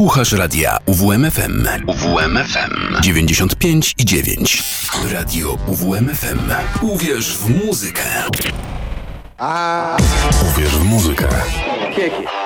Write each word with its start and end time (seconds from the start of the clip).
Słuchasz 0.00 0.32
radia 0.32 0.78
UWMFM. 0.86 1.66
UWMFM 1.86 3.00
95 3.00 3.94
i 3.98 4.04
9. 4.04 4.62
Radio 5.12 5.58
UWMFM. 5.66 6.38
Uwierz 6.82 7.36
w 7.36 7.66
muzykę. 7.66 8.02
Uwierz 10.50 10.70
w 10.70 10.84
muzykę. 10.84 11.28
Nothing, 12.00 12.39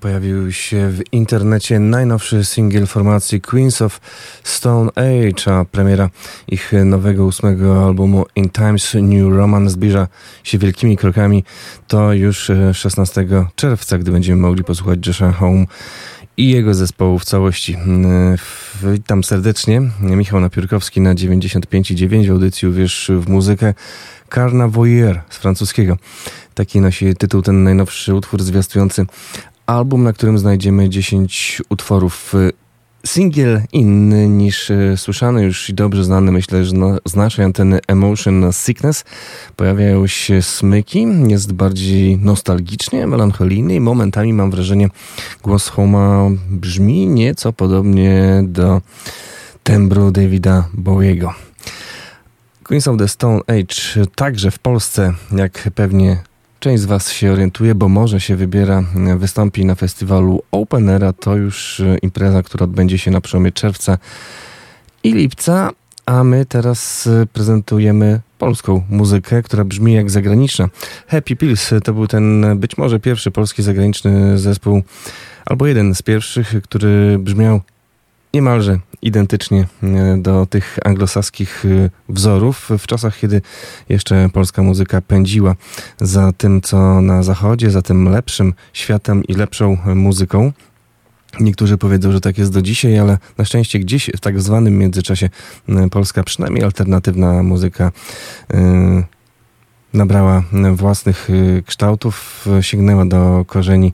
Pojawił 0.00 0.52
się 0.52 0.90
w 0.90 1.12
internecie 1.12 1.78
najnowszy 1.78 2.44
singiel 2.44 2.86
formacji 2.86 3.40
Queens 3.40 3.82
of 3.82 4.00
Stone 4.42 4.90
Age, 4.90 5.54
a 5.54 5.64
premiera 5.64 6.10
ich 6.48 6.72
nowego 6.84 7.24
ósmego 7.24 7.84
albumu 7.84 8.26
In 8.36 8.50
Times 8.50 8.94
New 8.94 9.32
Roman 9.32 9.68
zbliża 9.68 10.08
się 10.44 10.58
wielkimi 10.58 10.96
krokami. 10.96 11.44
To 11.88 12.12
już 12.12 12.50
e, 12.50 12.74
16 12.74 13.26
czerwca, 13.56 13.98
gdy 13.98 14.12
będziemy 14.12 14.42
mogli 14.42 14.64
posłuchać 14.64 15.06
Josha 15.06 15.32
Home 15.32 15.66
i 16.36 16.50
jego 16.50 16.74
zespołu 16.74 17.18
w 17.18 17.24
całości. 17.24 17.74
E, 17.74 18.36
Witam 18.92 19.24
serdecznie. 19.24 19.82
Michał 20.00 20.40
Napiórkowski 20.40 21.00
na 21.00 21.14
95,9 21.14 22.28
w 22.28 22.30
audycji 22.30 22.68
Uwierz 22.68 23.10
w 23.18 23.28
muzykę. 23.28 23.74
Carnavoyeur 24.34 25.20
z 25.30 25.36
francuskiego. 25.36 25.96
Taki 26.54 26.80
nosi 26.80 27.14
tytuł 27.16 27.42
ten 27.42 27.62
najnowszy 27.62 28.14
utwór 28.14 28.42
zwiastujący 28.42 29.06
album, 29.66 30.02
na 30.02 30.12
którym 30.12 30.38
znajdziemy 30.38 30.88
10 30.88 31.62
utworów 31.68 32.34
y, 32.34 32.52
Singiel 33.06 33.62
inny 33.72 34.28
niż 34.28 34.70
e, 34.70 34.96
słyszany 34.96 35.42
już 35.44 35.70
i 35.70 35.74
dobrze 35.74 36.04
znany, 36.04 36.32
myślę, 36.32 36.64
że 36.64 36.74
z 37.04 37.16
naszej 37.16 37.44
anteny 37.44 37.78
Emotion 37.88 38.52
Sickness 38.52 39.04
pojawiają 39.56 40.06
się 40.06 40.42
smyki, 40.42 41.06
jest 41.28 41.52
bardziej 41.52 42.18
nostalgicznie, 42.18 43.06
melancholijny 43.06 43.74
i 43.74 43.80
momentami 43.80 44.32
mam 44.32 44.50
wrażenie 44.50 44.88
głos 45.42 45.68
Homa 45.68 46.30
brzmi 46.50 47.06
nieco 47.06 47.52
podobnie 47.52 48.42
do 48.46 48.80
tembru 49.62 50.10
Davida 50.10 50.68
Bowiego. 50.74 51.34
Queens 52.62 52.88
of 52.88 52.98
the 52.98 53.08
Stone 53.08 53.40
Age 53.46 54.06
także 54.14 54.50
w 54.50 54.58
Polsce, 54.58 55.12
jak 55.36 55.70
pewnie 55.74 56.22
część 56.64 56.82
z 56.82 56.86
Was 56.86 57.12
się 57.12 57.32
orientuje, 57.32 57.74
bo 57.74 57.88
może 57.88 58.20
się 58.20 58.36
wybiera, 58.36 58.84
wystąpi 59.16 59.64
na 59.64 59.74
festiwalu 59.74 60.42
Open 60.50 60.88
Era. 60.88 61.12
To 61.12 61.36
już 61.36 61.80
e, 61.80 61.98
impreza, 62.02 62.42
która 62.42 62.64
odbędzie 62.64 62.98
się 62.98 63.10
na 63.10 63.20
przełomie 63.20 63.52
czerwca 63.52 63.98
i 65.02 65.12
lipca, 65.12 65.70
a 66.06 66.24
my 66.24 66.46
teraz 66.46 67.06
e, 67.06 67.26
prezentujemy 67.26 68.20
polską 68.38 68.82
muzykę, 68.90 69.42
która 69.42 69.64
brzmi 69.64 69.94
jak 69.94 70.10
zagraniczna. 70.10 70.68
Happy 71.06 71.36
Pills 71.36 71.70
to 71.84 71.92
był 71.92 72.06
ten 72.06 72.58
być 72.58 72.78
może 72.78 73.00
pierwszy 73.00 73.30
polski 73.30 73.62
zagraniczny 73.62 74.38
zespół, 74.38 74.82
albo 75.46 75.66
jeden 75.66 75.94
z 75.94 76.02
pierwszych, 76.02 76.54
który 76.62 77.18
brzmiał 77.18 77.60
niemalże 78.34 78.78
identycznie 79.02 79.66
e, 79.82 80.16
do 80.18 80.46
tych 80.46 80.78
anglosaskich 80.84 81.64
e, 81.64 81.90
wzorów 82.08 82.68
w 82.78 82.86
czasach, 82.86 83.18
kiedy 83.18 83.42
jeszcze 83.88 84.28
polska 84.32 84.62
muzyka 84.62 85.00
pędziła 85.00 85.54
za 86.00 86.32
tym, 86.32 86.60
co 86.60 87.00
na 87.00 87.22
zachodzie, 87.22 87.70
za 87.70 87.82
tym 87.82 88.08
lepszym 88.08 88.54
światem 88.72 89.24
i 89.24 89.34
lepszą 89.34 89.78
muzyką. 89.94 90.52
Niektórzy 91.40 91.78
powiedzą, 91.78 92.12
że 92.12 92.20
tak 92.20 92.38
jest 92.38 92.52
do 92.52 92.62
dzisiaj, 92.62 92.98
ale 92.98 93.18
na 93.38 93.44
szczęście 93.44 93.78
gdzieś 93.78 94.10
w 94.16 94.20
tak 94.20 94.40
zwanym 94.40 94.78
międzyczasie 94.78 95.30
e, 95.68 95.90
polska, 95.90 96.24
przynajmniej 96.24 96.64
alternatywna 96.64 97.42
muzyka 97.42 97.92
nabrała 99.92 100.42
własnych 100.72 101.28
kształtów, 101.66 102.46
sięgnęła 102.60 103.06
do 103.06 103.44
korzeni, 103.46 103.92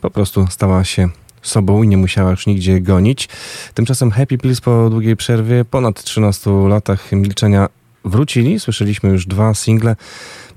po 0.00 0.10
prostu 0.10 0.46
stała 0.50 0.84
się 0.84 1.08
sobą 1.42 1.82
i 1.82 1.88
nie 1.88 1.96
musiała 1.96 2.30
już 2.30 2.46
nigdzie 2.46 2.80
gonić. 2.80 3.28
Tymczasem 3.74 4.10
Happy 4.10 4.38
Pills 4.38 4.60
po 4.60 4.90
długiej 4.90 5.16
przerwie, 5.16 5.64
ponad 5.64 6.02
13 6.02 6.50
latach 6.50 7.12
milczenia 7.12 7.68
wrócili. 8.04 8.60
Słyszeliśmy 8.60 9.10
już 9.10 9.26
dwa 9.26 9.54
single. 9.54 9.96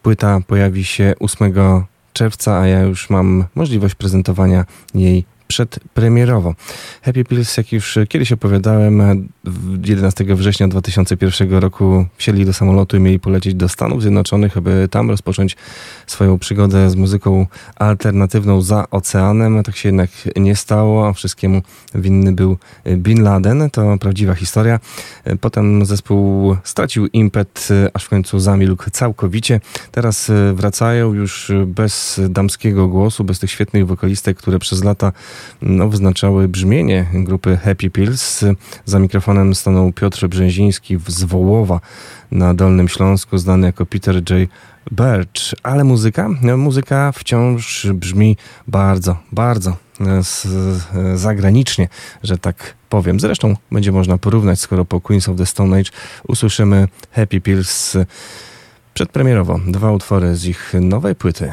Płyta 0.02 0.40
pojawi 0.48 0.84
się 0.84 1.14
8 1.20 1.54
czerwca, 2.14 2.60
a 2.60 2.68
ja 2.68 2.82
już 2.82 3.10
mam 3.10 3.46
możliwość 3.56 3.96
prezentowania 3.96 4.66
jej 4.96 5.26
przedpremierowo. 5.48 6.56
Happy 7.02 7.24
Pills, 7.24 7.58
jak 7.58 7.72
już 7.72 7.98
kiedyś 8.10 8.32
opowiadałem, 8.32 9.26
11 9.86 10.36
września 10.36 10.68
2001 10.68 11.54
roku 11.54 12.06
wsiedli 12.18 12.46
do 12.46 12.54
samolotu 12.54 12.98
i 12.98 13.00
mieli 13.00 13.20
polecieć 13.20 13.56
do 13.56 13.70
Stanów 13.70 14.02
Zjednoczonych, 14.02 14.58
aby 14.58 14.88
tam 14.92 15.10
rozpocząć 15.10 15.58
swoją 16.08 16.40
przygodę 16.40 16.90
z 16.90 16.96
muzyką 16.96 17.48
alternatywną 17.76 18.62
za 18.62 18.90
oceanem. 18.92 19.64
Tak 19.64 19.76
się 19.76 19.90
jednak 19.90 20.10
nie 20.36 20.56
stało, 20.56 21.08
a 21.08 21.14
wszystkiemu 21.14 21.62
winny 21.96 22.32
był 22.32 22.58
Bin 22.98 23.24
Laden. 23.24 23.70
To 23.70 23.98
prawdziwa 23.98 24.36
historia. 24.36 24.80
Potem 25.42 25.86
zespół 25.86 26.56
stracił 26.64 27.08
impet, 27.08 27.70
aż 27.94 28.06
w 28.06 28.10
końcu 28.10 28.40
zamilkł 28.40 28.90
całkowicie. 28.92 29.62
Teraz 29.92 30.32
wracają 30.54 31.14
już 31.14 31.52
bez 31.68 32.22
damskiego 32.30 32.88
głosu, 32.88 33.24
bez 33.24 33.40
tych 33.40 33.52
świetnych 33.52 33.88
wokalistek, 33.88 34.38
które 34.38 34.60
przez 34.60 34.84
lata 34.84 35.12
no, 35.62 35.90
wyznaczały 35.90 36.48
brzmienie 36.48 37.06
grupy 37.14 37.58
Happy 37.58 37.90
Pills. 37.90 38.46
Za 38.86 39.00
mikrofonem 39.00 39.56
stanął 39.56 39.92
Piotr 39.92 40.28
Brzęziński 40.28 40.98
z 41.08 41.24
Wołowa 41.24 41.80
na 42.32 42.54
Dolnym 42.54 42.88
Śląsku, 42.88 43.38
znany 43.38 43.68
jako 43.68 43.86
Peter 43.86 44.16
J. 44.16 44.50
Birch. 44.92 45.54
Ale 45.64 45.84
muzyka? 45.84 46.30
No, 46.42 46.58
muzyka 46.58 47.12
wciąż 47.12 47.88
brzmi 47.94 48.38
bardzo, 48.68 49.18
bardzo 49.32 49.78
e, 50.00 51.18
zagranicznie, 51.18 51.88
że 52.24 52.38
tak 52.38 52.76
powiem. 52.90 53.20
Zresztą 53.20 53.56
będzie 53.72 53.92
można 53.92 54.18
porównać, 54.18 54.60
skoro 54.60 54.86
po 54.86 55.02
Queens 55.02 55.30
of 55.30 55.38
the 55.38 55.46
Stone 55.46 55.78
Age 55.78 55.90
usłyszymy 56.28 56.88
Happy 57.12 57.42
Pills 57.42 57.98
przedpremierowo. 58.94 59.60
Dwa 59.68 59.92
utwory 59.92 60.36
z 60.36 60.46
ich 60.46 60.74
nowej 60.82 61.16
płyty. 61.16 61.52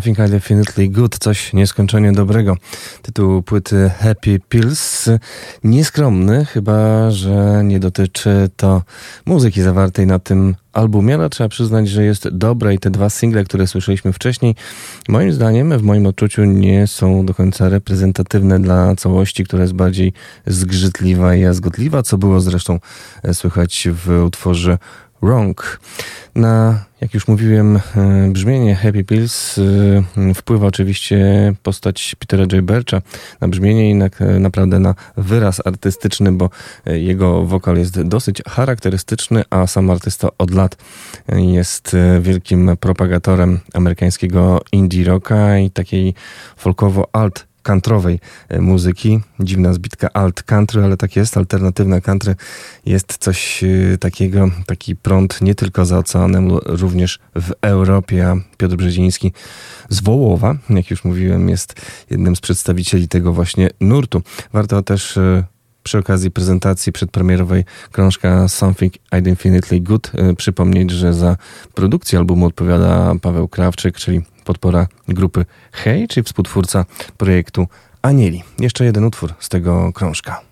Something 0.00 0.18
I 0.28 0.30
Definitely 0.30 0.88
Good, 0.88 1.18
coś 1.18 1.52
nieskończenie 1.52 2.12
dobrego. 2.12 2.56
Tytuł 3.02 3.42
płyty 3.42 3.90
Happy 3.98 4.40
Pills. 4.48 5.08
Nieskromny, 5.64 6.44
chyba 6.44 7.10
że 7.10 7.62
nie 7.64 7.80
dotyczy 7.80 8.50
to 8.56 8.82
muzyki 9.26 9.62
zawartej 9.62 10.06
na 10.06 10.18
tym 10.18 10.54
albumie, 10.72 11.14
ale 11.14 11.30
trzeba 11.30 11.48
przyznać, 11.48 11.88
że 11.88 12.04
jest 12.04 12.28
dobre 12.28 12.74
i 12.74 12.78
te 12.78 12.90
dwa 12.90 13.10
single, 13.10 13.44
które 13.44 13.66
słyszeliśmy 13.66 14.12
wcześniej, 14.12 14.54
moim 15.08 15.32
zdaniem, 15.32 15.78
w 15.78 15.82
moim 15.82 16.06
odczuciu 16.06 16.44
nie 16.44 16.86
są 16.86 17.26
do 17.26 17.34
końca 17.34 17.68
reprezentatywne 17.68 18.60
dla 18.60 18.96
całości, 18.96 19.44
która 19.44 19.62
jest 19.62 19.74
bardziej 19.74 20.12
zgrzytliwa 20.46 21.34
i 21.34 21.40
jazgotliwa, 21.40 22.02
co 22.02 22.18
było 22.18 22.40
zresztą 22.40 22.80
słychać 23.32 23.88
w 23.92 24.22
utworze 24.26 24.78
Wrong. 25.22 25.80
Na, 26.34 26.84
jak 27.00 27.14
już 27.14 27.28
mówiłem, 27.28 27.76
e, 27.76 27.80
brzmienie 28.32 28.74
Happy 28.74 29.04
Pills 29.04 29.58
e, 30.18 30.34
wpływa 30.34 30.66
oczywiście 30.66 31.52
postać 31.62 32.16
Petera 32.18 32.42
J. 32.52 32.64
Bircha 32.64 33.02
na 33.40 33.48
brzmienie 33.48 33.90
i 33.90 33.94
na, 33.94 34.08
naprawdę 34.40 34.78
na 34.78 34.94
wyraz 35.16 35.66
artystyczny, 35.66 36.32
bo 36.32 36.50
e, 36.86 36.98
jego 36.98 37.46
wokal 37.46 37.76
jest 37.76 38.02
dosyć 38.02 38.42
charakterystyczny, 38.48 39.42
a 39.50 39.66
sam 39.66 39.90
artysta 39.90 40.28
od 40.38 40.50
lat 40.50 40.76
jest 41.28 41.96
wielkim 42.20 42.76
propagatorem 42.80 43.60
amerykańskiego 43.74 44.60
indie 44.72 45.04
rocka 45.04 45.58
i 45.58 45.70
takiej 45.70 46.14
folkowo-alt 46.56 47.49
kantrowej 47.62 48.20
e, 48.48 48.60
muzyki. 48.60 49.20
Dziwna 49.40 49.72
zbitka 49.74 50.08
alt 50.12 50.42
country, 50.42 50.84
ale 50.84 50.96
tak 50.96 51.16
jest. 51.16 51.36
Alternatywna 51.36 52.00
country 52.00 52.34
jest 52.86 53.18
coś 53.18 53.64
e, 53.64 53.98
takiego, 53.98 54.50
taki 54.66 54.96
prąd 54.96 55.40
nie 55.40 55.54
tylko 55.54 55.84
za 55.84 55.98
oceanem, 55.98 56.50
również 56.50 57.18
w 57.34 57.52
Europie. 57.62 58.28
A 58.28 58.36
Piotr 58.56 58.76
Brzeziński 58.76 59.32
z 59.88 60.02
Wołowa, 60.02 60.56
jak 60.70 60.90
już 60.90 61.04
mówiłem, 61.04 61.48
jest 61.48 61.74
jednym 62.10 62.36
z 62.36 62.40
przedstawicieli 62.40 63.08
tego 63.08 63.32
właśnie 63.32 63.70
nurtu. 63.80 64.22
Warto 64.52 64.82
też 64.82 65.16
e, 65.16 65.44
przy 65.82 65.98
okazji 65.98 66.30
prezentacji 66.30 66.92
przedpremierowej 66.92 67.64
krążka 67.92 68.48
Something 68.48 68.94
I 69.18 69.22
Definitely 69.22 69.80
Good 69.80 70.12
przypomnieć, 70.36 70.90
że 70.90 71.14
za 71.14 71.36
produkcję 71.74 72.18
albumu 72.18 72.46
odpowiada 72.46 73.14
Paweł 73.22 73.48
Krawczyk, 73.48 73.96
czyli 73.96 74.22
podpora 74.44 74.86
grupy 75.08 75.44
Hej, 75.72 76.08
czyli 76.08 76.24
współtwórca 76.24 76.84
projektu 77.16 77.66
Anieli. 78.02 78.42
Jeszcze 78.58 78.84
jeden 78.84 79.04
utwór 79.04 79.34
z 79.38 79.48
tego 79.48 79.92
krążka. 79.92 80.49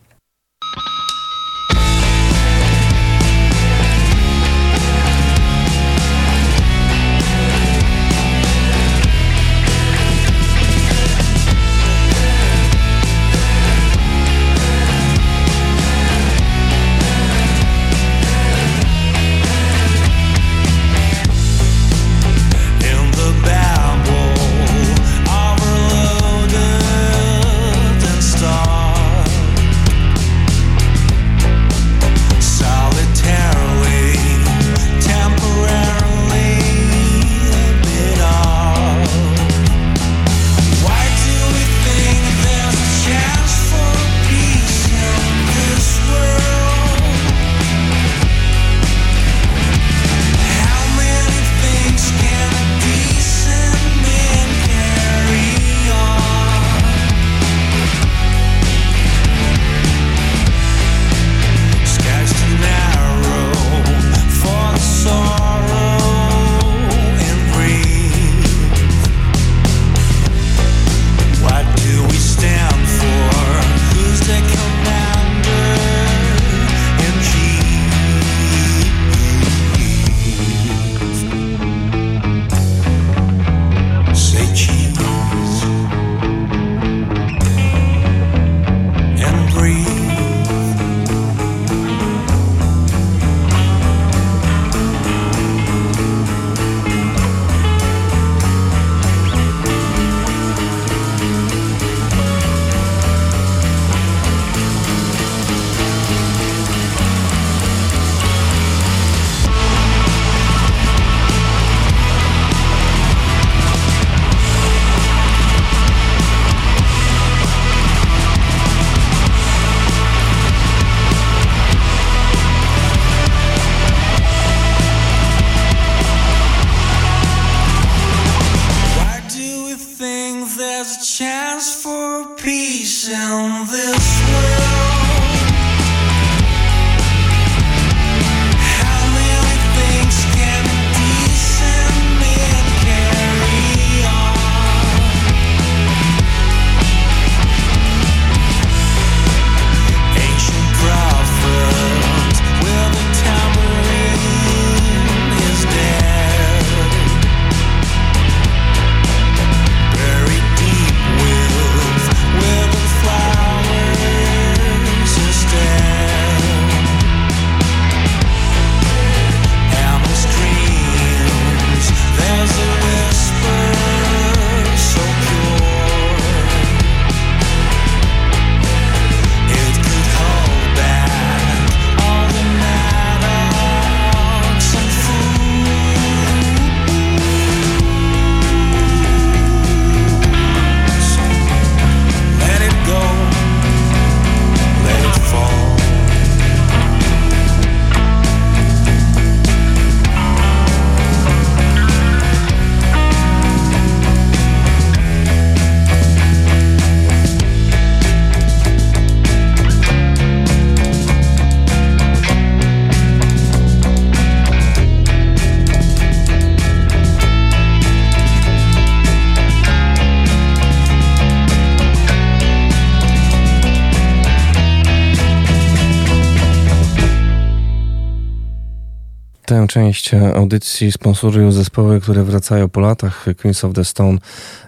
Audycji 230.14 230.92
sponsorują 230.92 231.52
zespoły, 231.52 232.00
które 232.00 232.24
wracają 232.24 232.68
po 232.68 232.80
latach. 232.80 233.26
Queens 233.42 233.64
of 233.64 233.72
the 233.72 233.84
Stone 233.84 234.18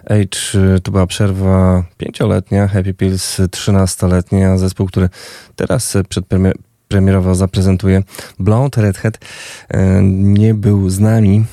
Age 0.05 0.79
to 0.83 0.91
była 0.91 1.07
przerwa 1.07 1.83
pięcioletnia, 1.97 2.67
Happy 2.67 2.93
Pills 2.93 3.41
trzynastoletnia, 3.51 4.57
zespół, 4.57 4.87
który 4.87 5.09
teraz 5.55 5.97
przed 6.09 6.25
premier 6.25 6.55
premierowo 6.91 7.35
zaprezentuje 7.35 8.03
Blonde 8.39 8.81
Redhead. 8.81 9.17
E, 9.69 10.01
nie 10.03 10.53
był 10.53 10.89
z 10.89 10.99
nami 10.99 11.45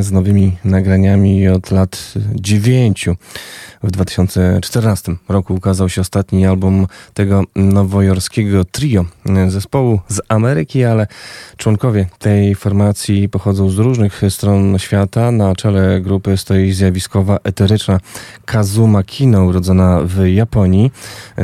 z 0.00 0.12
nowymi 0.12 0.56
nagraniami 0.64 1.48
od 1.48 1.70
lat 1.70 2.14
dziewięciu. 2.34 3.16
W 3.82 3.90
2014 3.90 5.16
roku 5.28 5.54
ukazał 5.54 5.88
się 5.88 6.00
ostatni 6.00 6.46
album 6.46 6.86
tego 7.14 7.44
nowojorskiego 7.56 8.64
trio 8.64 9.04
e, 9.28 9.50
zespołu 9.50 10.00
z 10.08 10.20
Ameryki, 10.28 10.84
ale 10.84 11.06
członkowie 11.56 12.06
tej 12.18 12.54
formacji 12.54 13.28
pochodzą 13.28 13.70
z 13.70 13.78
różnych 13.78 14.22
stron 14.28 14.78
świata. 14.78 15.30
Na 15.30 15.54
czele 15.54 16.00
grupy 16.00 16.36
stoi 16.36 16.72
zjawiskowa 16.72 17.38
eteryczna 17.44 18.00
Kazuma 18.44 19.02
Kino, 19.02 19.44
urodzona 19.44 20.00
w 20.04 20.26
Japonii. 20.26 20.92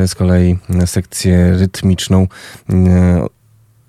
Z 0.06 0.14
kolei 0.14 0.58
sekcję 0.87 1.56
rytmiczną 1.56 2.26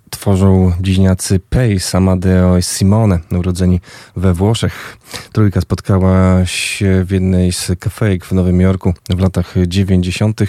tworzą 0.09 0.71
dziźniacy 0.81 1.39
Pace, 1.39 1.97
Amadeo 1.97 2.57
i 2.57 2.61
Simone, 2.61 3.19
urodzeni 3.31 3.79
we 4.15 4.33
Włoszech. 4.33 4.97
Trójka 5.31 5.61
spotkała 5.61 6.45
się 6.45 7.03
w 7.03 7.11
jednej 7.11 7.51
z 7.51 7.71
kafejek 7.79 8.25
w 8.25 8.31
Nowym 8.31 8.61
Jorku 8.61 8.93
w 9.09 9.19
latach 9.19 9.55
90. 9.67 10.41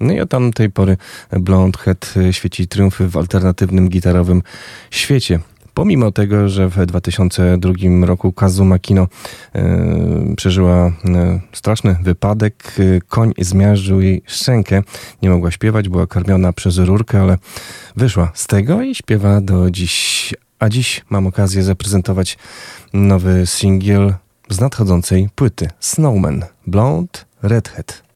No 0.00 0.12
i 0.12 0.20
od 0.20 0.30
tamtej 0.30 0.70
pory 0.70 0.96
Blonde 1.32 1.78
Head 1.78 2.14
świeci 2.30 2.68
triumfy 2.68 3.08
w 3.08 3.16
alternatywnym 3.16 3.88
gitarowym 3.88 4.42
świecie. 4.90 5.40
Pomimo 5.74 6.12
tego, 6.12 6.48
że 6.48 6.68
w 6.68 6.86
2002 6.86 7.72
roku 8.06 8.32
Kazuma 8.32 8.78
Kino 8.78 9.08
e, 9.54 10.34
przeżyła 10.36 10.86
e, 10.86 10.92
straszny 11.52 11.96
wypadek, 12.02 12.74
e, 12.78 13.00
koń 13.00 13.32
zmiażdżył 13.38 14.00
jej 14.00 14.22
szczękę, 14.26 14.82
nie 15.22 15.30
mogła 15.30 15.50
śpiewać, 15.50 15.88
była 15.88 16.06
karmiona 16.06 16.52
przez 16.52 16.78
rurkę, 16.78 17.20
ale 17.20 17.38
wyszła 17.96 18.32
z 18.34 18.46
tego 18.46 18.82
i 18.82 18.94
śpiewa 18.94 19.40
do 19.40 19.70
dziś. 19.70 20.34
A 20.58 20.68
dziś 20.68 21.04
mam 21.10 21.26
okazję 21.26 21.62
zaprezentować 21.62 22.38
nowy 22.92 23.46
singiel 23.46 24.14
z 24.48 24.60
nadchodzącej 24.60 25.28
płyty 25.34 25.68
Snowman 25.80 26.44
Blonde 26.66 27.18
Redhead. 27.42 28.13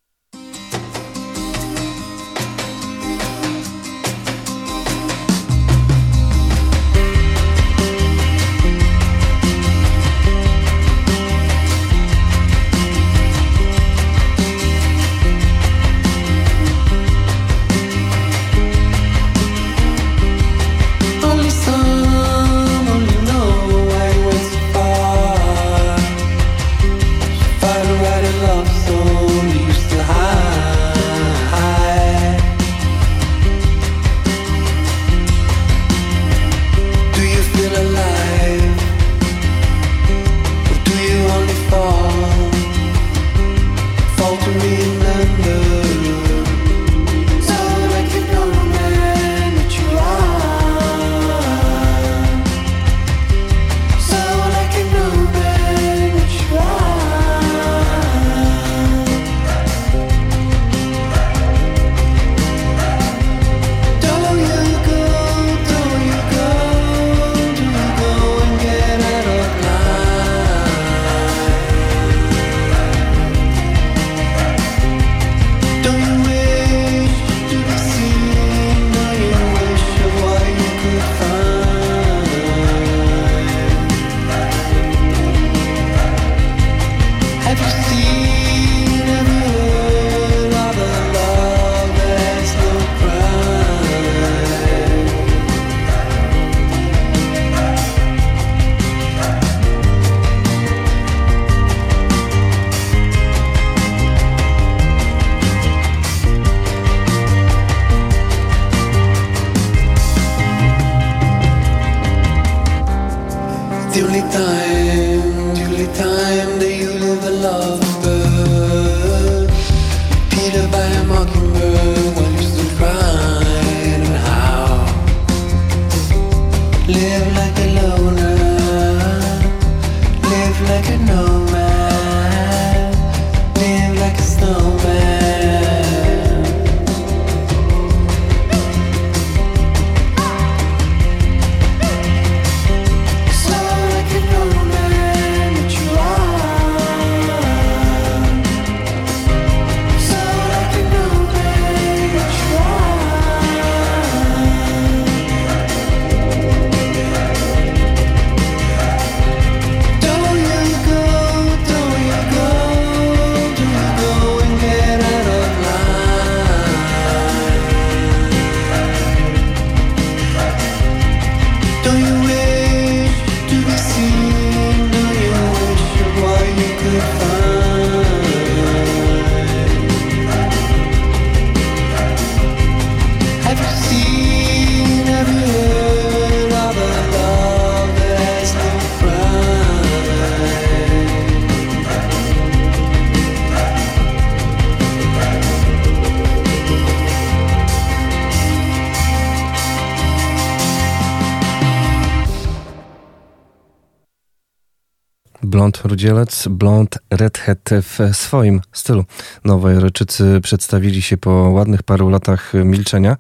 Blond 205.59 205.81
Rudzielec, 205.85 206.49
Blond 206.49 206.99
Redhead 207.11 207.71
w 207.83 208.17
swoim 208.17 208.61
stylu. 208.73 209.05
Nowojorczycy 209.45 210.41
przedstawili 210.43 211.03
się 211.03 211.17
po 211.17 211.31
ładnych 211.31 211.83
paru 211.83 212.09
latach 212.09 212.53
milczenia. 212.55 213.17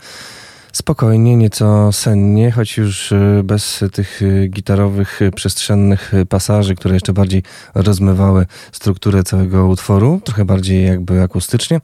Spokojnie, 0.72 1.36
nieco 1.36 1.92
sennie, 1.92 2.50
choć 2.50 2.76
już 2.76 3.12
y, 3.12 3.40
bez 3.44 3.84
tych 3.92 4.22
y, 4.22 4.48
gitarowych, 4.48 5.22
y, 5.22 5.30
przestrzennych 5.30 6.12
pasaży, 6.28 6.74
które 6.74 6.94
jeszcze 6.94 7.12
bardziej 7.12 7.42
rozmywały 7.74 8.46
strukturę 8.72 9.22
całego 9.22 9.66
utworu, 9.66 10.20
trochę 10.24 10.44
bardziej 10.44 10.86
jakby 10.86 11.22
akustycznie. 11.22 11.80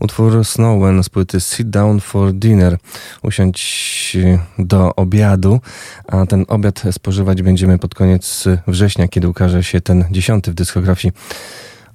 Utwór 0.00 0.44
Snowman 0.44 1.04
z 1.04 1.08
płyty 1.08 1.40
Sit 1.40 1.70
Down 1.70 2.00
for 2.00 2.32
Dinner. 2.32 2.78
Usiądź 3.22 4.16
do 4.58 4.94
obiadu, 4.96 5.60
a 6.08 6.26
ten 6.26 6.44
obiad 6.48 6.82
spożywać 6.92 7.42
będziemy 7.42 7.78
pod 7.78 7.94
koniec 7.94 8.44
września, 8.66 9.08
kiedy 9.08 9.28
ukaże 9.28 9.64
się 9.64 9.80
ten 9.80 10.04
dziesiąty 10.10 10.50
w 10.50 10.54
dyskografii 10.54 11.14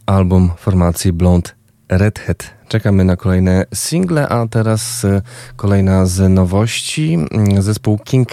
album 0.05 0.51
formacji 0.57 1.13
Blonde 1.13 1.49
Redhead. 1.89 2.56
Czekamy 2.67 3.05
na 3.05 3.15
kolejne 3.15 3.65
single, 3.73 4.29
a 4.29 4.47
teraz 4.47 5.03
y, 5.03 5.21
kolejna 5.55 6.05
z 6.05 6.29
nowości. 6.29 7.13
Mm, 7.31 7.61
zespół 7.61 7.97
King 7.97 8.29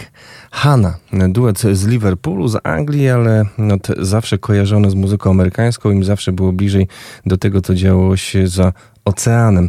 Hanna. 0.51 0.95
Duet 1.29 1.59
z 1.59 1.87
Liverpoolu, 1.87 2.49
z 2.49 2.59
Anglii, 2.65 3.09
ale 3.09 3.45
od 3.73 3.89
zawsze 3.99 4.39
kojarzony 4.39 4.91
z 4.91 4.95
muzyką 4.95 5.31
amerykańską. 5.31 5.91
Im 5.91 6.05
zawsze 6.05 6.33
było 6.33 6.53
bliżej 6.53 6.89
do 7.27 7.37
tego, 7.37 7.61
co 7.61 7.75
działo 7.75 8.17
się 8.17 8.49
za 8.49 8.73
oceanem. 9.05 9.69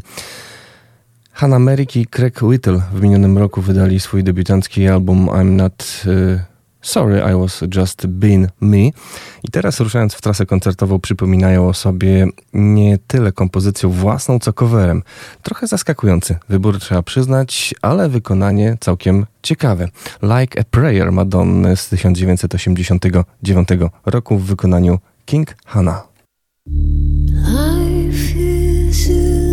Hannah 1.32 1.62
Merrick 1.62 1.95
i 1.95 2.08
Craig 2.08 2.41
Whittle 2.41 2.82
w 2.93 3.01
minionym 3.01 3.38
roku 3.38 3.62
wydali 3.62 3.99
swój 3.99 4.23
debiutancki 4.23 4.88
album 4.88 5.28
I'm 5.28 5.51
Not... 5.51 6.04
Y 6.06 6.54
Sorry, 6.86 7.19
I 7.32 7.36
was 7.36 7.63
just 7.76 8.08
being 8.08 8.48
me. 8.62 8.80
I 9.43 9.52
teraz 9.52 9.80
ruszając 9.80 10.13
w 10.13 10.21
trasę 10.21 10.45
koncertową 10.45 11.00
przypominają 11.00 11.67
o 11.67 11.74
sobie 11.74 12.28
nie 12.54 12.98
tyle 13.08 13.32
kompozycją 13.32 13.89
własną, 13.89 14.39
co 14.39 14.54
coverem. 14.54 15.04
Trochę 15.43 15.67
zaskakujący 15.67 16.38
wybór 16.50 16.80
trzeba 16.80 17.04
przyznać, 17.04 17.76
ale 17.82 18.10
wykonanie 18.10 18.78
całkiem 18.80 19.26
ciekawe. 19.43 19.88
Like 20.21 20.62
a 20.62 20.63
Prayer 20.63 21.12
Madonny 21.12 21.78
z 21.78 21.89
1989 21.89 23.67
roku 24.06 24.38
w 24.38 24.45
wykonaniu 24.45 25.00
King 25.26 25.56
Hannah. 25.65 26.08
Life 26.67 28.39
is 28.39 29.44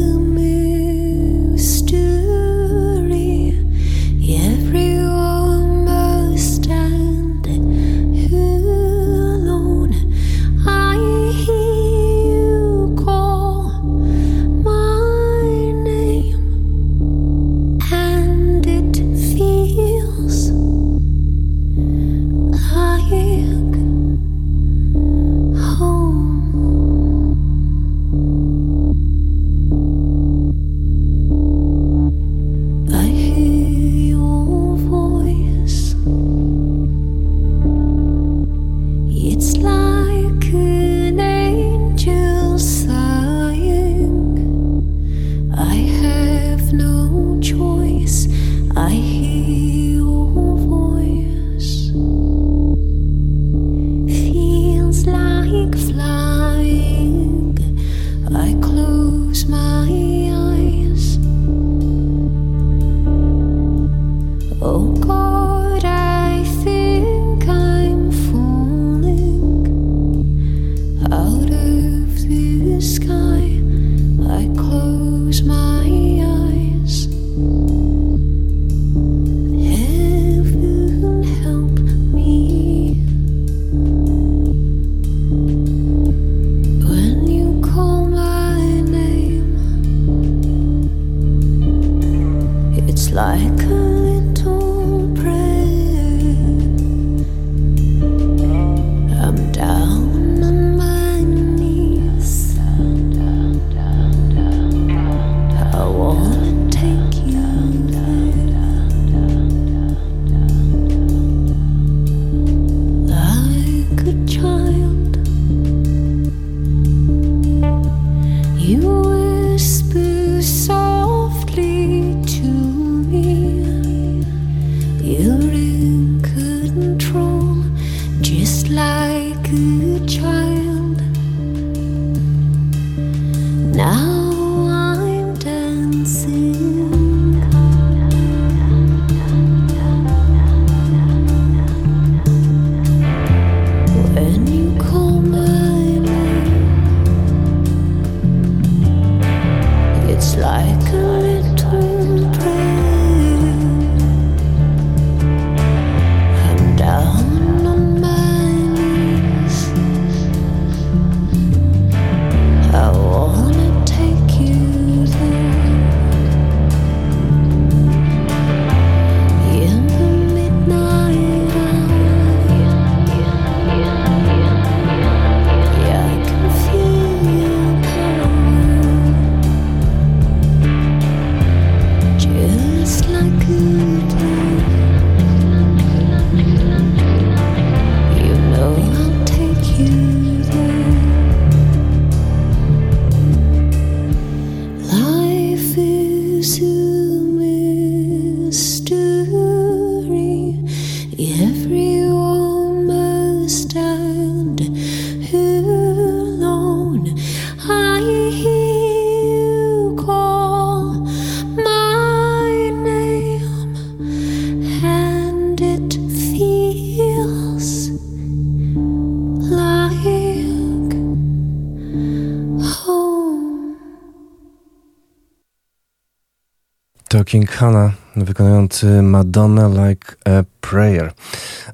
Hannah 227.62 227.92
wykonujący 228.16 229.02
Madonna 229.02 229.68
Like 229.68 230.14
a 230.24 230.44
Prayer. 230.60 231.12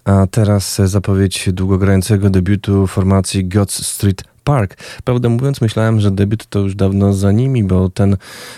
A 0.04 0.26
teraz 0.26 0.76
zapowiedź 0.84 1.48
długogrającego 1.52 2.30
debiutu 2.30 2.86
formacji 2.86 3.48
God's 3.48 3.84
Street 3.84 4.24
Park. 4.44 4.76
Prawdę 5.04 5.28
mówiąc, 5.28 5.60
myślałem, 5.60 6.00
że 6.00 6.10
debiut 6.10 6.46
to 6.46 6.58
już 6.58 6.74
dawno 6.74 7.12
za 7.12 7.32
nimi, 7.32 7.64
bo 7.64 7.90
ten 7.90 8.16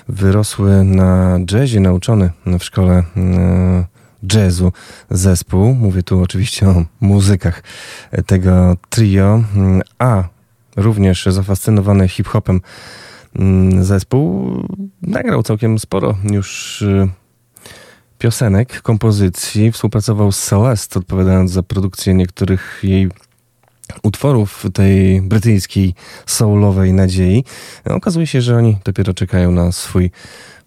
wyrosły 0.08 0.84
na 0.84 1.38
jazzie, 1.52 1.80
nauczony 1.80 2.30
w 2.46 2.64
szkole 2.64 3.02
e, 3.16 3.84
jazzu 4.34 4.72
zespół. 5.10 5.74
Mówię 5.74 6.02
tu 6.02 6.22
oczywiście 6.22 6.68
o 6.68 6.84
muzykach 7.00 7.62
tego 8.26 8.76
trio, 8.88 9.42
a 9.98 10.24
również 10.76 11.26
zafascynowany 11.26 12.08
hip-hopem 12.08 12.60
mm, 13.36 13.84
zespół 13.84 14.52
nagrał 15.02 15.42
całkiem 15.42 15.78
sporo 15.78 16.14
już 16.30 16.82
y, 16.82 17.08
piosenek, 18.20 18.82
kompozycji. 18.82 19.72
Współpracował 19.72 20.32
z 20.32 20.40
Celeste, 20.46 20.98
odpowiadając 20.98 21.50
za 21.50 21.62
produkcję 21.62 22.14
niektórych 22.14 22.80
jej 22.82 23.08
utworów 24.02 24.64
tej 24.74 25.22
brytyjskiej 25.22 25.94
soulowej 26.26 26.92
nadziei. 26.92 27.44
Okazuje 27.84 28.26
się, 28.26 28.40
że 28.40 28.56
oni 28.56 28.78
dopiero 28.84 29.14
czekają 29.14 29.50
na 29.50 29.72
swój 29.72 30.10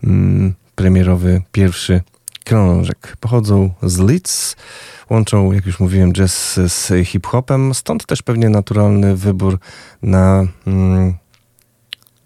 mm, 0.04 0.54
premierowy 0.76 1.42
pierwszy 1.52 2.02
krążek. 2.46 3.18
Pochodzą 3.20 3.70
z 3.84 3.98
Leeds, 3.98 4.56
łączą, 5.10 5.52
jak 5.52 5.66
już 5.66 5.80
mówiłem, 5.80 6.14
jazz 6.14 6.60
z 6.68 7.08
hip-hopem, 7.08 7.74
stąd 7.74 8.06
też 8.06 8.22
pewnie 8.22 8.50
naturalny 8.50 9.16
wybór 9.16 9.60
na 10.02 10.44
mm, 10.68 11.14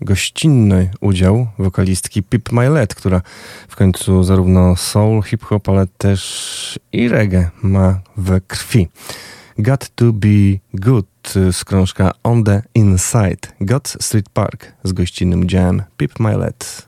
gościnny 0.01 0.89
udział 1.01 1.47
wokalistki 1.59 2.23
Pip 2.23 2.51
Milet, 2.51 2.95
która 2.95 3.21
w 3.67 3.75
końcu 3.75 4.23
zarówno 4.23 4.75
soul, 4.75 5.23
hip-hop, 5.23 5.69
ale 5.69 5.87
też 5.97 6.79
i 6.91 7.09
reggae 7.09 7.49
ma 7.63 7.99
we 8.17 8.41
krwi. 8.41 8.87
Got 9.59 9.89
to 9.95 10.13
be 10.13 10.59
good 10.73 11.07
z 11.51 11.65
krążka 11.65 12.11
On 12.23 12.43
the 12.43 12.61
Inside. 12.75 13.47
God 13.61 13.97
Street 14.01 14.29
Park 14.29 14.73
z 14.83 14.91
gościnnym 14.91 15.41
udziałem 15.41 15.83
Pip 15.97 16.19
Milet. 16.19 16.86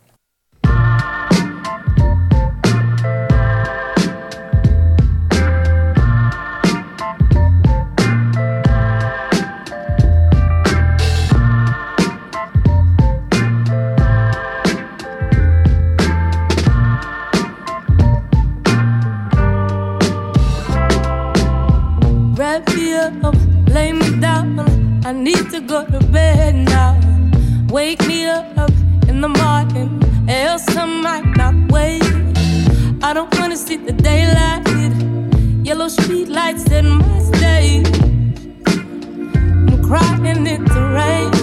Up, 23.23 23.35
lay 23.67 23.91
me 23.93 24.19
down. 24.19 24.59
I 25.05 25.11
need 25.11 25.49
to 25.51 25.59
go 25.61 25.85
to 25.85 25.99
bed 26.07 26.55
now. 26.55 26.99
Wake 27.69 28.05
me 28.07 28.25
up 28.25 28.45
in 29.07 29.21
the 29.21 29.29
morning, 29.29 29.89
else 30.27 30.67
I 30.75 30.85
might 30.85 31.25
not 31.37 31.55
wake. 31.71 32.03
I 33.01 33.13
don't 33.13 33.33
wanna 33.39 33.57
see 33.57 33.77
the 33.77 33.93
daylight. 33.93 34.67
Yellow 35.63 35.87
street 35.87 36.29
lights 36.29 36.69
in 36.71 36.87
my 36.89 37.19
state. 37.19 37.87
I'm 38.67 39.83
crying 39.87 40.45
in 40.47 40.65
the 40.65 40.81
rain. 40.97 41.38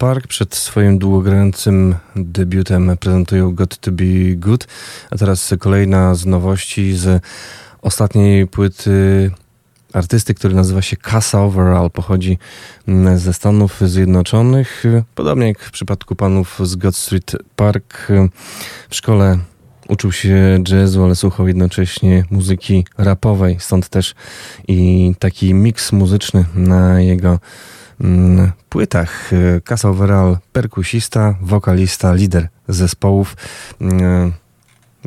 Park 0.00 0.26
przed 0.26 0.54
swoim 0.54 0.98
długogrającym 0.98 1.94
debiutem 2.16 2.96
prezentują 3.00 3.54
Got 3.54 3.78
to 3.78 3.92
Be 3.92 4.04
Good, 4.36 4.66
a 5.10 5.16
teraz 5.16 5.54
kolejna 5.58 6.14
z 6.14 6.26
nowości 6.26 6.96
z 6.96 7.22
ostatniej 7.82 8.46
płyty 8.46 9.30
artysty, 9.92 10.34
który 10.34 10.54
nazywa 10.54 10.82
się 10.82 10.96
Casa 10.96 11.42
Overall, 11.42 11.90
pochodzi 11.90 12.38
ze 13.16 13.32
Stanów 13.32 13.80
Zjednoczonych. 13.80 14.84
Podobnie 15.14 15.46
jak 15.46 15.62
w 15.62 15.70
przypadku 15.70 16.16
panów 16.16 16.58
z 16.62 16.76
God 16.76 16.96
Street 16.96 17.36
Park 17.56 18.08
w 18.88 18.94
szkole 18.96 19.38
uczył 19.88 20.12
się 20.12 20.62
jazzu, 20.68 21.04
ale 21.04 21.14
słuchał 21.14 21.48
jednocześnie 21.48 22.24
muzyki 22.30 22.86
rapowej, 22.98 23.56
stąd 23.60 23.88
też 23.88 24.14
i 24.68 25.12
taki 25.18 25.54
miks 25.54 25.92
muzyczny 25.92 26.44
na 26.54 27.00
jego 27.00 27.38
płytach. 28.68 29.30
Casa 29.64 29.88
Overall, 29.88 30.36
perkusista, 30.52 31.34
wokalista, 31.42 32.14
lider 32.14 32.48
zespołów. 32.68 33.36
Mm, 33.80 34.32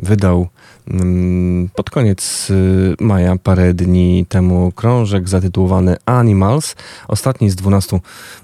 Wydał 0.02 0.48
mm, 0.88 1.68
pod 1.74 1.90
koniec 1.90 2.50
y, 2.50 2.94
maja, 3.00 3.36
parę 3.36 3.74
dni 3.74 4.26
temu, 4.28 4.72
krążek 4.72 5.28
zatytułowany 5.28 5.96
Animals. 6.06 6.76
Ostatni 7.08 7.50
z 7.50 7.56
12, 7.56 8.00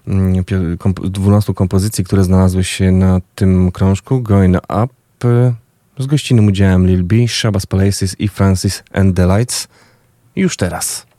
mm, 0.06 0.44
pio- 0.44 0.76
komp- 0.76 1.08
12 1.08 1.54
kompozycji, 1.54 2.04
które 2.04 2.24
znalazły 2.24 2.64
się 2.64 2.92
na 2.92 3.20
tym 3.34 3.72
krążku, 3.72 4.22
Going 4.22 4.56
Up, 4.56 4.94
y, 5.28 5.54
z 6.02 6.06
gościnnym 6.06 6.46
udziałem 6.46 6.86
Lil 6.86 7.04
B, 7.04 7.28
Shabazz 7.28 7.66
Palaces 7.66 8.16
i 8.20 8.28
Francis 8.28 8.82
and 8.92 9.16
the 9.16 9.26
Lights. 9.38 9.68
Już 10.36 10.56
teraz. 10.56 11.09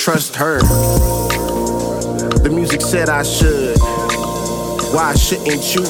Trust 0.00 0.34
her. 0.34 0.58
The 2.42 2.50
music 2.50 2.80
said 2.80 3.10
I 3.10 3.22
should. 3.22 3.78
Why 4.94 5.14
shouldn't 5.14 5.74
you 5.74 5.82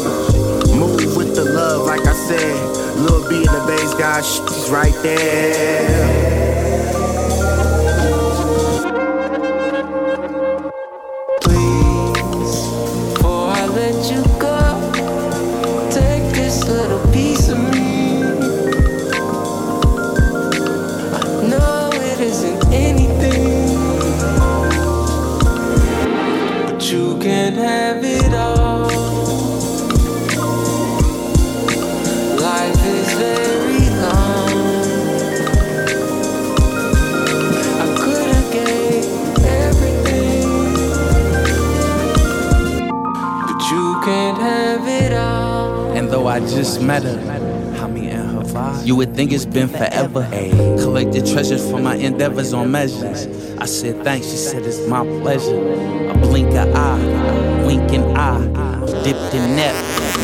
move 0.74 1.16
with 1.16 1.36
the 1.36 1.44
love? 1.44 1.86
Like 1.86 2.04
I 2.04 2.12
said, 2.12 2.96
Lil 2.96 3.28
B 3.28 3.36
and 3.36 3.44
the 3.46 3.64
bass 3.68 3.94
guy, 3.94 4.20
she's 4.20 4.68
right 4.68 4.94
there. 5.04 6.29
Would 49.01 49.16
think 49.16 49.32
it's 49.32 49.46
been 49.46 49.66
forever. 49.66 50.28
Collected 50.78 51.24
treasures 51.26 51.70
from 51.70 51.84
my 51.84 51.94
endeavors 51.94 52.53
on 52.53 52.70
measures. 52.70 53.26
I 53.57 53.64
said 53.64 54.05
thanks, 54.05 54.26
she 54.26 54.36
said 54.36 54.62
it's 54.62 54.86
my 54.88 55.03
pleasure. 55.22 55.57
A 56.11 56.14
blink 56.18 56.48
of 56.48 56.68
eye, 56.74 57.64
winking 57.64 58.14
eye, 58.14 58.44
dipped 59.03 59.34
in 59.34 59.57
net. 59.57 59.74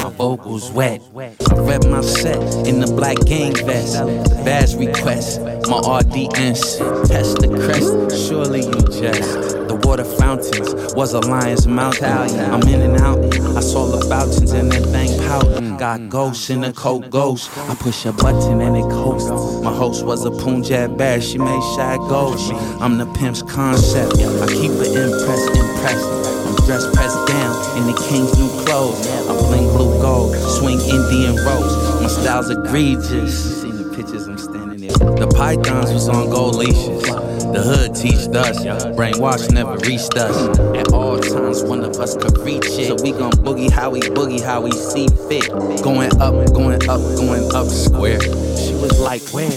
My 0.02 0.10
vocals 0.10 0.70
wet. 0.72 1.00
Read 1.14 1.88
my 1.88 2.02
set 2.02 2.66
in 2.68 2.80
the 2.80 2.92
black 2.94 3.16
gang 3.24 3.54
vest. 3.64 4.04
Badge 4.44 4.74
request, 4.74 5.40
my 5.68 5.78
audience. 5.78 6.76
Test 7.08 7.38
the 7.38 7.48
crest, 7.48 8.28
surely 8.28 8.60
you 8.60 8.80
jest. 9.00 9.56
The 9.68 9.80
water 9.84 10.04
fountains 10.04 10.94
was 10.94 11.12
a 11.12 11.20
lion's 11.20 11.66
mouth. 11.66 12.02
I'm 12.02 12.62
in 12.68 12.82
and 12.82 12.96
out. 13.00 13.18
I 13.56 13.60
saw 13.60 13.86
the 13.86 14.04
fountains 14.06 14.52
and 14.52 14.70
that 14.72 14.84
thing 14.86 15.18
pouting. 15.26 15.76
Got 15.76 16.08
ghosts 16.08 16.50
in 16.50 16.60
the 16.60 16.72
coat 16.72 17.10
ghost. 17.10 17.50
I 17.56 17.74
push 17.74 18.04
a 18.06 18.12
button 18.12 18.60
and 18.60 18.76
it 18.76 18.88
coasts. 18.90 19.30
My 19.62 19.74
host 19.74 20.04
was 20.04 20.24
a 20.24 20.30
Punjab 20.30 20.96
bear. 20.96 21.20
She 21.20 21.38
made 21.38 21.62
shy 21.74 21.96
ghost. 22.08 22.52
I'm 22.80 22.98
the 22.98 23.06
pimp's 23.14 23.42
concept. 23.42 24.14
I 24.14 24.46
keep 24.46 24.70
it 24.70 24.94
impressed, 24.94 25.48
impressed. 25.56 26.06
I'm 26.46 26.54
dressed 26.66 26.92
pressed 26.94 27.26
down 27.28 27.78
in 27.78 27.86
the 27.86 28.06
king's 28.08 28.36
new 28.38 28.48
clothes. 28.64 29.06
I 29.28 29.34
bling 29.48 29.68
blue 29.76 30.00
gold, 30.00 30.36
swing 30.36 30.80
Indian 30.80 31.36
rose. 31.44 32.02
My 32.02 32.08
style's 32.08 32.50
egregious. 32.50 33.62
Seen 33.62 33.76
the 33.76 33.96
pictures, 33.96 34.28
I'm 34.28 34.36
there. 34.52 34.55
The 34.98 35.26
pythons 35.36 35.92
was 35.92 36.08
on 36.08 36.30
gold 36.30 36.56
leashes. 36.56 37.02
The 37.02 37.62
hood 37.62 37.94
teached 37.94 38.34
us, 38.34 38.64
brainwash 38.96 39.50
never 39.52 39.76
reached 39.78 40.16
us. 40.16 40.58
At 40.76 40.92
all 40.92 41.18
times, 41.18 41.62
one 41.62 41.84
of 41.84 41.96
us 41.96 42.16
could 42.16 42.36
reach 42.38 42.66
it. 42.66 42.88
So 42.88 42.96
we 43.02 43.12
gon' 43.12 43.32
boogie 43.32 43.70
how 43.70 43.90
we 43.90 44.00
boogie, 44.00 44.42
how 44.42 44.60
we 44.60 44.72
see 44.72 45.08
fit. 45.28 45.48
Going 45.82 46.12
up, 46.20 46.34
going 46.52 46.82
up, 46.88 47.00
going 47.16 47.54
up 47.54 47.66
square. 47.68 48.20
She 48.20 48.74
was 48.74 48.98
like, 49.00 49.22
where? 49.32 49.50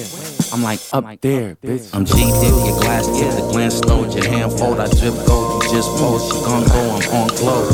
I'm 0.51 0.63
like, 0.63 0.79
up 0.93 1.05
there, 1.21 1.55
bitch. 1.55 1.93
I'm 1.93 2.05
G 2.05 2.13
Dip, 2.13 2.55
your 2.65 2.79
glass 2.81 3.05
tip, 3.05 3.31
the 3.35 3.47
glance 3.51 3.75
stone, 3.75 4.11
your 4.11 4.27
hand 4.27 4.51
fold, 4.57 4.79
I 4.79 4.87
drip 4.89 5.13
gold, 5.27 5.63
you 5.63 5.69
just 5.71 5.89
pose, 5.97 6.25
you 6.33 6.41
gon' 6.45 6.65
go, 6.65 6.97
I'm 6.97 7.03
on 7.13 7.27
glow. 7.37 7.69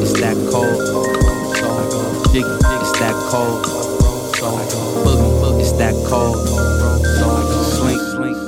It's 0.00 0.12
that 0.20 0.36
cold. 0.50 0.80
Jiggy, 2.32 2.48
it's 2.48 2.92
that 2.98 3.14
cold, 3.28 3.64
boogie, 5.04 5.60
it's 5.60 5.72
that 5.72 5.94
cold, 6.08 6.36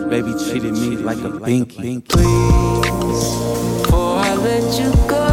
baby 0.08 0.32
treated 0.32 0.72
me 0.72 0.96
like 0.96 1.18
a 1.18 1.30
binky. 1.30 2.02
Please, 2.06 3.28
before 3.82 4.18
I 4.18 4.34
let 4.34 4.78
you 4.78 4.90
go, 5.08 5.26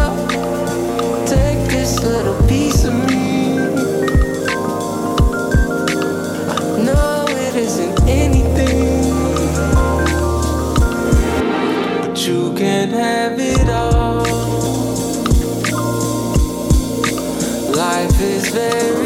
take 1.25 1.69
this 1.69 2.01
little 2.03 2.35
piece 2.47 2.83
of 2.85 2.93
me. 3.07 3.59
I 6.49 6.83
know 6.83 7.25
it 7.27 7.55
isn't 7.55 8.01
anything, 8.07 9.11
but 12.01 12.27
you 12.27 12.53
can't 12.55 12.91
have 12.91 13.39
it 13.39 13.69
all. 13.69 14.23
Life 17.75 18.21
is 18.21 18.47
very 18.49 19.02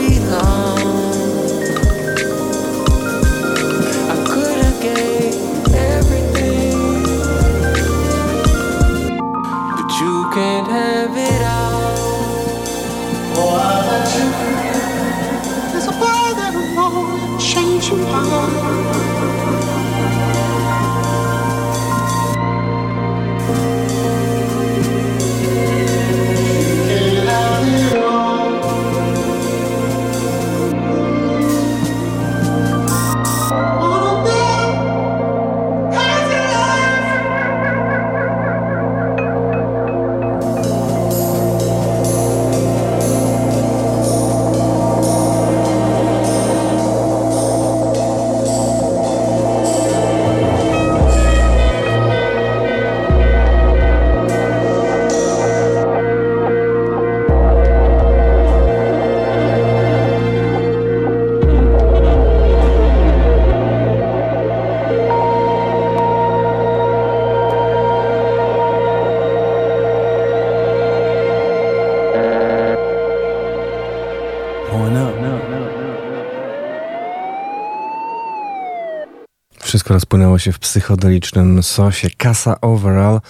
Rozpłynęło 80.28 80.40
się 80.40 80.52
w 80.52 80.60
psychodelicznym 80.60 81.64
sosie. 81.64 82.10
Casa 82.24 82.62
Overall 82.62 83.22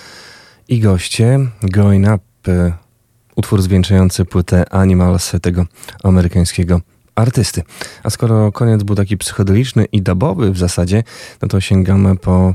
i 0.67 0.79
goście 0.79 1.39
Going 1.63 2.07
Up, 2.07 2.51
e, 2.51 2.73
utwór 3.35 3.61
zwieńczający 3.61 4.25
płytę 4.25 4.73
Animals 4.73 5.31
tego 5.41 5.65
amerykańskiego 6.03 6.81
artysty. 7.15 7.63
A 8.03 8.09
skoro 8.09 8.51
koniec 8.51 8.83
był 8.83 8.95
taki 8.95 9.17
psychodeliczny 9.17 9.85
i 9.85 10.01
dubowy 10.01 10.51
w 10.51 10.57
zasadzie, 10.57 11.03
no 11.41 11.47
to 11.47 11.61
sięgamy 11.61 12.15
po 12.15 12.53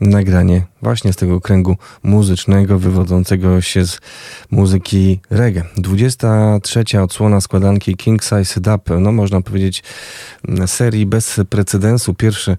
nagranie 0.00 0.66
właśnie 0.84 1.12
z 1.12 1.16
tego 1.16 1.40
kręgu 1.40 1.76
muzycznego 2.02 2.78
wywodzącego 2.78 3.60
się 3.60 3.86
z 3.86 4.00
muzyki 4.50 5.20
reggae. 5.30 5.62
23. 5.76 7.00
odsłona 7.00 7.40
składanki 7.40 7.96
King 7.96 8.22
Size 8.22 8.60
Dub, 8.60 8.82
no 9.00 9.12
można 9.12 9.40
powiedzieć 9.40 9.82
serii 10.66 11.06
bez 11.06 11.40
precedensu. 11.50 12.14
Pierwszy 12.14 12.56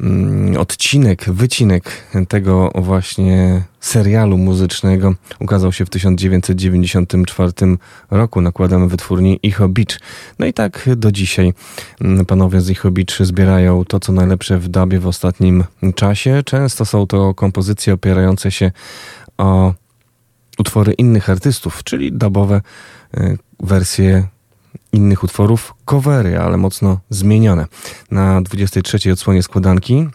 mm, 0.00 0.56
odcinek, 0.56 1.24
wycinek 1.30 1.90
tego 2.28 2.70
właśnie 2.74 3.62
serialu 3.84 4.38
muzycznego 4.38 5.14
ukazał 5.40 5.72
się 5.72 5.84
w 5.86 5.90
1994 5.90 7.52
roku 8.10 8.40
nakładem 8.40 8.88
wytwórni 8.88 9.38
Icho 9.42 9.68
Beach. 9.68 10.00
No 10.38 10.46
i 10.46 10.52
tak 10.52 10.88
do 10.96 11.12
dzisiaj 11.12 11.52
mm, 12.00 12.26
panowie 12.26 12.60
z 12.60 12.70
Icho 12.70 12.90
Beach 12.90 13.16
zbierają 13.20 13.84
to, 13.84 14.00
co 14.00 14.12
najlepsze 14.12 14.58
w 14.58 14.68
dubie 14.68 15.00
w 15.00 15.06
ostatnim 15.06 15.64
czasie. 15.94 16.42
Często 16.44 16.84
są 16.84 17.06
to 17.06 17.34
kompozycje 17.34 17.53
opierające 17.92 18.50
się 18.50 18.72
o 19.38 19.74
utwory 20.58 20.92
innych 20.92 21.30
artystów, 21.30 21.84
czyli 21.84 22.12
dubowe 22.12 22.60
y, 23.16 23.38
wersje 23.60 24.26
innych 24.92 25.24
utworów, 25.24 25.74
covery, 25.84 26.38
ale 26.38 26.56
mocno 26.56 27.00
zmienione. 27.10 27.66
Na 28.10 28.42
23 28.42 29.12
odsłonie 29.12 29.42
składanki 29.42 30.08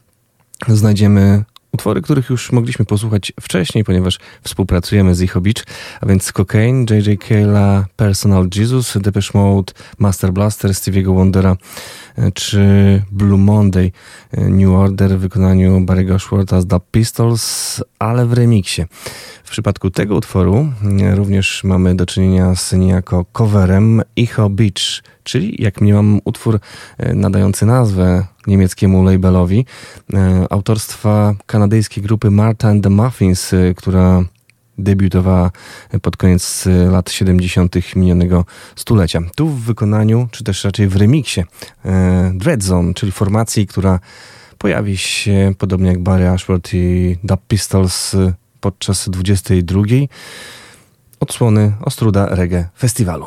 znajdziemy 0.67 1.43
utwory, 1.71 2.01
których 2.01 2.29
już 2.29 2.51
mogliśmy 2.51 2.85
posłuchać 2.85 3.33
wcześniej, 3.41 3.83
ponieważ 3.83 4.19
współpracujemy 4.43 5.15
z 5.15 5.21
Icho 5.21 5.41
Beach, 5.41 5.63
a 6.01 6.05
więc 6.05 6.31
Cocaine, 6.31 6.85
J.J. 6.89 7.27
Kayla, 7.27 7.85
Personal 7.95 8.47
Jesus, 8.55 8.97
Depeche 8.97 9.29
Mode, 9.33 9.73
Master 9.97 10.31
Blaster, 10.31 10.71
Stevie'ego 10.71 11.15
Wondera 11.15 11.57
e, 12.17 12.31
czy 12.31 12.63
Blue 13.11 13.37
Monday, 13.37 13.91
e, 14.31 14.49
New 14.49 14.69
Order 14.69 15.17
w 15.17 15.19
wykonaniu 15.19 15.79
Barry'ego 15.79 16.15
Ashwortha 16.15 16.61
z 16.61 16.65
Dub 16.65 16.83
Pistols, 16.91 17.83
ale 17.99 18.25
w 18.25 18.33
remiksie. 18.33 18.85
W 19.43 19.51
przypadku 19.51 19.89
tego 19.89 20.15
utworu 20.15 20.67
e, 21.01 21.15
również 21.15 21.63
mamy 21.63 21.95
do 21.95 22.05
czynienia 22.05 22.55
z 22.55 22.73
niejako 22.73 23.25
coverem 23.33 24.01
Icho 24.15 24.49
Beach, 24.49 25.03
czyli 25.23 25.63
jak 25.63 25.81
mniemam 25.81 26.19
utwór 26.25 26.59
nadający 27.13 27.65
nazwę 27.65 28.27
niemieckiemu 28.49 29.03
labelowi 29.03 29.65
autorstwa 30.49 31.35
kanadyjskiej 31.45 32.03
grupy 32.03 32.31
Marta 32.31 32.69
and 32.69 32.83
the 32.83 32.89
Muffins, 32.89 33.51
która 33.75 34.23
debiutowała 34.77 35.51
pod 36.01 36.17
koniec 36.17 36.65
lat 36.91 37.11
70. 37.11 37.95
minionego 37.95 38.45
stulecia. 38.75 39.21
Tu 39.35 39.47
w 39.47 39.61
wykonaniu, 39.61 40.27
czy 40.31 40.43
też 40.43 40.63
raczej 40.63 40.87
w 40.87 40.95
remiksie 40.95 41.43
Dreadzone, 42.33 42.93
czyli 42.93 43.11
formacji, 43.11 43.67
która 43.67 43.99
pojawi 44.57 44.97
się 44.97 45.53
podobnie 45.57 45.89
jak 45.89 45.99
Barry 45.99 46.29
Ashworth 46.29 46.73
i 46.73 47.17
Dub 47.23 47.39
Pistols 47.47 48.15
podczas 48.61 49.09
22. 49.09 49.81
odsłony 51.19 51.73
Ostruda 51.81 52.25
Reggae 52.25 52.65
Festiwalu. 52.77 53.25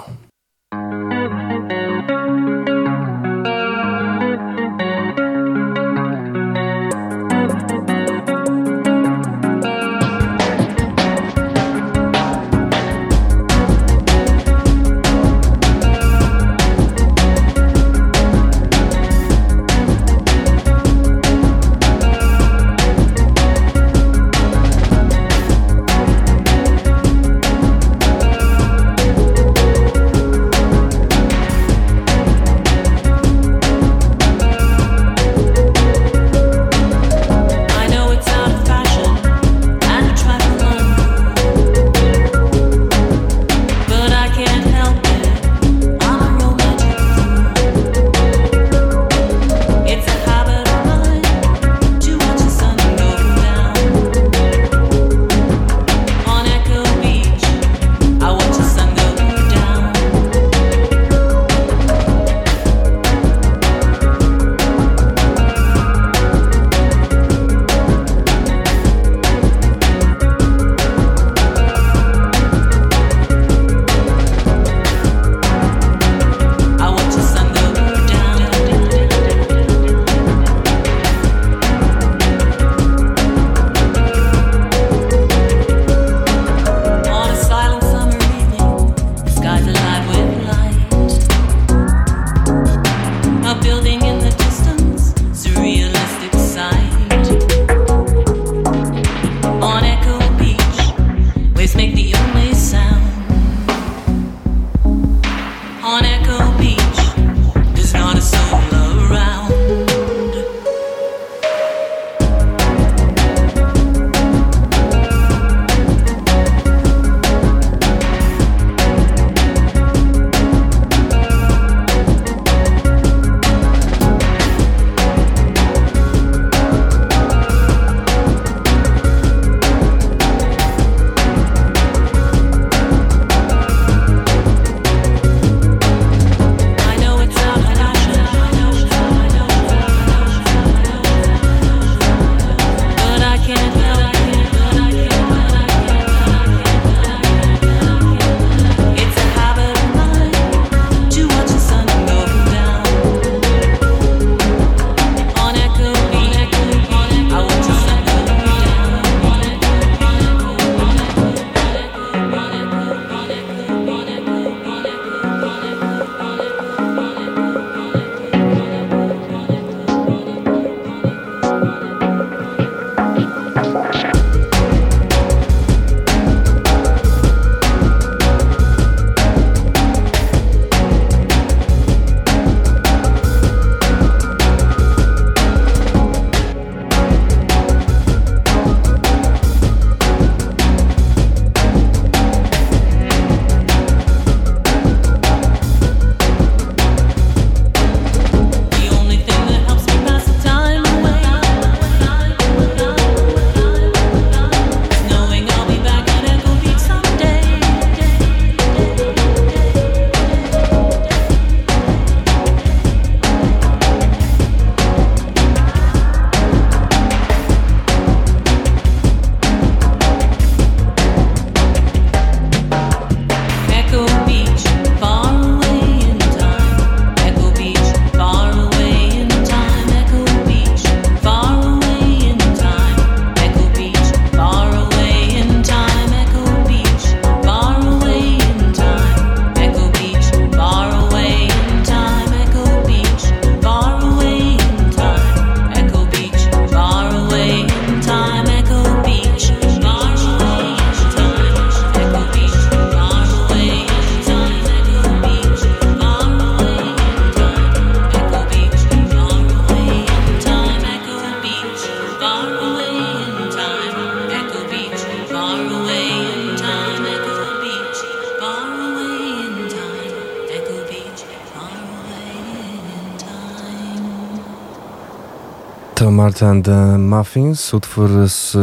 And 276.43 276.69
Muffins, 276.99 277.75
utwór 277.75 278.11
z 278.29 278.57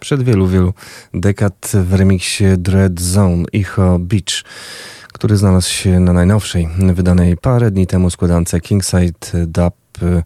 przed 0.00 0.22
wielu, 0.22 0.48
wielu 0.48 0.72
dekad 1.14 1.72
w 1.74 1.94
remiksie 1.94 2.44
Dread 2.58 3.00
Zone, 3.00 3.44
Icho 3.52 3.98
Beach, 3.98 4.44
który 5.12 5.36
znalazł 5.36 5.70
się 5.70 6.00
na 6.00 6.12
najnowszej, 6.12 6.68
wydanej 6.94 7.36
parę 7.36 7.70
dni 7.70 7.86
temu 7.86 8.10
składance 8.10 8.60
Kingside 8.60 9.46
Dub 9.46 9.74
e, 10.02 10.22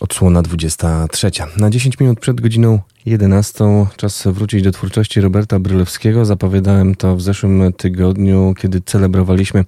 odsłona 0.00 0.42
23. 0.42 1.30
Na 1.56 1.70
10 1.70 2.00
minut 2.00 2.20
przed 2.20 2.40
godziną 2.40 2.78
11 3.06 3.64
czas 3.96 4.22
wrócić 4.26 4.62
do 4.62 4.72
twórczości 4.72 5.20
Roberta 5.20 5.58
Brylewskiego. 5.58 6.24
Zapowiadałem 6.24 6.94
to 6.94 7.16
w 7.16 7.22
zeszłym 7.22 7.72
tygodniu, 7.72 8.54
kiedy 8.58 8.80
celebrowaliśmy 8.80 9.64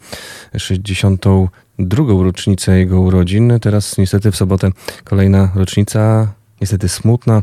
62. 0.59 2.23
rocznicę 2.23 2.79
jego 2.79 3.01
urodzin. 3.01 3.53
Teraz 3.61 3.99
niestety 3.99 4.31
w 4.31 4.37
sobotę 4.37 4.71
kolejna 5.05 5.53
rocznica 5.55 6.29
niestety 6.61 6.89
smutna. 6.89 7.43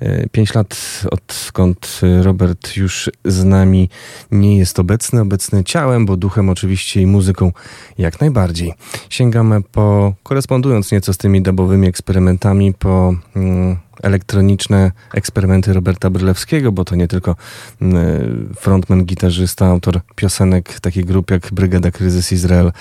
E, 0.00 0.28
Pięć 0.28 0.54
lat 0.54 1.02
odkąd 1.10 2.00
Robert 2.22 2.76
już 2.76 3.10
z 3.24 3.44
nami 3.44 3.88
nie 4.30 4.58
jest 4.58 4.78
obecny, 4.78 5.20
obecny 5.20 5.64
ciałem, 5.64 6.06
bo 6.06 6.16
duchem 6.16 6.48
oczywiście 6.48 7.02
i 7.02 7.06
muzyką 7.06 7.52
jak 7.98 8.20
najbardziej. 8.20 8.74
Sięgamy 9.10 9.62
po, 9.62 10.14
korespondując 10.22 10.92
nieco 10.92 11.12
z 11.12 11.16
tymi 11.16 11.42
dubowymi 11.42 11.88
eksperymentami, 11.88 12.74
po 12.74 13.14
mm, 13.36 13.76
elektroniczne 14.02 14.92
eksperymenty 15.14 15.72
Roberta 15.72 16.10
Brylewskiego, 16.10 16.72
bo 16.72 16.84
to 16.84 16.94
nie 16.94 17.08
tylko 17.08 17.36
mm, 17.82 18.54
frontman, 18.56 19.04
gitarzysta, 19.04 19.66
autor 19.66 20.00
piosenek 20.16 20.80
takich 20.80 21.04
grup 21.04 21.30
jak 21.30 21.52
Brygada 21.52 21.90
Kryzys 21.90 22.32
Izrael 22.32 22.72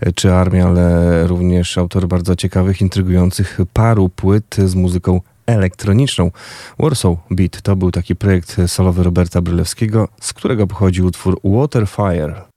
e, 0.00 0.12
czy 0.12 0.34
Armia, 0.34 0.66
ale 0.66 1.26
również 1.26 1.78
autor 1.78 2.08
bardzo 2.08 2.36
ciekawych, 2.36 2.80
intrygujących 2.80 3.58
paru 3.72 4.08
płyt 4.08 4.56
z 4.64 4.74
muzyką 4.74 5.20
elektroniczną. 5.46 6.30
Warsaw 6.78 7.16
Beat 7.30 7.62
to 7.62 7.76
był 7.76 7.90
taki 7.90 8.16
projekt 8.16 8.56
solowy 8.66 9.02
Roberta 9.02 9.40
Brylewskiego, 9.40 10.08
z 10.20 10.32
którego 10.32 10.66
pochodzi 10.66 11.02
utwór 11.02 11.40
Waterfire. 11.44 12.55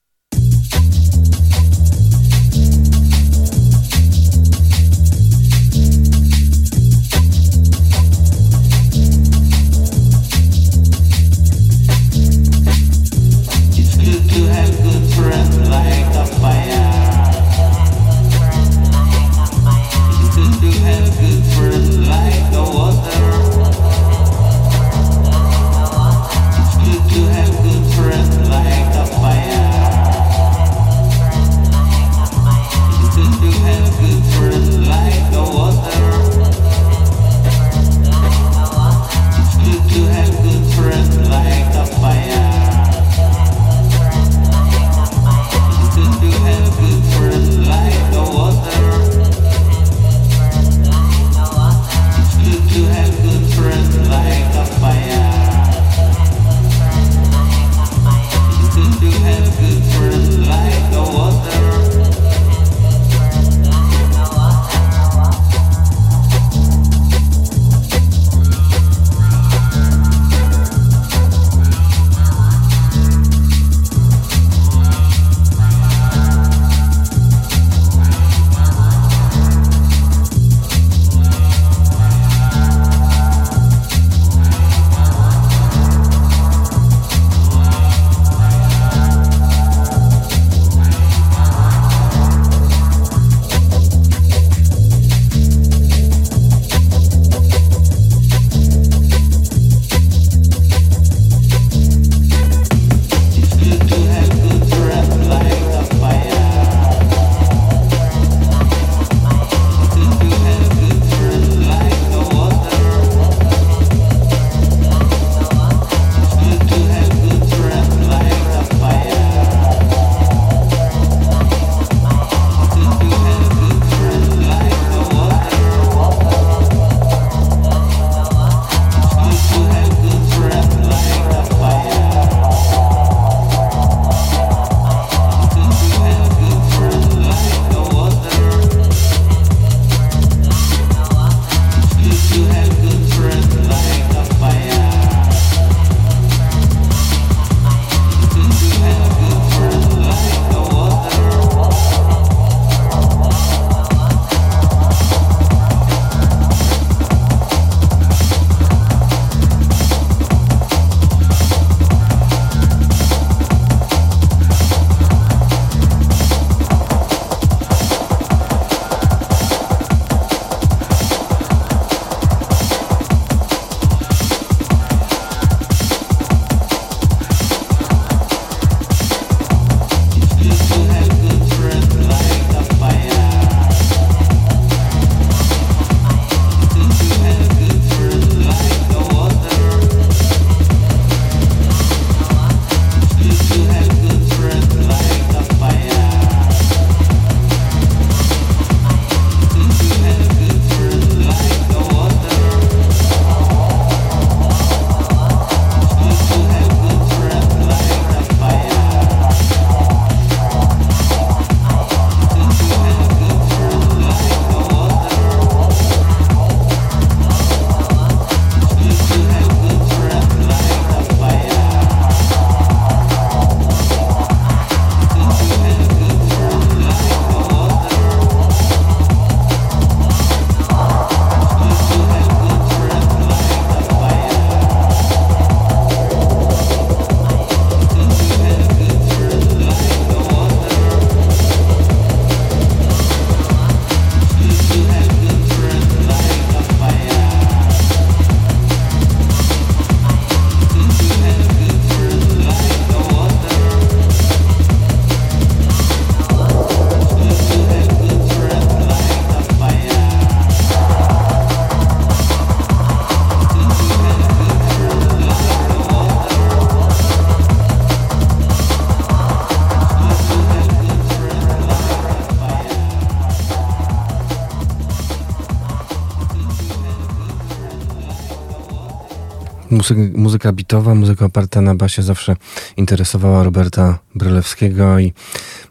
Muzyka, 279.80 280.02
muzyka 280.16 280.52
bitowa, 280.52 280.96
muzyka 280.96 281.26
oparta 281.26 281.62
na 281.62 281.76
basie 281.76 282.02
zawsze 282.02 282.36
interesowała 282.78 283.44
Roberta 283.44 284.00
Brylewskiego 284.16 285.00
i 285.00 285.14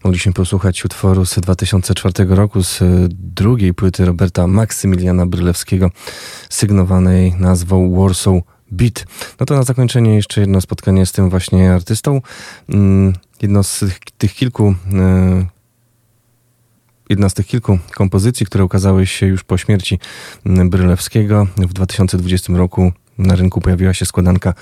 mogliśmy 0.05 0.33
posłuchać 0.33 0.85
utworu 0.85 1.27
z 1.27 1.35
2004 1.35 2.25
roku 2.29 2.63
z 2.63 2.81
drugiej 3.11 3.75
płyty 3.75 4.05
Roberta 4.05 4.47
Maksymiliana 4.47 5.27
Brylewskiego 5.27 5.91
sygnowanej 6.51 7.35
nazwą 7.39 7.95
Warsaw 8.03 8.35
Beat. 8.71 9.05
No 9.41 9.47
to 9.47 9.55
na 9.55 9.63
zakończenie 9.63 10.15
jeszcze 10.15 10.41
jedno 10.41 10.61
spotkanie 10.61 11.07
z 11.07 11.13
tym 11.13 11.31
właśnie 11.31 11.73
artystą. 11.73 12.21
Mm, 12.69 13.13
Jedno 13.43 13.63
z 13.63 13.85
tych, 14.19 14.35
kilku 14.35 14.75
e, 14.93 15.47
jedna 17.09 17.29
z 17.29 17.35
tych 17.35 17.47
kilku 17.47 17.79
kompozycji, 17.95 18.47
które 18.47 18.65
ukazały 18.65 19.07
się 19.07 19.27
już 19.27 19.45
po 19.45 19.59
śmierci 19.59 19.99
mm, 20.47 20.71
Brylewskiego. 20.71 21.47
W 21.57 21.73
2020 21.73 22.53
roku 22.53 22.93
na 23.19 23.35
rynku 23.35 23.61
pojawiła 23.61 23.95
się 23.95 24.07
składanka 24.07 24.55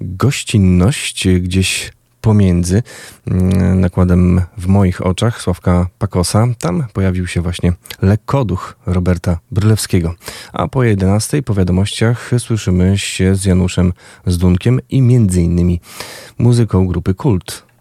Gościnność 0.00 1.28
gdzieś 1.40 1.92
pomiędzy 2.24 2.82
mm, 3.26 3.80
nakładem 3.80 4.40
w 4.58 4.66
moich 4.66 5.06
oczach 5.06 5.42
Sławka 5.42 5.86
Pakosa. 5.98 6.46
Tam 6.58 6.84
pojawił 6.92 7.26
się 7.26 7.40
właśnie 7.40 7.72
lekkoduch 8.02 8.76
Roberta 8.86 9.38
Brylewskiego. 9.50 10.14
A 10.52 10.68
po 10.68 10.84
11 10.84 11.42
po 11.42 11.54
wiadomościach 11.54 12.30
słyszymy 12.38 12.98
się 12.98 13.36
z 13.36 13.44
Januszem 13.44 13.92
Zdunkiem 14.26 14.80
i 14.90 15.02
między 15.02 15.42
innymi 15.42 15.80
muzyką 16.38 16.86
grupy 16.86 17.14
Kult. 17.14 17.73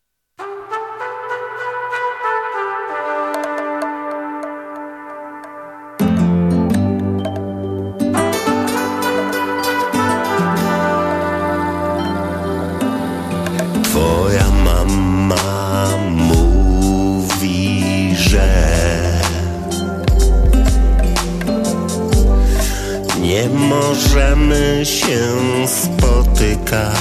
Możemy 23.94 24.86
się 24.86 25.20
spotykać. 25.68 26.94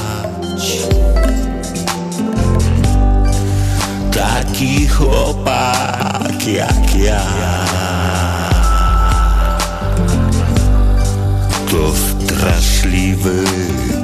Taki 4.12 4.88
chłopak 4.88 6.46
jak 6.46 6.96
ja 6.96 7.22
to 11.70 11.92
straszliwy 11.96 13.44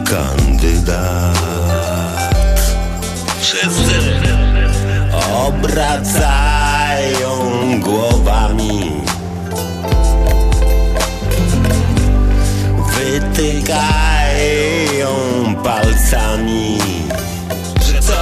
kandydat. 0.04 1.38
Wszyscy 3.40 4.00
obracają 5.46 7.30
głowami, 7.80 8.87
wytykają 13.38 15.08
palcami, 15.64 16.78
że 17.86 18.00
co? 18.02 18.12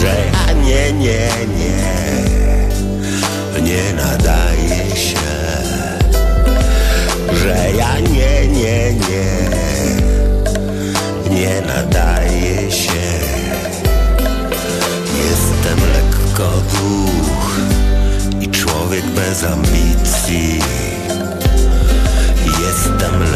Że 0.00 0.16
ja 0.32 0.52
nie, 0.52 0.92
nie, 0.92 1.28
nie, 1.58 1.82
nie 3.62 3.92
nadaje 3.92 4.96
się, 4.96 5.16
że 7.44 7.72
ja 7.78 8.00
nie, 8.00 8.48
nie, 8.48 8.92
nie, 8.94 9.50
nie 11.30 11.60
nadaje 11.60 12.70
się. 12.70 13.02
Jestem 15.24 15.78
lekko 15.92 16.50
duch 16.72 17.60
i 18.40 18.48
człowiek 18.48 19.06
bez 19.06 19.44
ambicji. 19.44 20.62
Jestem 22.60 23.31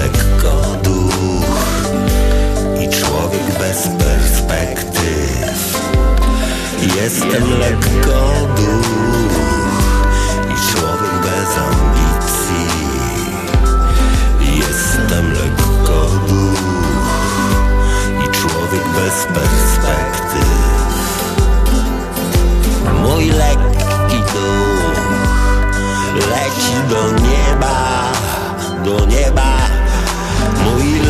Jestem 7.02 7.58
lekko 7.58 8.20
duch 8.56 9.36
i 10.50 10.54
człowiek 10.70 11.12
bez 11.22 11.58
ambicji. 11.58 12.66
Jestem 14.40 15.32
lekko 15.32 16.08
duch 16.28 16.60
i 18.24 18.36
człowiek 18.36 18.84
bez 18.94 19.26
perspektyw. 19.34 20.48
Mój 23.02 23.24
lekki 23.30 24.18
duch 24.32 25.06
leci 26.30 26.74
do 26.88 27.10
nieba, 27.10 28.12
do 28.84 29.06
nieba. 29.06 29.56
Mój 30.64 31.05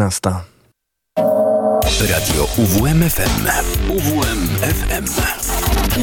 11. 0.00 0.30
Radio 2.00 2.48
UWMFM. 2.56 3.46
UWMFM. 3.88 5.04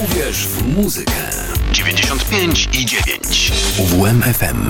Uwierz 0.03 0.47
w 0.47 0.75
muzykę. 0.75 1.11
95 1.71 2.69
i 2.73 2.85
9. 2.85 3.51
UWMFM. 3.79 4.69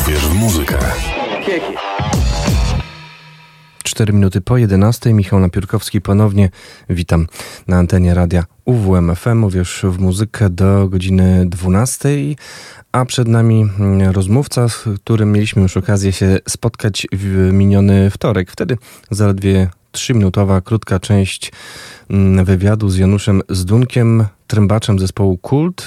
Uwierz 0.00 0.26
w 0.26 0.34
muzykę. 0.34 0.78
4 3.82 4.12
minuty 4.12 4.40
po 4.40 4.56
11. 4.56 5.12
Michał 5.12 5.40
Napiórkowski 5.40 6.00
ponownie 6.00 6.50
witam 6.90 7.26
na 7.68 7.76
antenie 7.76 8.14
radia 8.14 8.44
UWMFM. 8.64 9.44
Uwierz 9.44 9.80
w 9.84 9.98
muzykę 9.98 10.50
do 10.50 10.88
godziny 10.88 11.46
12. 11.46 12.08
A 12.92 13.04
przed 13.04 13.28
nami 13.28 13.66
mm, 13.78 14.10
rozmówca, 14.10 14.68
z 14.68 14.84
którym 15.00 15.32
mieliśmy 15.32 15.62
już 15.62 15.76
okazję 15.76 16.12
się 16.12 16.38
spotkać 16.48 17.06
w 17.12 17.50
miniony 17.52 18.10
wtorek. 18.10 18.50
Wtedy 18.50 18.78
zaledwie 19.10 19.70
3-minutowa, 19.92 20.62
krótka 20.62 21.00
część 21.00 21.52
mm, 22.10 22.44
wywiadu 22.44 22.88
z 22.88 22.96
Januszem 22.96 23.42
Zdunkiem, 23.48 24.26
trębaczem 24.46 24.98
zespołu 24.98 25.38
Kult. 25.38 25.86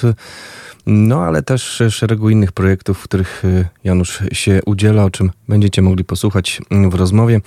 No, 0.86 1.22
ale 1.24 1.42
też 1.42 1.82
szeregu 1.90 2.30
innych 2.30 2.52
projektów, 2.52 2.98
w 2.98 3.04
których 3.04 3.44
y, 3.44 3.68
Janusz 3.84 4.22
się 4.32 4.60
udziela, 4.66 5.04
o 5.04 5.10
czym 5.10 5.30
będziecie 5.48 5.82
mogli 5.82 6.04
posłuchać 6.04 6.62
mm, 6.70 6.90
w 6.90 6.94
rozmowie. 6.94 7.40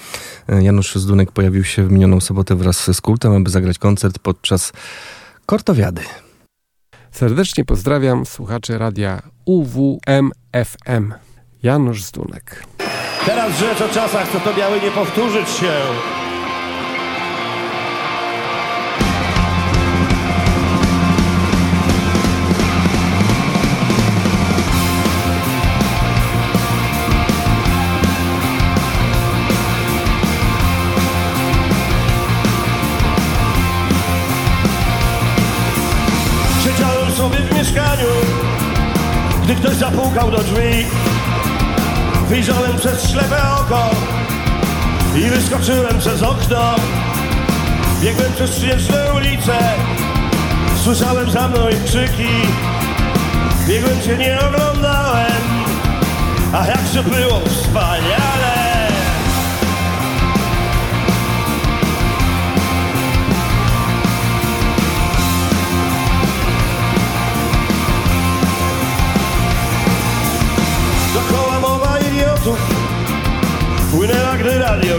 Y, 0.49 0.64
Janusz 0.64 0.95
Zdunek 0.95 1.32
pojawił 1.32 1.64
się 1.64 1.88
w 1.88 1.91
minioną 1.91 2.20
sobotę 2.22 2.56
wraz 2.56 2.95
z 2.95 3.01
Kultem, 3.01 3.34
aby 3.34 3.49
zagrać 3.49 3.78
koncert 3.78 4.20
podczas 4.20 4.74
Kortowiady. 5.45 6.01
Serdecznie 7.16 7.66
pozdrawiam 7.66 8.26
słuchaczy 8.26 8.78
radia 8.78 9.22
UWMFM. 9.45 11.13
Janusz 11.63 12.03
Zdunek. 12.03 12.63
Teraz 13.26 13.59
rzecz 13.59 13.82
o 13.82 13.89
czasach, 13.89 14.32
co 14.32 14.39
to 14.39 14.57
miały 14.57 14.82
nie 14.82 14.91
powtórzyć 14.91 15.49
się. 15.49 15.72
Wyjrzałem 42.46 42.78
przez 42.78 43.10
ślepe 43.12 43.38
oko 43.60 43.89
i 45.16 45.30
wyskoczyłem 45.30 46.00
przez 46.00 46.24
okno. 46.24 46.76
Biegłem 48.02 48.34
przez 48.34 48.52
przyjeżdżne 48.52 49.14
ulice, 49.14 49.60
słyszałem 50.84 51.32
za 51.32 51.48
mną 51.48 51.70
ich 51.70 51.84
krzyki. 51.84 52.30
Biegłem 53.68 54.02
cię 54.02 54.18
nie 54.18 54.39
oglądałem, 54.39 55.41
a 56.54 56.68
jakże 56.68 57.04
było 57.04 57.39
wspaniale. 57.39 58.55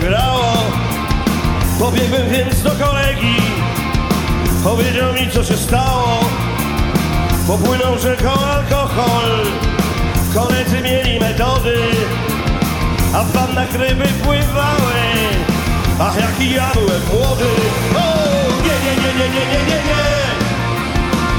grało 0.08 0.52
Pobiegłem 1.78 2.28
więc 2.28 2.62
do 2.62 2.70
kolegi 2.70 3.36
Powiedział 4.64 5.12
mi 5.12 5.30
co 5.30 5.44
się 5.44 5.56
stało 5.56 6.20
Popłynął 7.46 7.98
rzeką 7.98 8.30
alkohol 8.30 9.30
Koledzy 10.34 10.80
mieli 10.80 11.20
metody 11.20 11.76
A 13.14 13.22
w 13.24 13.32
wannach 13.32 13.72
ryby 13.72 14.04
pływały 14.24 14.96
Ach 16.00 16.16
jaki 16.20 16.54
ja 16.54 16.70
byłem 16.74 17.02
młody 17.12 17.44
o! 17.96 18.26
Nie, 18.62 18.76
nie, 18.84 18.94
nie, 19.02 19.12
nie, 19.18 19.28
nie, 19.34 19.44
nie, 19.52 19.60
nie, 19.68 19.78
nie 19.88 20.02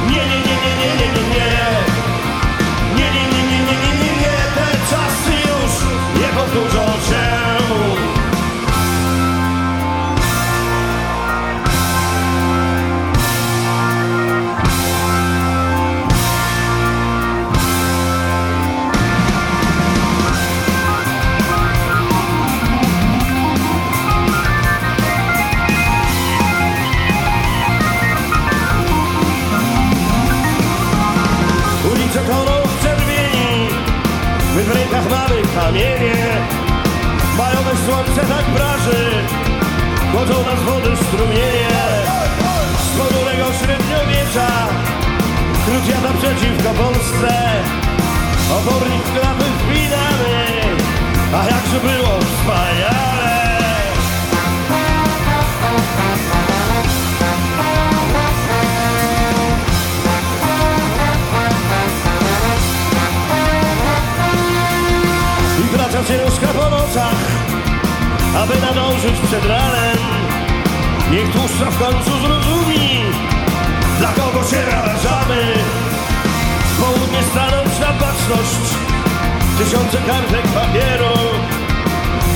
Nie, 0.10 0.24
nie, 0.30 0.40
nie, 0.48 0.56
nie, 0.64 0.74
nie, 0.80 0.90
nie, 1.00 1.08
nie, 1.16 1.26
nie 1.34 1.50
Nie, 2.98 3.08
nie, 3.16 3.24
nie, 3.34 3.44
nie, 3.52 3.60
nie, 3.68 3.78
nie, 3.84 3.94
nie, 4.04 4.14
nie 4.22 4.38
Te 4.56 4.68
czasy 4.90 5.34
już 5.48 5.74
nie 6.22 6.28
powtórzą 6.28 6.98
mamy 35.68 35.80
kamienie. 35.80 36.16
Majowe 37.38 37.72
słońce 37.86 38.22
tak 38.22 38.46
praży, 38.46 39.12
chodzą 40.14 40.46
nas 40.46 40.64
wody 40.64 40.98
strumienie. 40.98 41.78
Z 42.84 42.98
ponurego 42.98 43.46
średniowiecza, 43.60 44.48
wśród 45.62 45.90
jada 45.90 46.14
przeciwko 46.14 46.74
Polsce. 46.84 47.64
Obornik 48.52 49.04
klapy 49.14 49.46
wpinamy, 49.60 50.48
a 51.34 51.46
jakże 51.46 51.80
było 51.80 52.20
wspaniale. 52.20 52.67
Ciężka 66.08 66.48
po 66.48 66.70
nocach, 66.70 67.20
aby 68.42 68.54
nadążyć 68.62 69.20
przed 69.28 69.46
ranem. 69.46 69.98
Niech 71.12 71.32
tłuszcza 71.32 71.72
w 71.72 71.80
końcu 71.80 72.12
zrozumi, 72.22 73.04
dla 74.00 74.12
kogo 74.12 74.48
się 74.48 74.62
narażamy. 74.72 75.42
W 76.72 76.82
południe 76.82 77.24
stanąć 77.32 77.80
na 77.80 77.88
baczność, 77.88 78.68
tysiące 79.58 79.98
kartek 80.08 80.48
papieru. 80.48 81.18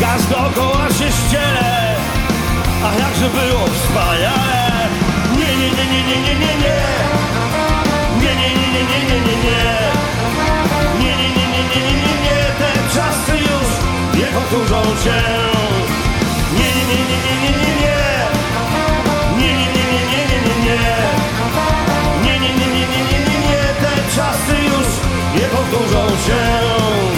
Gaz 0.02 0.28
dookoła 0.30 0.88
się 0.88 1.08
ściele, 1.18 1.96
a 2.86 2.94
jakże 3.00 3.30
było 3.30 3.66
wspaniale. 3.68 4.90
Nie, 5.38 5.52
nie, 5.60 5.70
nie, 5.78 5.86
nie, 5.92 6.04
nie, 6.04 6.22
nie, 6.22 6.36
nie, 6.36 6.54
nie. 6.64 6.78
Nie, 8.22 8.36
nie, 8.36 8.50
nie, 8.50 8.68
nie, 8.74 8.84
nie, 8.92 9.00
nie, 9.10 9.20
nie, 9.28 9.36
nie. 9.46 9.62
Nie, 11.00 11.18
nie, 11.18 11.30
nie, 11.30 11.48
nie, 11.48 11.64
nie, 11.74 11.82
nie, 11.82 11.94
nie, 11.94 12.16
nie, 12.24 12.38
te 12.60 12.96
czasy 12.96 13.41
Nie, 16.54 16.68
nie, 16.76 16.84
nie, 16.90 16.96
nie, 17.10 17.18
nie, 17.26 17.36
nie, 17.42 17.52
nie, 17.62 17.74
nie. 17.82 17.98
Nie, 19.38 19.54
nie, 19.54 19.68
nie, 19.76 19.84
nie, 19.92 20.02
nie, 20.12 20.22
nie, 20.32 20.40
nie, 20.46 20.56
nie. 20.66 20.80
Nie, 22.24 22.40
nie, 22.40 22.54
nie, 22.54 22.68
nie, 22.68 22.86
nie, 22.88 23.02
nie, 23.12 23.20
nie, 23.28 23.40
nie, 23.48 23.62
te 23.82 24.16
czasy 24.16 24.56
już 24.64 24.88
nie 25.36 25.48
powtórzą 25.50 26.08
się. 26.26 27.11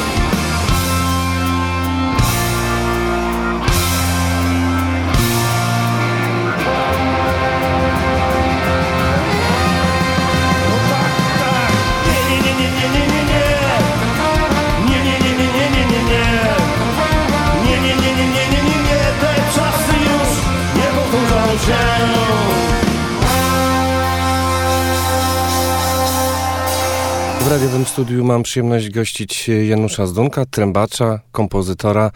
W 27.42 27.48
radiowym 27.50 27.86
studiu 27.86 28.24
mam 28.24 28.44
przyjemność 28.44 28.90
gościć 28.90 29.50
Janusza 29.68 30.08
Zdunka, 30.08 30.46
trębacza, 30.46 31.20
kompozytora. 31.32 32.12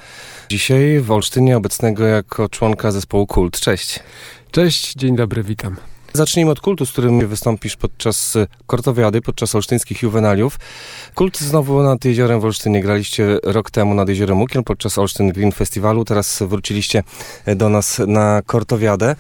Dzisiaj 0.49 0.99
w 0.99 1.11
Olsztynie 1.11 1.57
obecnego 1.57 2.05
jako 2.05 2.49
członka 2.49 2.91
zespołu 2.91 3.27
Kult. 3.27 3.59
Cześć. 3.59 3.99
Cześć, 4.51 4.93
dzień 4.93 5.15
dobry, 5.15 5.43
witam. 5.43 5.75
Zacznijmy 6.17 6.51
od 6.51 6.59
kultu, 6.59 6.85
z 6.85 6.91
którym 6.91 7.27
wystąpisz 7.27 7.75
podczas 7.75 8.35
e, 8.35 8.47
kortowiady, 8.65 9.21
podczas 9.21 9.55
olsztyńskich 9.55 10.01
juwenaliów. 10.01 10.59
Kult 11.15 11.39
znowu 11.39 11.83
nad 11.83 12.05
jeziorem 12.05 12.39
w 12.39 12.45
Olsztynie. 12.45 12.81
Graliście 12.81 13.39
rok 13.43 13.71
temu 13.71 13.93
nad 13.93 14.09
jeziorem 14.09 14.41
Ukiel 14.41 14.63
podczas 14.63 14.97
Olsztyn 14.97 15.29
Green 15.29 15.51
Festiwalu. 15.51 16.05
Teraz 16.05 16.43
wróciliście 16.47 17.03
e, 17.45 17.55
do 17.55 17.69
nas 17.69 18.01
na 18.07 18.41
kortowiadę. 18.45 19.15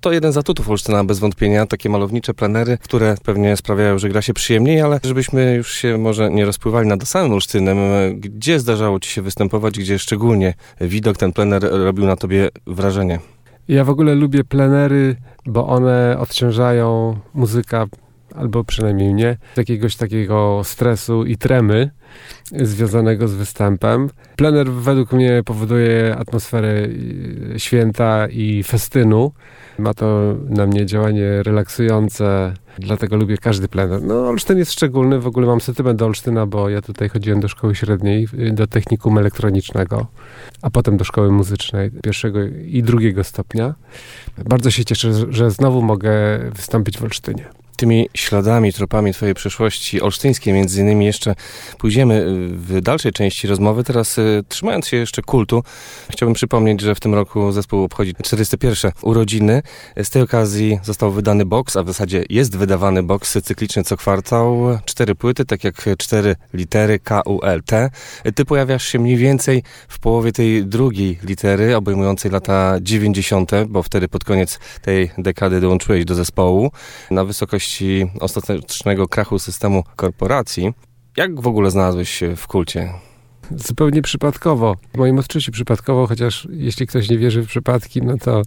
To 0.00 0.12
jeden 0.12 0.32
z 0.32 0.36
atutów 0.36 0.70
Olsztyna 0.70 1.04
bez 1.04 1.18
wątpienia. 1.18 1.66
Takie 1.66 1.88
malownicze 1.88 2.34
plenery, 2.34 2.78
które 2.78 3.16
pewnie 3.24 3.56
sprawiają, 3.56 3.98
że 3.98 4.08
gra 4.08 4.22
się 4.22 4.34
przyjemniej, 4.34 4.80
ale 4.80 5.00
żebyśmy 5.04 5.54
już 5.54 5.74
się 5.74 5.98
może 5.98 6.30
nie 6.30 6.44
rozpływali 6.44 6.88
nad 6.88 7.08
samym 7.08 7.32
Olsztynem. 7.32 7.78
e, 7.78 8.14
Gdzie 8.14 8.60
zdarzało 8.60 9.00
ci 9.00 9.10
się 9.10 9.22
występować, 9.22 9.78
gdzie 9.78 9.98
szczególnie 9.98 10.54
widok 10.80 11.16
ten 11.16 11.32
plener 11.32 11.62
robił 11.70 12.06
na 12.06 12.16
tobie 12.16 12.48
wrażenie? 12.66 13.31
Ja 13.72 13.84
w 13.84 13.90
ogóle 13.90 14.14
lubię 14.14 14.44
plenery, 14.44 15.16
bo 15.46 15.66
one 15.66 16.16
odciążają 16.18 17.18
muzyka, 17.34 17.86
albo 18.34 18.64
przynajmniej 18.64 19.14
mnie, 19.14 19.36
jakiegoś 19.56 19.96
takiego 19.96 20.60
stresu 20.64 21.24
i 21.24 21.36
tremy 21.36 21.90
związanego 22.52 23.28
z 23.28 23.34
występem. 23.34 24.10
Plener 24.36 24.72
według 24.72 25.12
mnie 25.12 25.42
powoduje 25.44 26.16
atmosferę 26.18 26.68
y, 26.68 27.54
święta 27.56 28.28
i 28.28 28.62
festynu. 28.62 29.32
Ma 29.78 29.94
to 29.94 30.34
na 30.48 30.66
mnie 30.66 30.86
działanie 30.86 31.42
relaksujące, 31.42 32.54
dlatego 32.78 33.16
lubię 33.16 33.38
każdy 33.38 33.68
plener. 33.68 34.02
No, 34.02 34.14
Olsztyn 34.28 34.58
jest 34.58 34.72
szczególny, 34.72 35.18
w 35.20 35.26
ogóle 35.26 35.46
mam 35.46 35.60
sentyment 35.60 35.98
do 35.98 36.06
Olsztyna, 36.06 36.46
bo 36.46 36.68
ja 36.68 36.82
tutaj 36.82 37.08
chodziłem 37.08 37.40
do 37.40 37.48
szkoły 37.48 37.74
średniej, 37.74 38.28
y, 38.38 38.52
do 38.52 38.66
technikum 38.66 39.18
elektronicznego, 39.18 40.06
a 40.62 40.70
potem 40.70 40.96
do 40.96 41.04
szkoły 41.04 41.32
muzycznej 41.32 41.90
pierwszego 41.90 42.38
i 42.66 42.82
drugiego 42.82 43.24
stopnia. 43.24 43.74
Bardzo 44.44 44.70
się 44.70 44.84
cieszę, 44.84 45.12
że- 45.14 45.26
że 45.32 45.50
znowu 45.50 45.82
mogę 45.82 46.10
wystąpić 46.54 46.98
w 46.98 47.04
Olsztynie. 47.04 47.44
Tymi 47.82 48.08
śladami, 48.14 48.72
tropami 48.72 49.12
twojej 49.12 49.34
przeszłości 49.34 50.00
olsztyńskiej 50.00 50.54
między 50.54 50.80
innymi 50.80 51.06
jeszcze 51.06 51.34
pójdziemy 51.78 52.14
y, 52.14 52.48
w 52.48 52.80
dalszej 52.80 53.12
części 53.12 53.46
rozmowy. 53.46 53.84
Teraz 53.84 54.18
y, 54.18 54.44
trzymając 54.48 54.88
się 54.88 54.96
jeszcze 54.96 55.22
kultu, 55.22 55.62
chciałbym 56.10 56.34
przypomnieć, 56.34 56.80
że 56.80 56.94
w 56.94 57.00
tym 57.00 57.14
roku 57.14 57.52
zespół 57.52 57.84
obchodzi 57.84 58.14
41 58.22 58.92
urodziny. 59.02 59.62
Z 60.02 60.10
tej 60.10 60.22
okazji 60.22 60.78
został 60.82 61.12
wydany 61.12 61.44
boks, 61.44 61.76
a 61.76 61.82
w 61.82 61.86
zasadzie 61.86 62.24
jest 62.30 62.56
wydawany 62.56 63.02
boks 63.02 63.38
cykliczny 63.42 63.84
co 63.84 63.96
kwartał. 63.96 64.78
Cztery 64.84 65.14
płyty, 65.14 65.44
tak 65.44 65.64
jak 65.64 65.88
cztery 65.98 66.36
litery 66.54 66.98
KULT. 66.98 67.70
Ty 68.34 68.44
pojawiasz 68.44 68.86
się 68.86 68.98
mniej 68.98 69.16
więcej 69.16 69.62
w 69.88 69.98
połowie 69.98 70.32
tej 70.32 70.66
drugiej 70.66 71.18
litery, 71.22 71.76
obejmującej 71.76 72.30
lata 72.30 72.76
90., 72.80 73.50
bo 73.68 73.82
wtedy 73.82 74.08
pod 74.08 74.24
koniec 74.24 74.58
tej 74.82 75.10
dekady 75.18 75.60
dołączyłeś 75.60 76.04
do 76.04 76.14
zespołu 76.14 76.70
na 77.10 77.24
wysokości 77.24 77.71
ostatecznego 78.20 79.08
krachu 79.08 79.38
systemu 79.38 79.84
korporacji. 79.96 80.72
Jak 81.16 81.40
w 81.40 81.46
ogóle 81.46 81.70
znalazłeś 81.70 82.10
się 82.10 82.36
w 82.36 82.46
kulcie? 82.46 82.92
Zupełnie 83.56 84.02
przypadkowo. 84.02 84.76
W 84.94 84.98
moim 84.98 85.18
odczuciu 85.18 85.52
przypadkowo, 85.52 86.06
chociaż 86.06 86.48
jeśli 86.50 86.86
ktoś 86.86 87.10
nie 87.10 87.18
wierzy 87.18 87.42
w 87.42 87.46
przypadki, 87.46 88.02
no 88.02 88.18
to 88.18 88.42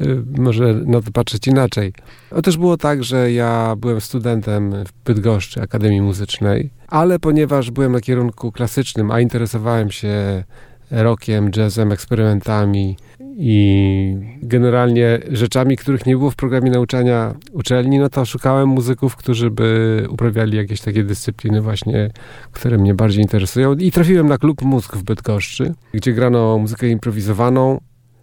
y, 0.00 0.22
może 0.38 0.74
na 0.74 1.00
to 1.00 1.10
patrzeć 1.12 1.46
inaczej. 1.46 1.92
Otóż 2.30 2.56
było 2.56 2.76
tak, 2.76 3.04
że 3.04 3.32
ja 3.32 3.74
byłem 3.76 4.00
studentem 4.00 4.84
w 4.84 4.92
Bydgoszczy 5.04 5.62
Akademii 5.62 6.00
Muzycznej, 6.00 6.70
ale 6.88 7.18
ponieważ 7.18 7.70
byłem 7.70 7.92
na 7.92 8.00
kierunku 8.00 8.52
klasycznym, 8.52 9.10
a 9.10 9.20
interesowałem 9.20 9.90
się 9.90 10.44
rockiem, 10.90 11.50
jazzem, 11.56 11.92
eksperymentami 11.92 12.96
i 13.36 14.16
generalnie 14.42 15.18
rzeczami, 15.30 15.76
których 15.76 16.06
nie 16.06 16.16
było 16.16 16.30
w 16.30 16.36
programie 16.36 16.70
nauczania 16.70 17.34
uczelni, 17.52 17.98
no 17.98 18.08
to 18.08 18.24
szukałem 18.24 18.68
muzyków, 18.68 19.16
którzy 19.16 19.50
by 19.50 20.06
uprawiali 20.10 20.56
jakieś 20.56 20.80
takie 20.80 21.04
dyscypliny 21.04 21.60
właśnie, 21.60 22.10
które 22.52 22.78
mnie 22.78 22.94
bardziej 22.94 23.22
interesują. 23.22 23.74
I 23.74 23.90
trafiłem 23.90 24.26
na 24.26 24.38
klub 24.38 24.62
Mózg 24.62 24.96
w 24.96 25.02
Bydgoszczy, 25.02 25.74
gdzie 25.94 26.12
grano 26.12 26.58
muzykę 26.58 26.88
improwizowaną, 26.88 27.80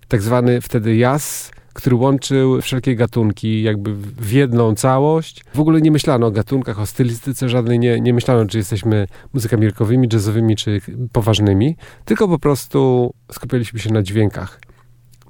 tak 0.08 0.22
zwany 0.22 0.62
wtedy 0.62 0.98
jazz, 0.98 1.52
który 1.78 1.96
łączył 1.96 2.62
wszelkie 2.62 2.96
gatunki 2.96 3.64
jakby 3.64 3.94
w 3.96 4.32
jedną 4.32 4.76
całość. 4.76 5.44
W 5.54 5.60
ogóle 5.60 5.82
nie 5.82 5.92
myślano 5.92 6.28
o 6.28 6.32
gatunkach, 6.32 6.80
o 6.80 6.86
stylistyce 6.86 7.50
żadnej, 7.50 7.80
nie, 7.80 8.02
nie 8.02 8.14
myślano, 8.14 8.46
czy 8.46 8.58
jesteśmy 8.58 9.08
muzykami 9.34 9.66
rockowymi, 9.66 10.08
jazzowymi, 10.14 10.56
czy 10.56 10.82
poważnymi, 11.12 11.76
tylko 12.06 12.28
po 12.28 12.40
prostu 12.40 13.14
skupialiśmy 13.32 13.80
się 13.80 13.94
na 13.94 14.04
dźwiękach, 14.04 14.62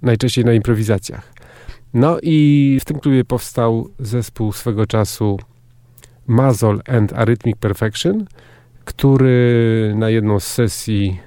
najczęściej 0.02 0.46
na 0.46 0.54
improwizacjach. 0.54 1.34
No 1.94 2.18
i 2.24 2.78
w 2.82 2.86
tym 2.86 3.00
klubie 3.00 3.26
powstał 3.26 3.90
zespół 4.00 4.52
swego 4.52 4.86
czasu 4.86 5.40
Mazol 6.28 6.82
and 6.88 7.14
Arrhythmic 7.14 7.58
Perfection, 7.58 8.26
który 8.86 9.94
na 9.96 10.10
jedną 10.10 10.40
z 10.40 10.48
sesji 10.48 11.20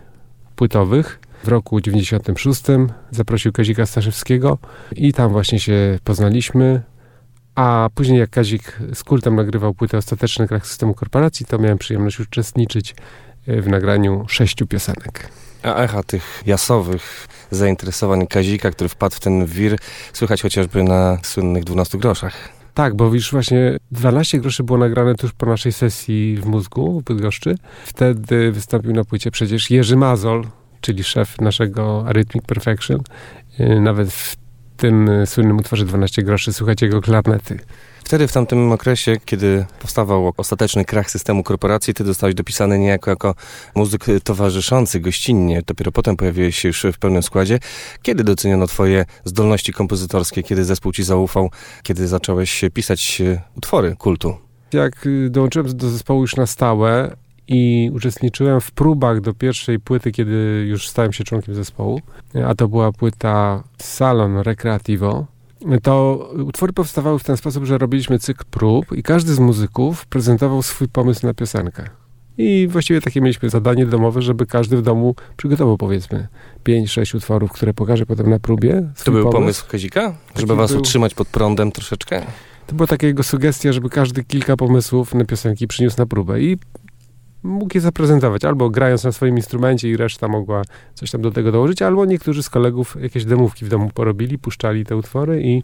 płytowych 0.57 1.20
w 1.45 1.49
roku 1.49 1.81
96 1.81 2.63
zaprosił 3.11 3.53
Kazika 3.53 3.87
Staszewskiego 3.87 4.59
i 4.97 5.13
tam 5.13 5.33
właśnie 5.33 5.61
się 5.61 5.99
poznaliśmy. 6.05 6.83
A 7.55 7.89
później 7.95 8.19
jak 8.19 8.31
Kazik 8.31 8.79
z 8.95 9.05
kultem 9.05 9.37
nagrywał 9.37 9.75
płytę 9.75 9.99
Ostateczny 9.99 10.49
krach 10.49 10.67
systemu 10.67 10.95
korporacji, 10.95 11.47
to 11.47 11.59
miałem 11.59 11.79
przyjemność 11.79 12.21
uczestniczyć 12.21 12.95
w 13.47 13.69
nagraniu 13.69 14.25
sześciu 14.29 14.67
piosenek. 14.67 15.31
A 15.63 15.75
echa 15.75 16.03
tych 16.03 16.43
jasowych 16.47 17.29
zainteresowań 17.51 18.27
Kazika, 18.27 18.71
który 18.71 18.89
wpadł 18.89 19.17
w 19.17 19.21
ten 19.21 19.47
wir, 19.47 19.79
słychać 20.13 20.43
chociażby 20.43 20.83
na 20.83 21.19
słynnych 21.23 21.65
12 21.65 21.99
groszach. 21.99 22.49
Tak, 22.75 22.97
bo 22.97 23.15
już 23.15 23.31
właśnie 23.33 23.77
12 23.91 24.41
groszy 24.41 24.65
było 24.65 24.79
nagrane 24.79 25.15
tuż 25.15 25.33
po 25.33 25.47
naszej 25.47 25.73
sesji 25.73 26.37
w 26.37 26.47
mózgu 26.47 27.01
w 27.01 27.05
Bydgoszczy. 27.05 27.55
Wtedy 27.85 28.53
wystąpił 28.53 28.93
na 28.93 29.05
płycie 29.05 29.31
przecież 29.31 29.71
Jerzy 29.71 29.97
Mazol, 29.97 30.45
czyli 30.81 31.05
szef 31.05 31.41
naszego 31.41 32.05
Arrhythmic 32.07 32.45
Perfection. 32.45 33.01
Yy, 33.59 33.81
Nawet 33.81 34.13
w 34.13 34.37
tym 34.77 35.09
y, 35.09 35.27
słynnym 35.27 35.57
utworze 35.57 35.85
12 35.85 36.23
groszy 36.23 36.53
słychać 36.53 36.83
jego 36.83 37.01
klarnety. 37.01 37.59
Wtedy, 38.05 38.29
w 38.29 38.33
tamtym 38.33 38.73
okresie, 38.73 39.17
kiedy 39.25 39.67
powstawał 39.81 40.33
ostateczny 40.37 40.85
krach 40.85 41.11
systemu 41.11 41.43
korporacji, 41.43 41.95
ty 41.95 42.05
zostałeś 42.05 42.35
dopisany 42.35 42.79
niejako 42.79 43.11
jako 43.11 43.35
muzyk 43.75 44.05
towarzyszący 44.25 45.01
gościnnie. 45.01 45.63
Dopiero 45.67 45.93
potem 45.93 46.17
pojawiłeś 46.17 46.59
się 46.59 46.69
już 46.69 46.87
w 46.93 46.99
pełnym 46.99 47.23
składzie. 47.23 47.59
Kiedy 48.03 48.25
doceniono 48.25 48.67
twoje 48.67 49.05
zdolności 49.25 49.73
kompozytorskie? 49.73 50.43
Kiedy 50.43 50.65
zespół 50.65 50.93
ci 50.93 51.05
zaufał? 51.05 51.51
Kiedy 51.83 52.09
zacząłeś 52.09 52.65
pisać 52.75 53.21
e, 53.21 53.43
utwory 53.57 53.97
kultu? 53.99 54.37
Jak 54.73 55.07
y, 55.07 55.31
dołączyłem 55.31 55.77
do 55.77 55.91
zespołu 55.91 56.21
już 56.21 56.37
na 56.37 56.47
stałe 56.47 57.17
i 57.51 57.91
uczestniczyłem 57.95 58.61
w 58.61 58.71
próbach 58.71 59.21
do 59.21 59.35
pierwszej 59.35 59.81
płyty, 59.81 60.13
kiedy 60.13 60.65
już 60.69 60.89
stałem 60.89 61.13
się 61.13 61.25
członkiem 61.25 61.55
zespołu, 61.55 62.01
a 62.47 62.55
to 62.55 62.69
była 62.69 62.93
płyta 62.93 63.63
Salon 63.79 64.37
Recreativo, 64.37 65.27
to 65.83 66.29
utwory 66.47 66.73
powstawały 66.73 67.19
w 67.19 67.25
ten 67.25 67.37
sposób, 67.37 67.65
że 67.65 67.79
robiliśmy 67.79 68.19
cykl 68.19 68.45
prób 68.51 68.87
i 68.97 69.03
każdy 69.03 69.35
z 69.35 69.39
muzyków 69.39 70.07
prezentował 70.07 70.63
swój 70.63 70.89
pomysł 70.89 71.27
na 71.27 71.35
piosenkę. 71.35 71.85
I 72.39 72.69
właściwie 72.71 73.01
takie 73.01 73.21
mieliśmy 73.21 73.51
zadanie 73.51 73.87
domowe, 73.87 74.23
żeby 74.23 74.47
każdy 74.47 74.77
w 74.77 74.83
domu 74.83 75.15
przygotował 75.37 75.77
powiedzmy 75.77 76.29
5-6 76.65 77.17
utworów, 77.17 77.53
które 77.53 77.75
pokaże 77.75 78.07
potem 78.07 78.31
na 78.31 78.39
próbie. 78.39 78.93
To 79.05 79.13
był 79.13 79.31
pomysł 79.31 79.65
Kazika? 79.69 80.15
Żeby 80.37 80.47
Taki 80.47 80.59
was 80.59 80.71
był. 80.71 80.81
utrzymać 80.81 81.15
pod 81.15 81.29
prądem 81.29 81.73
troszeczkę? 81.73 82.23
To 82.67 82.75
była 82.75 82.87
taka 82.87 83.07
jego 83.07 83.23
sugestia, 83.23 83.73
żeby 83.73 83.91
każdy 83.91 84.25
kilka 84.25 84.57
pomysłów 84.57 85.15
na 85.15 85.25
piosenki 85.25 85.67
przyniósł 85.67 85.99
na 85.99 86.07
próbę 86.07 86.41
i 86.41 86.59
mógł 87.43 87.71
je 87.75 87.81
zaprezentować, 87.81 88.45
albo 88.45 88.71
grając 88.71 89.05
na 89.05 89.13
swoim 89.13 89.37
instrumencie 89.37 89.91
i 89.91 89.97
reszta 89.97 90.29
mogła 90.29 90.63
coś 90.95 91.11
tam 91.11 91.23
do 91.23 91.31
tego 91.31 91.53
dołożyć, 91.53 91.83
albo 91.83 92.05
niektórzy 92.05 92.43
z 92.43 92.51
kolegów 92.51 92.97
jakieś 93.01 93.25
demówki 93.25 93.65
w 93.65 93.69
domu 93.69 93.91
porobili, 93.95 94.39
puszczali 94.39 94.85
te 94.85 94.97
utwory 94.97 95.43
i 95.43 95.63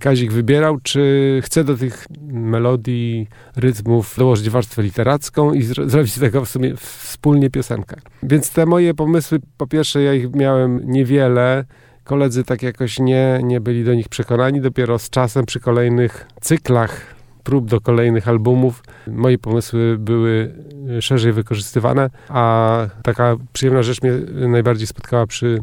Kazik 0.00 0.32
wybierał, 0.32 0.78
czy 0.82 1.40
chce 1.44 1.64
do 1.64 1.76
tych 1.76 2.06
melodii, 2.32 3.28
rytmów 3.56 4.14
dołożyć 4.18 4.50
warstwę 4.50 4.82
literacką 4.82 5.52
i 5.52 5.62
zro- 5.62 5.88
zrobić 5.88 6.14
z 6.14 6.20
tego 6.20 6.44
w 6.44 6.48
sumie 6.48 6.76
wspólnie 6.76 7.50
piosenkę. 7.50 7.96
Więc 8.22 8.50
te 8.50 8.66
moje 8.66 8.94
pomysły, 8.94 9.38
po 9.56 9.66
pierwsze 9.66 10.02
ja 10.02 10.14
ich 10.14 10.34
miałem 10.34 10.90
niewiele, 10.90 11.64
koledzy 12.04 12.44
tak 12.44 12.62
jakoś 12.62 12.98
nie, 12.98 13.40
nie 13.42 13.60
byli 13.60 13.84
do 13.84 13.94
nich 13.94 14.08
przekonani, 14.08 14.60
dopiero 14.60 14.98
z 14.98 15.10
czasem 15.10 15.46
przy 15.46 15.60
kolejnych 15.60 16.26
cyklach 16.40 17.15
prób 17.46 17.68
do 17.68 17.80
kolejnych 17.80 18.28
albumów 18.28 18.82
moje 19.06 19.38
pomysły 19.38 19.96
były 19.98 20.54
e, 20.98 21.02
szerzej 21.02 21.32
wykorzystywane, 21.32 22.10
a 22.28 22.86
taka 23.02 23.36
przyjemna 23.52 23.82
rzecz 23.82 24.02
mnie 24.02 24.12
najbardziej 24.48 24.86
spotkała 24.86 25.26
przy 25.26 25.58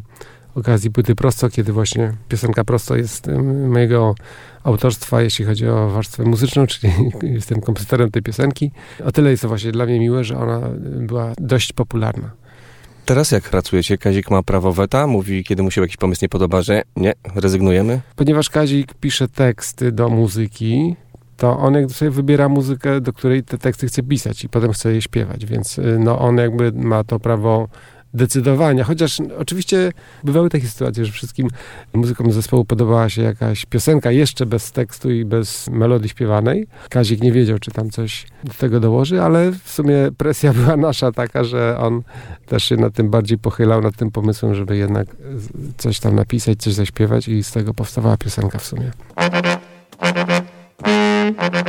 okazji 0.55 0.91
płyty 0.91 1.15
Prosto, 1.15 1.49
kiedy 1.49 1.73
właśnie 1.73 2.13
piosenka 2.29 2.63
Prosto 2.63 2.95
jest 2.95 3.27
mojego 3.67 4.15
autorstwa, 4.63 5.21
jeśli 5.21 5.45
chodzi 5.45 5.67
o 5.67 5.89
warstwę 5.89 6.23
muzyczną, 6.23 6.67
czyli 6.71 6.93
jestem 7.21 7.61
kompozytorem 7.61 8.11
tej 8.11 8.21
piosenki. 8.21 8.71
O 9.05 9.11
tyle 9.11 9.31
jest 9.31 9.41
to 9.41 9.47
właśnie 9.47 9.71
dla 9.71 9.85
mnie 9.85 9.99
miłe, 9.99 10.23
że 10.23 10.37
ona 10.37 10.61
była 10.79 11.33
dość 11.37 11.73
popularna. 11.73 12.31
Teraz 13.05 13.31
jak 13.31 13.43
pracujecie? 13.43 13.97
Kazik 13.97 14.31
ma 14.31 14.43
prawo 14.43 14.73
weta, 14.73 15.07
mówi, 15.07 15.43
kiedy 15.43 15.63
mu 15.63 15.71
się 15.71 15.81
jakiś 15.81 15.97
pomysł 15.97 16.19
nie 16.21 16.29
podoba, 16.29 16.61
że 16.61 16.81
nie, 16.95 17.13
rezygnujemy. 17.35 18.01
Ponieważ 18.15 18.49
Kazik 18.49 18.93
pisze 18.93 19.27
teksty 19.27 19.91
do 19.91 20.09
muzyki, 20.09 20.95
to 21.43 21.57
on 21.57 21.73
jakby 21.73 21.93
sobie 21.93 22.11
wybiera 22.11 22.49
muzykę, 22.49 23.01
do 23.01 23.13
której 23.13 23.43
te 23.43 23.57
teksty 23.57 23.87
chce 23.87 24.03
pisać 24.03 24.43
i 24.43 24.49
potem 24.49 24.73
chce 24.73 24.93
je 24.93 25.01
śpiewać, 25.01 25.45
więc 25.45 25.77
y, 25.77 25.97
no 25.99 26.19
on 26.19 26.37
jakby 26.37 26.71
ma 26.71 27.03
to 27.03 27.19
prawo 27.19 27.67
decydowania. 28.13 28.83
Chociaż 28.83 29.21
oczywiście 29.37 29.91
bywały 30.23 30.49
takie 30.49 30.67
sytuacje, 30.67 31.05
że 31.05 31.11
wszystkim 31.11 31.47
muzykom 31.93 32.31
zespołu 32.31 32.65
podobała 32.65 33.09
się 33.09 33.21
jakaś 33.21 33.65
piosenka 33.65 34.11
jeszcze 34.11 34.45
bez 34.45 34.71
tekstu 34.71 35.11
i 35.11 35.25
bez 35.25 35.69
melodii 35.69 36.09
śpiewanej. 36.09 36.67
Kazik 36.89 37.21
nie 37.21 37.31
wiedział, 37.31 37.59
czy 37.59 37.71
tam 37.71 37.89
coś 37.89 38.25
do 38.43 38.53
tego 38.53 38.79
dołoży, 38.79 39.21
ale 39.21 39.51
w 39.51 39.71
sumie 39.71 39.95
presja 40.17 40.53
była 40.63 40.77
nasza 40.77 41.11
taka, 41.11 41.43
że 41.43 41.77
on 41.79 42.01
też 42.45 42.63
się 42.63 42.75
nad 42.77 42.93
tym 42.93 43.09
bardziej 43.09 43.37
pochylał, 43.37 43.81
nad 43.81 43.95
tym 43.95 44.11
pomysłem, 44.11 44.55
żeby 44.55 44.77
jednak 44.77 45.07
coś 45.77 45.99
tam 45.99 46.15
napisać, 46.15 46.59
coś 46.59 46.73
zaśpiewać 46.73 47.27
i 47.27 47.43
z 47.43 47.51
tego 47.51 47.73
powstawała 47.73 48.17
piosenka 48.17 48.57
w 48.57 48.65
sumie. 48.65 48.91
Mm-hmm. 51.35 51.62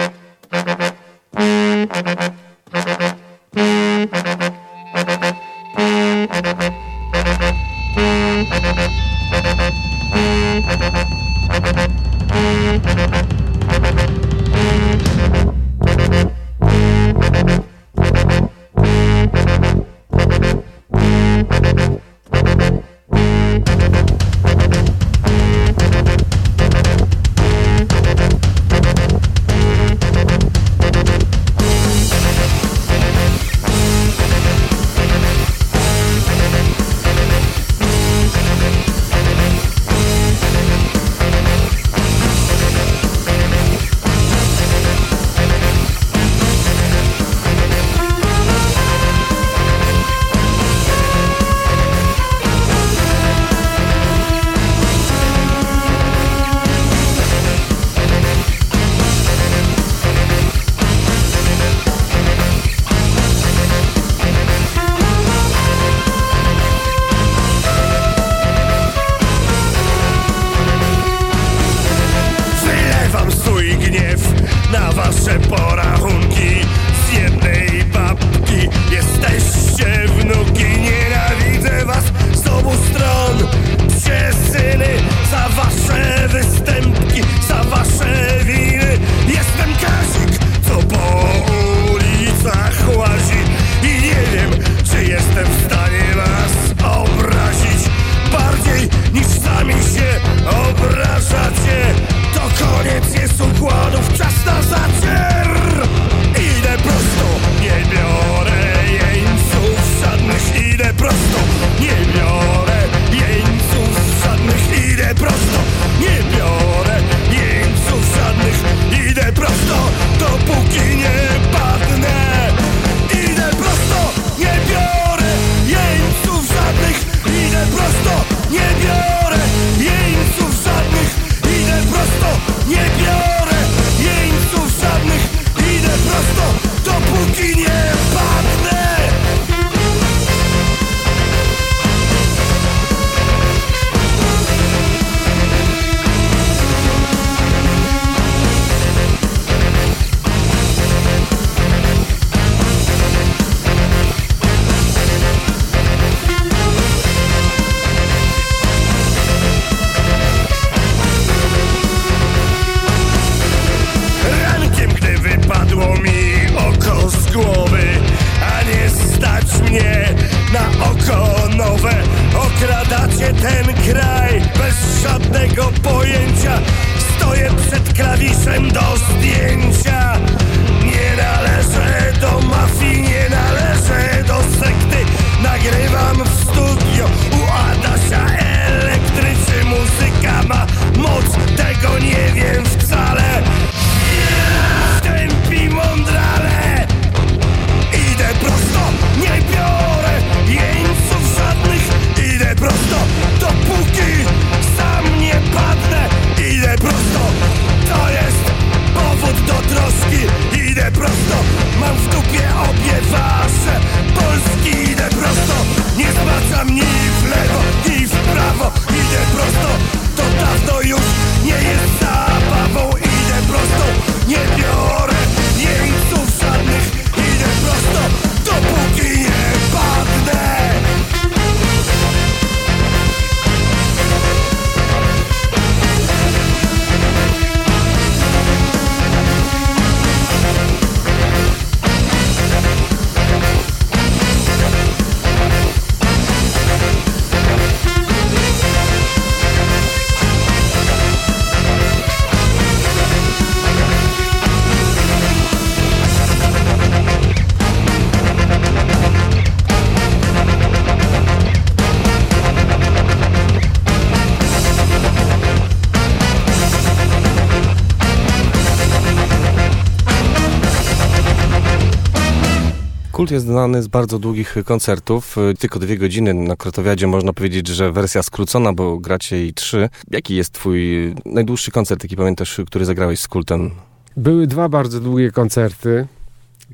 Jest 273.35 273.47
znany 273.47 273.83
z 273.83 273.89
bardzo 273.89 274.19
długich 274.19 274.55
koncertów, 274.65 275.39
y, 275.39 275.55
tylko 275.55 275.79
dwie 275.79 275.99
godziny. 275.99 276.35
Na 276.35 276.57
Krotowiadzie 276.57 277.07
można 277.07 277.33
powiedzieć, 277.33 277.69
że 277.69 277.93
wersja 277.93 278.23
skrócona, 278.23 278.73
bo 278.73 278.99
gracie 278.99 279.37
jej 279.37 279.55
trzy. 279.55 279.89
Jaki 280.11 280.37
jest 280.37 280.53
twój 280.53 281.15
najdłuższy 281.25 281.71
koncert, 281.71 282.03
jaki 282.03 282.17
pamiętasz, 282.17 282.61
który 282.67 282.85
zagrałeś 282.85 283.21
z 283.21 283.29
Kultem? 283.29 283.71
Były 284.17 284.47
dwa 284.47 284.69
bardzo 284.69 285.01
długie 285.01 285.31
koncerty. 285.31 286.07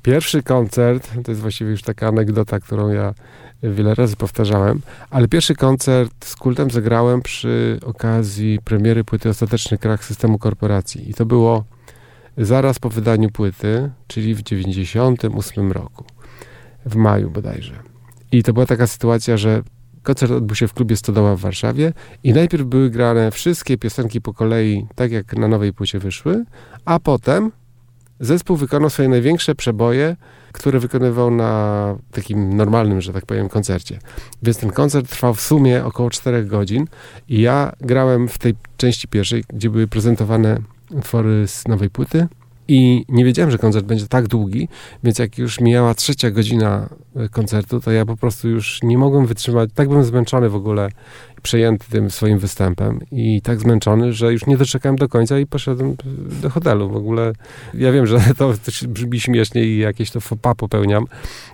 Pierwszy 0.03 0.43
koncert, 0.43 1.11
to 1.25 1.31
jest 1.31 1.41
właściwie 1.41 1.71
już 1.71 1.83
taka 1.83 2.09
anegdota, 2.09 2.61
którą 2.61 2.89
ja 2.89 3.15
wiele 3.63 3.95
razy 3.95 4.17
powtarzałem, 4.17 4.81
ale 5.11 5.29
pierwszy 5.29 5.55
koncert 5.55 6.25
z 6.25 6.37
kultem 6.37 6.71
zagrałem 6.71 7.23
przy 7.23 7.79
okazji 7.87 8.59
premiery 8.65 9.05
płyty 9.05 9.29
Ostateczny 9.29 9.79
Krach 9.79 10.05
Systemu 10.05 10.39
Korporacji. 10.39 11.11
I 11.11 11.15
to 11.15 11.27
było 11.27 11.65
zaraz 12.39 12.79
po 12.79 12.89
wydaniu 12.89 13.31
płyty, 13.31 13.91
czyli 14.07 14.35
w 14.35 14.43
98 14.43 15.73
roku, 15.73 16.05
w 16.87 16.97
maju 16.97 17.31
bodajże. 17.31 17.75
I 18.33 18.43
to 18.43 18.53
była 18.53 18.67
taka 18.67 18.87
sytuacja, 18.87 19.37
że 19.37 19.63
koncert 20.03 20.33
odbył 20.33 20.57
się 20.57 20.69
w 20.69 20.75
klubie 20.75 20.97
Stodoła 20.97 21.37
w 21.37 21.41
Warszawie 21.41 21.93
i 22.25 22.33
najpierw 22.33 22.65
były 22.65 22.91
grane 22.91 23.31
wszystkie 23.31 23.79
piosenki 23.79 24.21
po 24.21 24.35
kolei, 24.35 24.87
tak 24.95 25.13
jak 25.13 25.37
na 25.37 25.49
nowej 25.49 25.73
płycie 25.73 25.99
wyszły, 25.99 26.45
a 26.85 26.99
potem 26.99 27.53
zespół 28.21 28.57
wykonał 28.57 28.91
swoje 28.91 29.09
największe 29.09 29.55
przeboje, 29.55 30.17
które 30.53 30.81
wykonywał 30.81 31.31
na 31.31 31.95
takim 32.11 32.57
normalnym, 32.57 33.01
że 33.01 33.13
tak 33.13 33.27
powiem, 33.27 33.49
koncercie. 33.49 33.99
Więc 34.43 34.59
ten 34.59 34.71
koncert 34.71 35.11
trwał 35.11 35.35
w 35.35 35.41
sumie 35.41 35.85
około 35.85 36.11
4 36.11 36.45
godzin 36.45 36.85
i 37.29 37.41
ja 37.41 37.73
grałem 37.81 38.29
w 38.29 38.39
tej 38.39 38.55
części 38.77 39.09
pierwszej, 39.09 39.45
gdzie 39.49 39.71
były 39.71 39.87
prezentowane 39.87 40.59
utwory 40.91 41.49
z 41.49 41.69
nowej 41.69 41.91
płyty 41.91 42.29
i 42.71 43.05
nie 43.09 43.25
wiedziałem, 43.25 43.51
że 43.51 43.59
koncert 43.59 43.87
będzie 43.87 44.07
tak 44.07 44.29
długi, 44.29 44.69
więc 45.05 45.19
jak 45.19 45.39
już 45.39 45.61
mijała 45.61 45.95
trzecia 45.95 46.31
godzina 46.31 46.89
e, 47.17 47.29
koncertu, 47.29 47.81
to 47.81 47.91
ja 47.91 48.07
po 48.07 48.17
prostu 48.17 48.49
już 48.49 48.83
nie 48.83 48.99
mogłem 48.99 49.27
wytrzymać, 49.27 49.71
tak 49.75 49.89
byłem 49.89 50.05
zmęczony 50.05 50.49
w 50.49 50.55
ogóle, 50.55 50.89
przejęty 51.43 51.87
tym 51.91 52.11
swoim 52.11 52.39
występem 52.39 53.01
i 53.13 53.43
tak 53.43 53.61
zmęczony, 53.61 54.13
że 54.13 54.33
już 54.33 54.47
nie 54.47 54.57
doczekałem 54.57 54.97
do 54.97 55.09
końca 55.09 55.39
i 55.39 55.47
poszedłem 55.47 55.97
do 56.43 56.51
hotelu. 56.51 56.89
W 56.89 56.97
ogóle 56.97 57.33
ja 57.75 57.93
wiem, 57.93 58.07
że 58.07 58.21
to, 58.39 58.53
to 58.53 58.89
brzmi 58.89 59.21
śmiesznie 59.21 59.65
i 59.65 59.79
jakieś 59.79 60.11
to 60.11 60.21
pas 60.43 60.55
popełniam, 60.57 61.05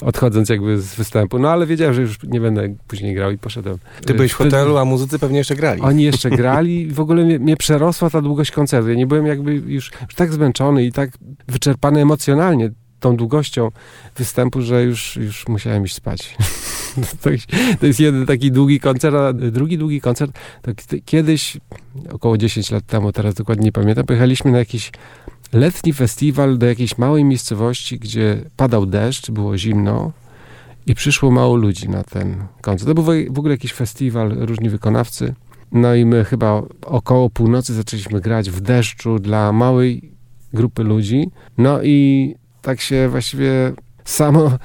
odchodząc 0.01 0.49
jakby 0.49 0.81
z 0.81 0.95
występu, 0.95 1.39
no 1.39 1.51
ale 1.51 1.67
wiedziałem, 1.67 1.95
że 1.95 2.03
już 2.03 2.23
nie 2.23 2.41
będę 2.41 2.75
później 2.89 3.15
grał 3.15 3.31
i 3.31 3.39
poszedłem. 3.39 3.79
Ty 4.07 4.15
byłeś 4.15 4.33
w 4.33 4.35
hotelu, 4.35 4.77
a 4.77 4.85
muzycy 4.85 5.19
pewnie 5.19 5.39
jeszcze 5.39 5.57
grali. 5.57 5.81
Oni 5.81 6.05
jeszcze 6.05 6.31
grali 6.41 6.83
i 6.83 6.91
w 6.91 7.01
ogóle 7.01 7.25
mnie, 7.25 7.39
mnie 7.39 7.57
przerosła 7.57 8.11
ta 8.11 8.23
długość 8.23 8.51
koncertu. 8.51 8.89
Ja 8.89 8.95
nie 8.95 9.07
byłem 9.07 9.27
jakby 9.27 9.55
już, 9.55 9.93
już 10.03 10.15
tak 10.15 10.33
zmęczony 10.33 10.85
i 10.85 10.93
tak 10.93 11.11
wyczerpany 11.49 12.01
emocjonalnie 12.01 12.71
tą 13.01 13.17
długością 13.17 13.71
występu, 14.17 14.63
że 14.63 14.85
już, 14.85 15.17
już 15.17 15.49
musiałem 15.49 15.85
iść 15.85 15.95
spać. 15.95 16.37
To 17.23 17.31
to 17.81 17.86
jest 17.86 18.01
jeden 18.01 18.27
taki 18.27 18.52
długi 18.52 18.81
koncert, 18.81 19.16
a 19.16 19.32
drugi 19.32 19.78
długi 19.78 20.01
koncert, 20.01 20.39
to 20.62 20.74
k- 20.74 20.97
kiedyś, 21.05 21.56
około 22.12 22.39
10 22.39 22.70
lat 22.70 22.86
temu, 22.86 23.12
teraz 23.12 23.35
dokładnie 23.35 23.64
nie 23.64 23.73
pamiętam, 23.73 24.06
pojechaliśmy 24.06 24.52
na 24.52 24.59
jakiś 24.59 24.93
letni 25.52 25.93
festiwal 25.93 26.59
do 26.59 26.66
jakiejś 26.66 26.98
małej 26.98 27.24
miejscowości, 27.24 27.98
gdzie 27.98 28.44
padał 28.56 28.86
deszcz, 28.86 29.31
było 29.31 29.59
zimno 29.59 30.12
i 30.86 30.94
przyszło 30.94 31.31
mało 31.31 31.56
ludzi 31.56 31.89
na 31.89 32.02
ten 32.02 32.36
koncert. 32.60 32.89
To 32.89 32.94
był 32.94 33.05
w 33.35 33.39
ogóle 33.39 33.55
jakiś 33.55 33.73
festiwal, 33.73 34.31
różni 34.39 34.70
wykonawcy. 34.70 35.35
No 35.73 35.94
i 35.94 36.05
my 36.05 36.24
chyba 36.24 36.62
około 36.82 37.31
północy 37.31 37.74
zaczęliśmy 37.74 38.20
grać 38.20 38.51
w 38.51 38.60
deszczu 38.60 39.18
dla 39.18 39.52
małej 39.52 40.12
grupy 40.52 40.82
ludzi. 40.82 41.31
No 41.59 41.82
i 41.82 42.35
tak 42.62 42.81
się 42.81 43.09
właściwie 43.09 43.73
samo 44.07 44.59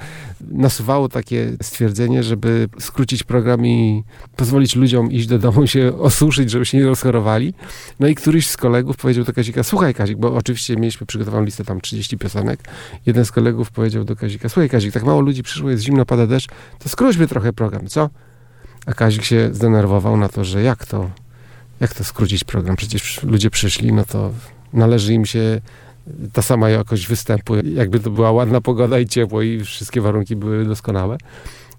nasuwało 0.50 1.08
takie 1.08 1.52
stwierdzenie, 1.62 2.22
żeby 2.22 2.68
skrócić 2.78 3.22
program 3.22 3.66
i 3.66 4.04
pozwolić 4.36 4.76
ludziom 4.76 5.12
iść 5.12 5.26
do 5.26 5.38
domu, 5.38 5.66
się 5.66 5.98
osuszyć, 5.98 6.50
żeby 6.50 6.66
się 6.66 6.78
nie 6.78 6.86
rozchorowali. 6.86 7.54
No 8.00 8.06
i 8.08 8.14
któryś 8.14 8.46
z 8.46 8.56
kolegów 8.56 8.96
powiedział 8.96 9.24
do 9.24 9.32
Kazika, 9.32 9.62
słuchaj 9.62 9.94
Kazik, 9.94 10.18
bo 10.18 10.34
oczywiście 10.34 10.76
mieliśmy 10.76 11.06
przygotowaną 11.06 11.44
listę 11.44 11.64
tam 11.64 11.80
30 11.80 12.18
piosenek. 12.18 12.60
Jeden 13.06 13.24
z 13.24 13.32
kolegów 13.32 13.70
powiedział 13.70 14.04
do 14.04 14.16
Kazika, 14.16 14.48
słuchaj 14.48 14.70
Kazik, 14.70 14.92
tak 14.92 15.04
mało 15.04 15.20
ludzi 15.20 15.42
przyszło, 15.42 15.70
jest 15.70 15.82
zimno, 15.82 16.04
pada 16.04 16.26
deszcz, 16.26 16.48
to 16.78 16.88
skróćmy 16.88 17.28
trochę 17.28 17.52
program, 17.52 17.86
co? 17.86 18.10
A 18.86 18.94
Kazik 18.94 19.24
się 19.24 19.50
zdenerwował 19.52 20.16
na 20.16 20.28
to, 20.28 20.44
że 20.44 20.62
jak 20.62 20.86
to, 20.86 21.10
jak 21.80 21.94
to 21.94 22.04
skrócić 22.04 22.44
program? 22.44 22.76
Przecież 22.76 23.22
ludzie 23.22 23.50
przyszli, 23.50 23.92
no 23.92 24.04
to 24.04 24.30
należy 24.72 25.12
im 25.12 25.26
się 25.26 25.60
ta 26.32 26.42
sama 26.42 26.70
jakość 26.70 27.06
występu, 27.08 27.54
jakby 27.56 28.00
to 28.00 28.10
była 28.10 28.32
ładna 28.32 28.60
pogoda 28.60 28.98
i 28.98 29.06
ciepło 29.06 29.42
i 29.42 29.60
wszystkie 29.60 30.00
warunki 30.00 30.36
były 30.36 30.64
doskonałe. 30.64 31.16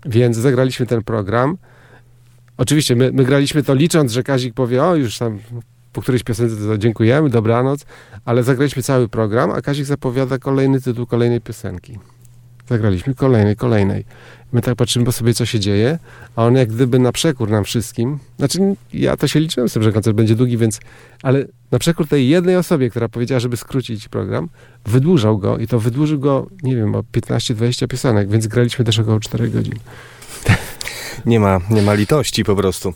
Więc 0.06 0.38
zagraliśmy 0.38 0.86
ten 0.86 1.04
program. 1.04 1.58
Oczywiście 2.58 2.96
my, 2.96 3.12
my 3.12 3.26
graliśmy 3.26 3.64
to 3.64 3.74
licząc, 3.74 4.12
że 4.12 4.24
Kazik 4.24 4.54
powie, 4.54 4.84
o 4.84 4.96
już 4.96 5.18
tam 5.18 5.40
po 5.94 6.02
którejś 6.02 6.24
piosence 6.24 6.56
to 6.56 6.78
dziękujemy, 6.78 7.30
dobranoc, 7.30 7.86
ale 8.26 8.44
zagraliśmy 8.44 8.84
cały 8.84 9.10
program, 9.10 9.52
a 9.52 9.62
Kazik 9.62 9.86
zapowiada 9.86 10.38
kolejny 10.38 10.82
tytuł 10.82 11.06
kolejnej 11.06 11.42
piosenki. 11.42 12.00
Zagraliśmy 12.70 13.16
kolejnej, 13.16 13.56
kolejnej. 13.56 14.06
My 14.54 14.62
tak 14.62 14.76
patrzymy 14.76 15.06
po 15.06 15.12
sobie, 15.12 15.34
co 15.34 15.46
się 15.46 15.60
dzieje, 15.60 16.00
a 16.36 16.46
on 16.46 16.56
jak 16.56 16.70
gdyby 16.70 17.00
na 17.00 17.12
przekór 17.12 17.50
nam 17.50 17.64
wszystkim, 17.64 18.20
znaczy 18.38 18.60
ja 18.94 19.18
to 19.18 19.28
się 19.28 19.40
liczyłem 19.40 19.70
z 19.70 19.74
tym, 19.74 19.84
że 19.84 19.92
koncert 19.92 20.18
będzie 20.18 20.36
długi, 20.36 20.58
więc, 20.58 20.80
ale 21.24 21.46
na 21.72 21.80
przekór 21.80 22.08
tej 22.08 22.30
jednej 22.30 22.56
osobie, 22.56 22.90
która 22.90 23.10
powiedziała, 23.10 23.40
żeby 23.40 23.58
skrócić 23.58 24.08
program, 24.10 24.50
wydłużał 24.86 25.38
go 25.38 25.58
i 25.58 25.68
to 25.68 25.80
wydłużył 25.80 26.20
go, 26.20 26.48
nie 26.64 26.76
wiem, 26.76 26.96
o 26.96 27.00
15-20 27.00 27.88
piosenek, 27.88 28.30
więc 28.30 28.48
graliśmy 28.48 28.86
też 28.86 29.00
około 29.00 29.20
4 29.20 29.50
godzin. 29.50 29.76
Nie 31.26 31.40
ma, 31.40 31.60
nie 31.70 31.82
ma 31.82 31.94
litości 31.94 32.44
po 32.44 32.56
prostu. 32.56 32.94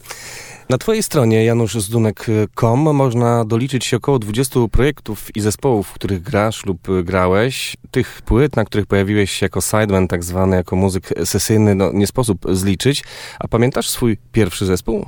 Na 0.69 0.77
twojej 0.77 1.03
stronie 1.03 1.45
januszzdunek.com 1.45 2.79
można 2.79 3.45
doliczyć 3.45 3.85
się 3.85 3.97
około 3.97 4.19
20 4.19 4.59
projektów 4.71 5.35
i 5.35 5.41
zespołów, 5.41 5.87
w 5.87 5.93
których 5.93 6.21
grasz 6.21 6.65
lub 6.65 6.87
grałeś. 7.03 7.77
Tych 7.91 8.21
płyt, 8.21 8.55
na 8.55 8.65
których 8.65 8.85
pojawiłeś 8.85 9.31
się 9.31 9.45
jako 9.45 9.61
sideman, 9.61 10.07
tak 10.07 10.23
zwany, 10.23 10.55
jako 10.55 10.75
muzyk 10.75 11.09
sesyjny, 11.25 11.75
no 11.75 11.91
nie 11.93 12.07
sposób 12.07 12.45
zliczyć. 12.49 13.03
A 13.39 13.47
pamiętasz 13.47 13.89
swój 13.89 14.17
pierwszy 14.31 14.65
zespół? 14.65 15.05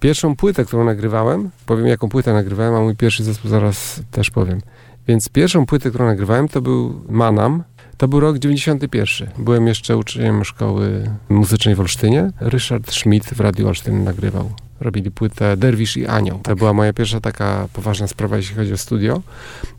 Pierwszą 0.00 0.36
płytę, 0.36 0.64
którą 0.64 0.84
nagrywałem, 0.84 1.50
powiem 1.66 1.86
jaką 1.86 2.08
płytę 2.08 2.32
nagrywałem, 2.32 2.74
a 2.74 2.80
mój 2.80 2.96
pierwszy 2.96 3.24
zespół 3.24 3.50
zaraz 3.50 4.00
też 4.10 4.30
powiem. 4.30 4.60
Więc 5.08 5.28
pierwszą 5.28 5.66
płytę, 5.66 5.88
którą 5.88 6.06
nagrywałem, 6.06 6.48
to 6.48 6.60
był 6.60 7.00
Manam. 7.08 7.64
To 7.96 8.08
był 8.08 8.20
rok 8.20 8.38
91. 8.38 9.28
Byłem 9.38 9.66
jeszcze 9.66 9.96
uczniem 9.96 10.44
szkoły 10.44 11.10
muzycznej 11.28 11.74
w 11.74 11.80
Olsztynie. 11.80 12.30
Ryszard 12.40 12.92
Schmidt 12.92 13.34
w 13.34 13.40
Radiu 13.40 13.68
Olsztyn 13.68 14.04
nagrywał. 14.04 14.50
Robili 14.80 15.10
płytę 15.10 15.56
Derwisz 15.56 15.96
i 15.96 16.06
Anioł. 16.06 16.38
To 16.42 16.56
była 16.56 16.72
moja 16.72 16.92
pierwsza 16.92 17.20
taka 17.20 17.68
poważna 17.72 18.06
sprawa, 18.06 18.36
jeśli 18.36 18.56
chodzi 18.56 18.72
o 18.72 18.76
studio. 18.76 19.22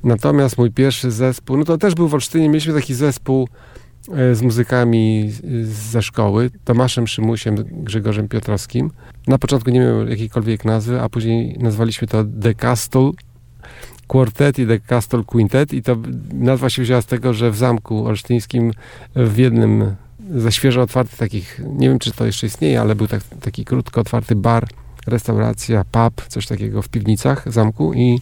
Natomiast 0.03 0.57
mój 0.57 0.71
pierwszy 0.71 1.11
zespół, 1.11 1.57
no 1.57 1.65
to 1.65 1.77
też 1.77 1.95
był 1.95 2.07
w 2.07 2.13
Olsztynie. 2.13 2.49
Mieliśmy 2.49 2.73
taki 2.73 2.93
zespół 2.93 3.49
e, 4.13 4.35
z 4.35 4.41
muzykami 4.41 5.31
ze 5.63 6.01
szkoły, 6.01 6.49
Tomaszem 6.63 7.07
Szymusiem, 7.07 7.55
Grzegorzem 7.71 8.27
Piotrowskim. 8.27 8.91
Na 9.27 9.37
początku 9.37 9.69
nie 9.69 9.79
miał 9.79 10.07
jakiejkolwiek 10.07 10.65
nazwy, 10.65 11.01
a 11.01 11.09
później 11.09 11.57
nazwaliśmy 11.59 12.07
to 12.07 12.23
The 12.41 12.53
Castle 12.53 13.11
Quartet 14.07 14.59
i 14.59 14.67
The 14.67 14.79
Castle 14.79 15.23
Quintet 15.23 15.73
i 15.73 15.81
to 15.81 15.97
nazwa 16.33 16.69
się 16.69 16.81
wzięła 16.81 17.01
z 17.01 17.05
tego, 17.05 17.33
że 17.33 17.51
w 17.51 17.57
zamku 17.57 18.05
olsztyńskim 18.05 18.71
w 19.15 19.37
jednym 19.37 19.95
ze 20.35 20.51
świeżo 20.51 20.81
otwartych 20.81 21.17
takich, 21.17 21.61
nie 21.73 21.89
wiem 21.89 21.99
czy 21.99 22.11
to 22.11 22.25
jeszcze 22.25 22.47
istnieje, 22.47 22.81
ale 22.81 22.95
był 22.95 23.07
tak, 23.07 23.23
taki 23.41 23.65
krótko 23.65 24.01
otwarty 24.01 24.35
bar, 24.35 24.67
restauracja, 25.07 25.85
pub, 25.91 26.27
coś 26.27 26.47
takiego 26.47 26.81
w 26.81 26.89
piwnicach 26.89 27.51
zamku 27.51 27.93
i 27.93 28.19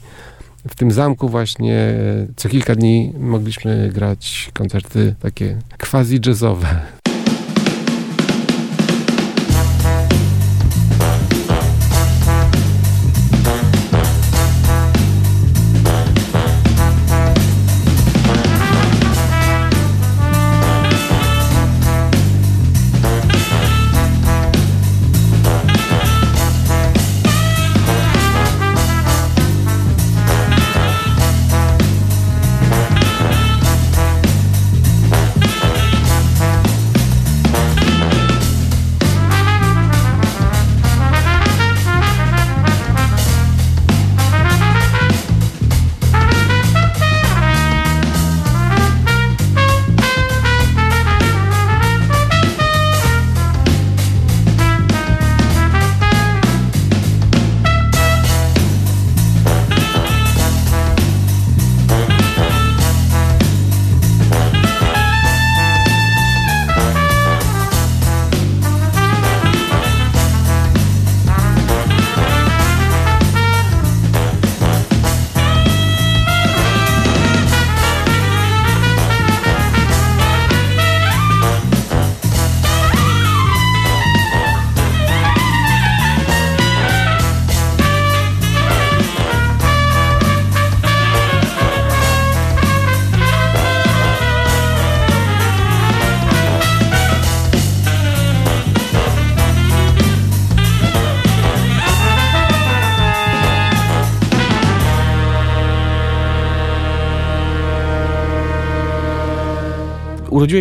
w 0.70 0.76
tym 0.76 0.92
zamku 0.92 1.30
właśnie 1.30 1.76
e, 1.76 2.28
co 2.36 2.50
kilka 2.50 2.76
dni 2.76 3.14
mogliśmy 3.20 3.92
grać 3.94 4.52
koncerty 4.54 5.16
takie 5.20 5.58
quasi 5.78 6.20
jazzowe. 6.26 7.05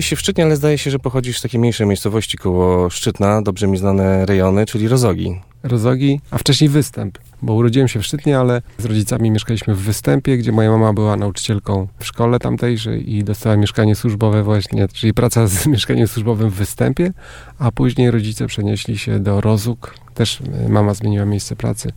Urodziłeś 0.05 0.11
się 0.11 0.17
w 0.17 0.21
Szczytnie, 0.21 0.45
ale 0.45 0.57
zdaje 0.57 0.79
się, 0.79 0.91
że 0.91 0.99
pochodzisz 0.99 1.39
z 1.39 1.43
takiej 1.43 1.61
mniejszej 1.61 1.87
miejscowości 1.87 2.39
koło 2.39 2.91
Szczytna, 2.91 3.43
dobrze 3.43 3.67
mi 3.67 3.79
znane 3.79 4.27
rejony, 4.27 4.67
czyli 4.67 4.89
Rozogi. 4.89 5.41
Rozogi, 5.63 6.21
a 6.31 6.39
wcześniej 6.39 6.71
Występ, 6.71 7.19
bo 7.43 7.55
urodziłem 7.55 7.89
się 7.89 8.01
w 8.01 8.07
Szczytnie, 8.07 8.39
ale 8.39 8.63
z 8.79 8.85
rodzicami 8.85 9.31
mieszkaliśmy 9.31 9.75
w 9.75 9.79
Występie, 9.79 10.37
gdzie 10.37 10.53
moja 10.53 10.71
mama 10.71 10.93
była 10.93 11.17
nauczycielką 11.17 11.89
w 11.99 12.07
szkole 12.07 12.39
tamtejszej 12.39 13.15
i 13.15 13.25
dostała 13.25 13.57
mieszkanie 13.57 13.95
służbowe 13.95 14.43
właśnie, 14.43 14.89
czyli 14.89 15.15
praca 15.15 15.47
z 15.47 15.67
mieszkaniem 15.75 16.09
służbowym 16.09 16.51
w 16.51 16.55
Występie, 16.55 17.13
a 17.59 17.73
później 17.73 18.11
rodzice 18.11 18.47
przenieśli 18.47 18.99
się 18.99 19.21
do 19.21 19.41
Rozóg, 19.41 19.95
też 20.15 20.41
y, 20.41 20.69
mama 20.69 20.95
zmieniła 20.95 21.25
miejsce 21.25 21.57
pracy. 21.57 21.93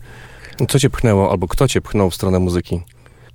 Co 0.68 0.78
cię 0.78 0.90
pchnęło, 0.90 1.30
albo 1.30 1.48
kto 1.48 1.68
cię 1.68 1.80
pchnął 1.80 2.10
w 2.10 2.14
stronę 2.14 2.38
muzyki? 2.38 2.80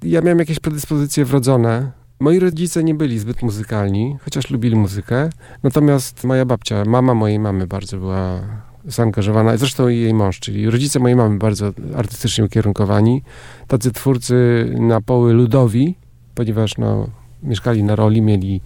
Ja 0.03 0.21
miałem 0.21 0.39
jakieś 0.39 0.59
predyspozycje 0.59 1.25
wrodzone. 1.25 2.02
Moi 2.23 2.39
rodzice 2.39 2.83
nie 2.83 2.95
byli 2.95 3.19
zbyt 3.19 3.41
muzykalni, 3.41 4.17
chociaż 4.21 4.49
lubili 4.49 4.75
muzykę. 4.75 5.29
Natomiast 5.63 6.23
moja 6.23 6.45
babcia, 6.45 6.85
mama 6.85 7.13
mojej 7.13 7.39
mamy 7.39 7.67
bardzo 7.67 7.97
była 7.97 8.41
zaangażowana, 8.85 9.57
zresztą 9.57 9.87
i 9.87 9.97
jej 9.97 10.13
mąż, 10.13 10.39
czyli 10.39 10.69
rodzice 10.69 10.99
mojej 10.99 11.15
mamy 11.15 11.37
bardzo 11.37 11.73
artystycznie 11.95 12.43
ukierunkowani. 12.43 13.23
Tacy 13.67 13.91
twórcy 13.91 14.65
na 14.79 15.01
poły 15.01 15.33
ludowi, 15.33 15.95
ponieważ 16.35 16.77
no, 16.77 17.07
mieszkali 17.43 17.83
na 17.83 17.95
roli, 17.95 18.21
mieli 18.21 18.61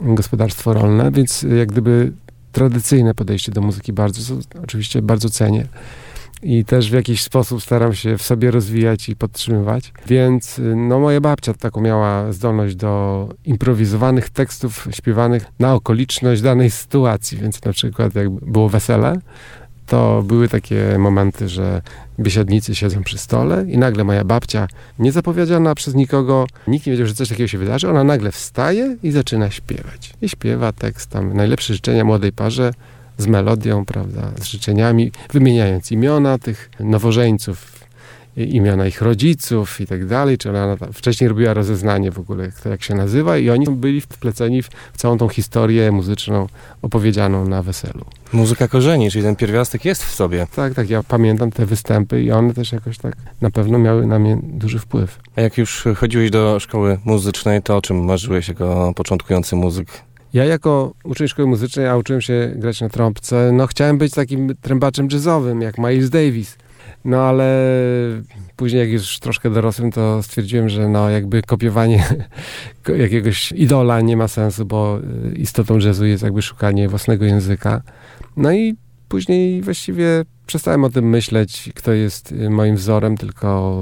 gospodarstwo 0.00 0.74
rolne, 0.74 1.10
więc 1.10 1.42
jak 1.42 1.68
gdyby 1.68 2.12
tradycyjne 2.52 3.14
podejście 3.14 3.52
do 3.52 3.60
muzyki 3.60 3.92
bardzo, 3.92 4.34
oczywiście 4.62 5.02
bardzo 5.02 5.30
cenię 5.30 5.66
i 6.42 6.64
też 6.64 6.90
w 6.90 6.94
jakiś 6.94 7.22
sposób 7.22 7.62
staram 7.62 7.94
się 7.94 8.18
w 8.18 8.22
sobie 8.22 8.50
rozwijać 8.50 9.08
i 9.08 9.16
podtrzymywać. 9.16 9.92
Więc 10.06 10.58
y, 10.58 10.76
no 10.76 11.00
moja 11.00 11.20
babcia 11.20 11.54
taką 11.54 11.80
miała 11.80 12.32
zdolność 12.32 12.74
do 12.74 13.28
improwizowanych 13.44 14.30
tekstów 14.30 14.88
śpiewanych 14.90 15.44
na 15.58 15.74
okoliczność 15.74 16.42
danej 16.42 16.70
sytuacji, 16.70 17.38
więc 17.38 17.64
na 17.64 17.72
przykład 17.72 18.14
jak 18.14 18.30
było 18.30 18.68
wesele, 18.68 19.16
to 19.86 20.22
były 20.26 20.48
takie 20.48 20.96
momenty, 20.98 21.48
że 21.48 21.82
biesiadnicy 22.20 22.74
siedzą 22.74 23.02
przy 23.02 23.18
stole 23.18 23.64
i 23.68 23.78
nagle 23.78 24.04
moja 24.04 24.24
babcia, 24.24 24.68
niezapowiedziana 24.98 25.74
przez 25.74 25.94
nikogo, 25.94 26.46
nikt 26.66 26.86
nie 26.86 26.92
wiedział, 26.92 27.06
że 27.06 27.14
coś 27.14 27.28
takiego 27.28 27.48
się 27.48 27.58
wydarzy, 27.58 27.90
ona 27.90 28.04
nagle 28.04 28.32
wstaje 28.32 28.96
i 29.02 29.10
zaczyna 29.10 29.50
śpiewać. 29.50 30.14
I 30.22 30.28
śpiewa 30.28 30.72
tekst 30.72 31.10
tam, 31.10 31.36
najlepsze 31.36 31.74
życzenia 31.74 32.04
młodej 32.04 32.32
parze, 32.32 32.72
z 33.20 33.26
melodią, 33.26 33.84
prawda, 33.84 34.32
z 34.40 34.44
życzeniami, 34.44 35.12
wymieniając 35.32 35.92
imiona 35.92 36.38
tych 36.38 36.70
nowożeńców, 36.80 37.80
imiona 38.36 38.86
ich 38.86 39.02
rodziców 39.02 39.80
i 39.80 39.86
tak 39.86 40.06
dalej, 40.06 40.38
czy 40.38 40.50
ona 40.50 40.76
wcześniej 40.92 41.28
robiła 41.28 41.54
rozeznanie 41.54 42.10
w 42.10 42.18
ogóle, 42.18 42.48
kto 42.48 42.68
jak 42.68 42.82
się 42.82 42.94
nazywa 42.94 43.38
i 43.38 43.50
oni 43.50 43.66
byli 43.66 44.00
wpleceni 44.00 44.62
w 44.62 44.68
całą 44.96 45.18
tą 45.18 45.28
historię 45.28 45.92
muzyczną 45.92 46.46
opowiedzianą 46.82 47.48
na 47.48 47.62
weselu. 47.62 48.04
Muzyka 48.32 48.68
korzeni, 48.68 49.10
czyli 49.10 49.24
ten 49.24 49.36
pierwiastek 49.36 49.84
jest 49.84 50.04
w 50.04 50.14
sobie. 50.14 50.46
Tak, 50.56 50.74
tak, 50.74 50.90
ja 50.90 51.02
pamiętam 51.02 51.50
te 51.50 51.66
występy 51.66 52.22
i 52.22 52.30
one 52.30 52.54
też 52.54 52.72
jakoś 52.72 52.98
tak 52.98 53.16
na 53.40 53.50
pewno 53.50 53.78
miały 53.78 54.06
na 54.06 54.18
mnie 54.18 54.38
duży 54.42 54.78
wpływ. 54.78 55.18
A 55.36 55.40
jak 55.40 55.58
już 55.58 55.84
chodziłeś 55.96 56.30
do 56.30 56.60
szkoły 56.60 56.98
muzycznej, 57.04 57.62
to 57.62 57.76
o 57.76 57.82
czym 57.82 58.04
marzyłeś 58.04 58.48
jako 58.48 58.92
początkujący 58.96 59.56
muzyk? 59.56 59.88
Ja 60.32 60.44
jako 60.44 60.92
uczeń 61.04 61.28
szkoły 61.28 61.48
muzycznej, 61.48 61.86
a 61.86 61.96
uczyłem 61.96 62.20
się 62.20 62.52
grać 62.56 62.80
na 62.80 62.88
trąbce, 62.88 63.50
no 63.52 63.66
chciałem 63.66 63.98
być 63.98 64.14
takim 64.14 64.54
trębaczem 64.60 65.08
jazzowym, 65.12 65.62
jak 65.62 65.78
Miles 65.78 66.10
Davis. 66.10 66.56
No 67.04 67.22
ale 67.22 67.68
później 68.56 68.80
jak 68.80 68.90
już 68.90 69.18
troszkę 69.18 69.50
dorosłem, 69.50 69.92
to 69.92 70.22
stwierdziłem, 70.22 70.68
że 70.68 70.88
no 70.88 71.10
jakby 71.10 71.42
kopiowanie 71.42 72.04
ko- 72.84 72.92
jakiegoś 72.92 73.52
idola 73.52 74.00
nie 74.00 74.16
ma 74.16 74.28
sensu, 74.28 74.66
bo 74.66 74.98
y, 75.32 75.34
istotą 75.36 75.78
jazzu 75.78 76.06
jest 76.06 76.22
jakby 76.22 76.42
szukanie 76.42 76.88
własnego 76.88 77.24
języka. 77.24 77.82
No 78.36 78.52
i 78.52 78.76
później 79.10 79.62
właściwie 79.62 80.24
przestałem 80.46 80.84
o 80.84 80.90
tym 80.90 81.08
myśleć, 81.08 81.70
kto 81.74 81.92
jest 81.92 82.32
y, 82.32 82.50
moim 82.50 82.76
wzorem, 82.76 83.16
tylko 83.16 83.78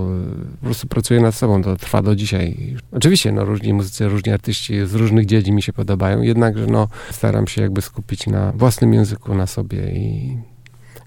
y, 0.52 0.56
po 0.60 0.66
prostu 0.66 0.86
pracuję 0.86 1.20
nad 1.20 1.34
sobą, 1.34 1.62
to 1.62 1.76
trwa 1.76 2.02
do 2.02 2.16
dzisiaj. 2.16 2.76
Oczywiście, 2.92 3.32
no 3.32 3.44
różni 3.44 3.74
muzycy, 3.74 4.08
różni 4.08 4.32
artyści 4.32 4.86
z 4.86 4.94
różnych 4.94 5.26
dziedzin 5.26 5.54
mi 5.54 5.62
się 5.62 5.72
podobają, 5.72 6.22
jednakże 6.22 6.66
no 6.66 6.88
staram 7.10 7.46
się 7.46 7.62
jakby 7.62 7.82
skupić 7.82 8.26
na 8.26 8.52
własnym 8.52 8.94
języku, 8.94 9.34
na 9.34 9.46
sobie 9.46 9.92
i 9.92 10.36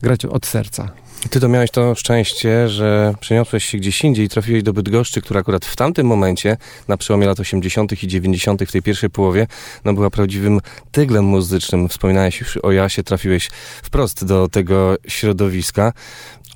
grać 0.02 0.26
od 0.26 0.46
serca. 0.46 0.92
Ty 1.30 1.40
to 1.40 1.48
miałeś 1.50 1.72
to 1.72 1.96
szczęście, 1.96 2.70
że 2.70 3.14
przeniosłeś 3.20 3.66
się 3.66 3.78
gdzieś 3.78 4.04
indziej 4.04 4.26
i 4.26 4.30
trafiłeś 4.30 4.64
do 4.64 4.74
Bydgoszczy, 4.74 5.22
która 5.22 5.40
akurat 5.40 5.66
w 5.66 5.76
tamtym 5.76 6.08
momencie, 6.08 6.58
na 6.88 6.98
przełomie 6.98 7.28
lat 7.28 7.40
80. 7.40 8.04
i 8.04 8.08
90. 8.08 8.64
w 8.64 8.72
tej 8.72 8.82
pierwszej 8.82 9.10
połowie, 9.10 9.48
no 9.86 9.94
była 9.94 10.10
prawdziwym 10.10 10.60
tyglem 10.92 11.26
muzycznym. 11.26 11.90
Wspominałeś 11.90 12.40
już 12.40 12.58
o 12.58 12.72
Jasie, 12.72 13.04
trafiłeś 13.04 13.50
wprost 13.84 14.26
do 14.26 14.48
tego 14.48 14.96
środowiska. 15.08 15.94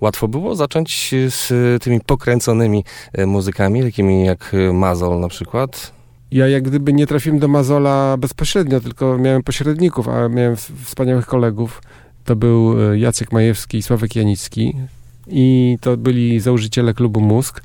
Łatwo 0.01 0.27
było 0.27 0.55
zacząć 0.55 1.11
z 1.29 1.53
tymi 1.83 2.01
pokręconymi 2.01 2.83
e, 3.13 3.25
muzykami, 3.25 3.83
takimi 3.83 4.25
jak 4.25 4.51
Mazol 4.73 5.19
na 5.19 5.27
przykład. 5.27 5.91
Ja 6.31 6.47
jak 6.47 6.63
gdyby 6.63 6.93
nie 6.93 7.07
trafiłem 7.07 7.39
do 7.39 7.47
Mazola 7.47 8.17
bezpośrednio, 8.17 8.79
tylko 8.79 9.17
miałem 9.17 9.43
pośredników, 9.43 10.07
a 10.07 10.29
miałem 10.29 10.55
wspaniałych 10.83 11.25
kolegów. 11.25 11.81
To 12.25 12.35
był 12.35 12.91
e, 12.91 12.99
Jacek 12.99 13.31
Majewski 13.31 13.77
i 13.77 13.81
Sławek 13.81 14.15
Janicki 14.15 14.75
i 15.27 15.77
to 15.81 15.97
byli 15.97 16.39
założyciele 16.39 16.93
klubu 16.93 17.21
Mózg. 17.21 17.63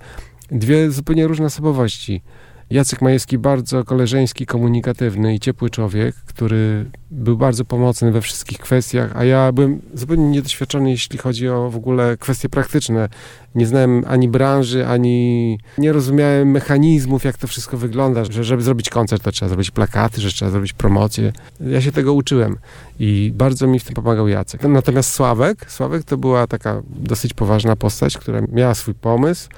Dwie 0.51 0.91
zupełnie 0.91 1.27
różne 1.27 1.47
osobowości. 1.47 2.23
Jacek 2.71 3.03
Majewski 3.03 3.39
bardzo 3.39 3.85
koleżeński, 3.85 4.47
komunikatywny 4.47 5.35
i 5.35 5.41
ciepły 5.41 5.71
człowiek, 5.71 6.15
który 6.15 6.91
był 7.11 7.37
bardzo 7.37 7.65
pomocny 7.65 8.13
we 8.13 8.21
wszystkich 8.21 8.59
kwestiach, 8.59 9.17
a 9.17 9.25
ja 9.25 9.53
byłem 9.53 9.81
zupełnie 9.95 10.25
niedoświadczony, 10.25 10.91
jeśli 10.91 11.19
chodzi 11.19 11.49
o 11.49 11.71
w 11.71 11.77
ogóle 11.77 12.17
kwestie 12.17 12.49
praktyczne. 12.49 13.09
Nie 13.55 13.67
znałem 13.67 14.05
ani 14.09 14.29
branży, 14.29 14.87
ani 14.87 15.59
nie 15.79 15.93
rozumiałem 15.93 16.51
mechanizmów, 16.51 17.25
jak 17.25 17.39
to 17.39 17.47
wszystko 17.47 17.77
wygląda, 17.77 18.25
że 18.25 18.45
żeby 18.45 18.63
zrobić 18.63 18.91
koncert, 18.91 19.23
to 19.23 19.33
trzeba 19.33 19.49
zrobić 19.49 19.71
plakaty, 19.71 20.21
że 20.21 20.31
trzeba 20.31 20.51
zrobić 20.51 20.73
promocję. 20.73 21.33
Ja 21.61 21.81
się 21.81 21.93
tego 21.93 22.13
uczyłem 22.13 22.57
i 22.99 23.33
bardzo 23.35 23.67
mi 23.67 23.79
w 23.79 23.85
tym 23.85 23.95
pomagał 23.95 24.29
Jacek. 24.29 24.63
Natomiast 24.63 25.13
Sławek, 25.13 25.73
Sławek 25.73 26.05
to 26.05 26.17
była 26.17 26.47
taka 26.47 26.83
dosyć 26.89 27.35
poważna 27.35 27.77
postać, 27.77 28.19
która 28.19 28.41
miała 28.53 28.75
swój 28.75 28.95
pomysł, 28.95 29.49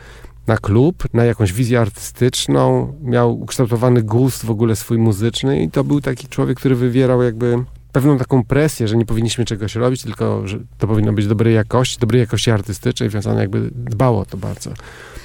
na 0.46 0.56
klub, 0.56 1.04
na 1.14 1.24
jakąś 1.24 1.52
wizję 1.52 1.80
artystyczną, 1.80 2.94
miał 3.02 3.40
ukształtowany 3.40 4.02
gust 4.02 4.44
w 4.44 4.50
ogóle 4.50 4.76
swój 4.76 4.98
muzyczny 4.98 5.62
i 5.62 5.70
to 5.70 5.84
był 5.84 6.00
taki 6.00 6.28
człowiek, 6.28 6.58
który 6.58 6.74
wywierał 6.74 7.22
jakby 7.22 7.64
pewną 7.92 8.18
taką 8.18 8.44
presję, 8.44 8.88
że 8.88 8.96
nie 8.96 9.06
powinniśmy 9.06 9.44
czegoś 9.44 9.74
robić, 9.74 10.02
tylko 10.02 10.48
że 10.48 10.58
to 10.78 10.86
powinno 10.86 11.12
być 11.12 11.26
dobrej 11.26 11.54
jakości, 11.54 11.98
dobrej 12.00 12.20
jakości 12.20 12.50
artystycznej, 12.50 13.08
więc 13.08 13.26
on 13.26 13.38
jakby 13.38 13.70
dbał 13.74 14.18
o 14.18 14.24
to 14.24 14.36
bardzo. 14.36 14.70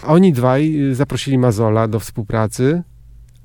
Oni 0.04 0.34
dwaj 0.34 0.80
zaprosili 0.92 1.38
Mazola 1.38 1.88
do 1.88 2.00
współpracy, 2.00 2.84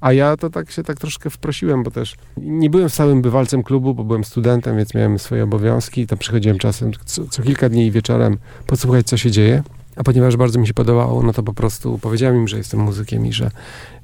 a 0.01 0.13
ja 0.13 0.37
to 0.37 0.51
tak 0.51 0.71
się 0.71 0.83
tak 0.83 0.99
troszkę 0.99 1.31
wprosiłem, 1.31 1.83
bo 1.83 1.91
też 1.91 2.15
nie 2.37 2.71
byłem 2.71 2.91
stałym 2.91 3.23
bywalcem 3.23 3.63
klubu, 3.63 3.95
bo 3.95 4.05
byłem 4.05 4.25
studentem, 4.25 4.77
więc 4.77 4.95
miałem 4.95 5.19
swoje 5.19 5.45
obowiązki. 5.45 6.07
Tam 6.07 6.19
przychodziłem 6.19 6.59
czasem 6.59 6.91
co, 7.05 7.25
co 7.27 7.43
kilka 7.43 7.69
dni 7.69 7.91
wieczorem 7.91 8.39
podsłuchać, 8.67 9.07
co 9.07 9.17
się 9.17 9.31
dzieje. 9.31 9.63
A 9.97 10.03
ponieważ 10.03 10.37
bardzo 10.37 10.59
mi 10.59 10.67
się 10.67 10.75
podobało, 10.75 11.23
no 11.23 11.33
to 11.33 11.43
po 11.43 11.55
prostu 11.55 11.99
powiedziałem 11.99 12.37
im, 12.37 12.49
że 12.49 12.57
jestem 12.59 12.81
muzykiem 12.81 13.27
i 13.27 13.33
że 13.33 13.51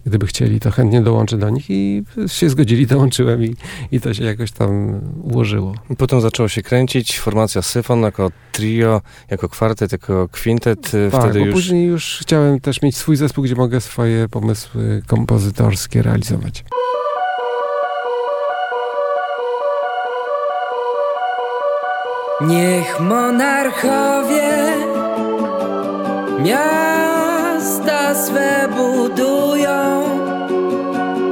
gdyby 0.06 0.26
chcieli, 0.26 0.60
to 0.60 0.70
chętnie 0.70 1.00
dołączę 1.00 1.38
do 1.38 1.50
nich 1.50 1.70
i 1.70 2.04
się 2.26 2.50
zgodzili, 2.50 2.86
dołączyłem 2.96 3.44
i, 3.44 3.56
i 3.92 4.00
to 4.00 4.14
się 4.14 4.24
jakoś 4.24 4.52
tam 4.52 5.00
ułożyło. 5.22 5.74
Potem 5.98 6.20
zaczęło 6.20 6.48
się 6.48 6.62
kręcić, 6.62 7.18
formacja 7.20 7.62
Syfon 7.62 8.00
jako 8.02 8.30
trio, 8.52 9.00
jako 9.30 9.48
kwartet, 9.48 9.92
jako 9.92 10.28
kwintet. 10.32 10.94
e, 10.94 11.10
Tak, 11.10 11.20
Wtedy 11.20 11.38
bo 11.40 11.46
już 11.46 11.54
później 11.54 11.86
już 11.86 12.18
chciałem 12.22 12.60
też 12.60 12.82
mieć 12.82 12.96
swój 12.96 13.16
zespół, 13.16 13.44
gdzie 13.44 13.54
mogę 13.54 13.80
swoje 13.80 14.28
pomysły 14.28 15.02
kompozytorskie 15.06 16.02
realizować. 16.02 16.64
Niech 22.40 23.00
monarchowie 23.00 24.48
miasta 26.38 28.14
swe 28.14 28.68
budują, 28.76 30.04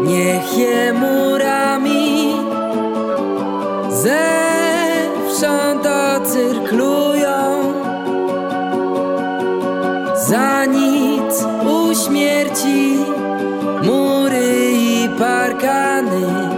niech 0.02 0.58
je 0.58 0.92
murami. 0.92 2.34
Zewsząd 3.90 5.86
ocyrklują. 5.86 7.36
Za 10.28 10.64
nic 10.64 11.44
u 11.64 11.94
śmierci 11.94 12.98
mury 13.82 14.72
i 14.72 15.08
parkany 15.18 16.55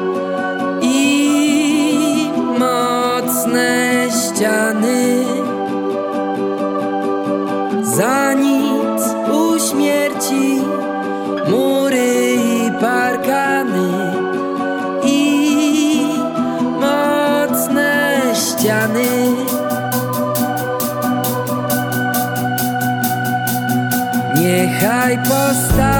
vai 25.09 25.17
postar. 25.23 25.98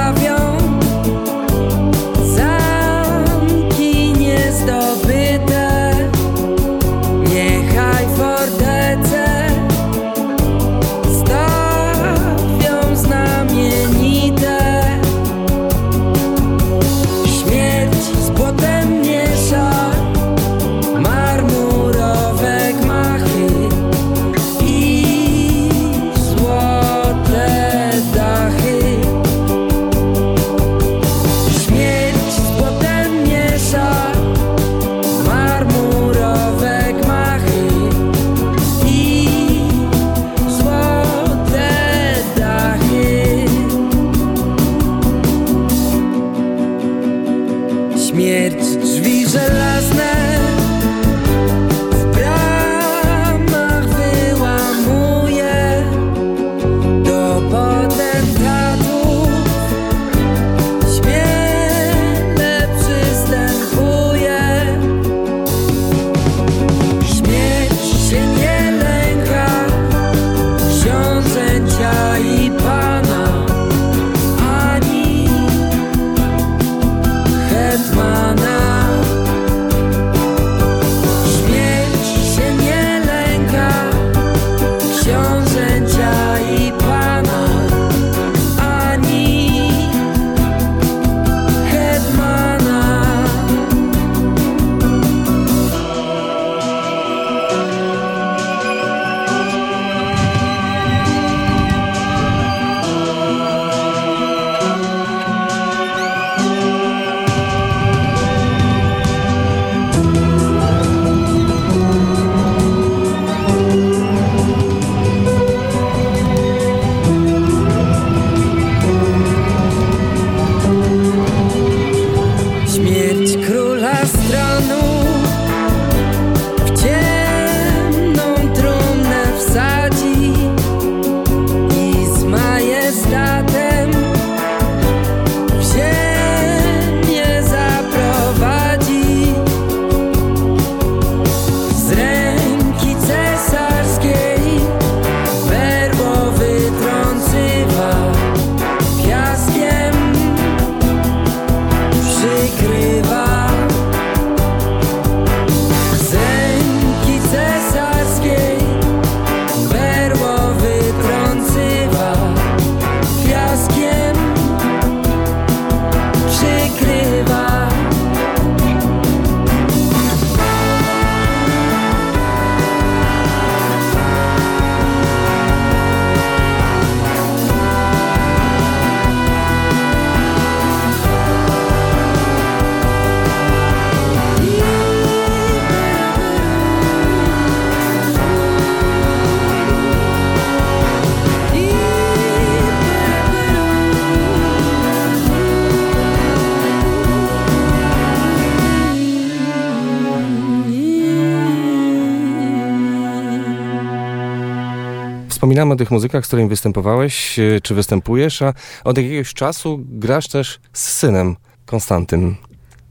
Tych 205.79 205.91
muzykach, 205.91 206.25
z 206.25 206.27
którymi 206.27 206.49
występowałeś, 206.49 207.39
e, 207.39 207.61
czy 207.61 207.75
występujesz, 207.75 208.41
a 208.41 208.53
od 208.83 208.97
jakiegoś 208.97 209.33
czasu 209.33 209.79
grasz 209.81 210.27
też 210.27 210.59
z 210.73 210.93
synem 210.93 211.35
Konstantym. 211.65 212.35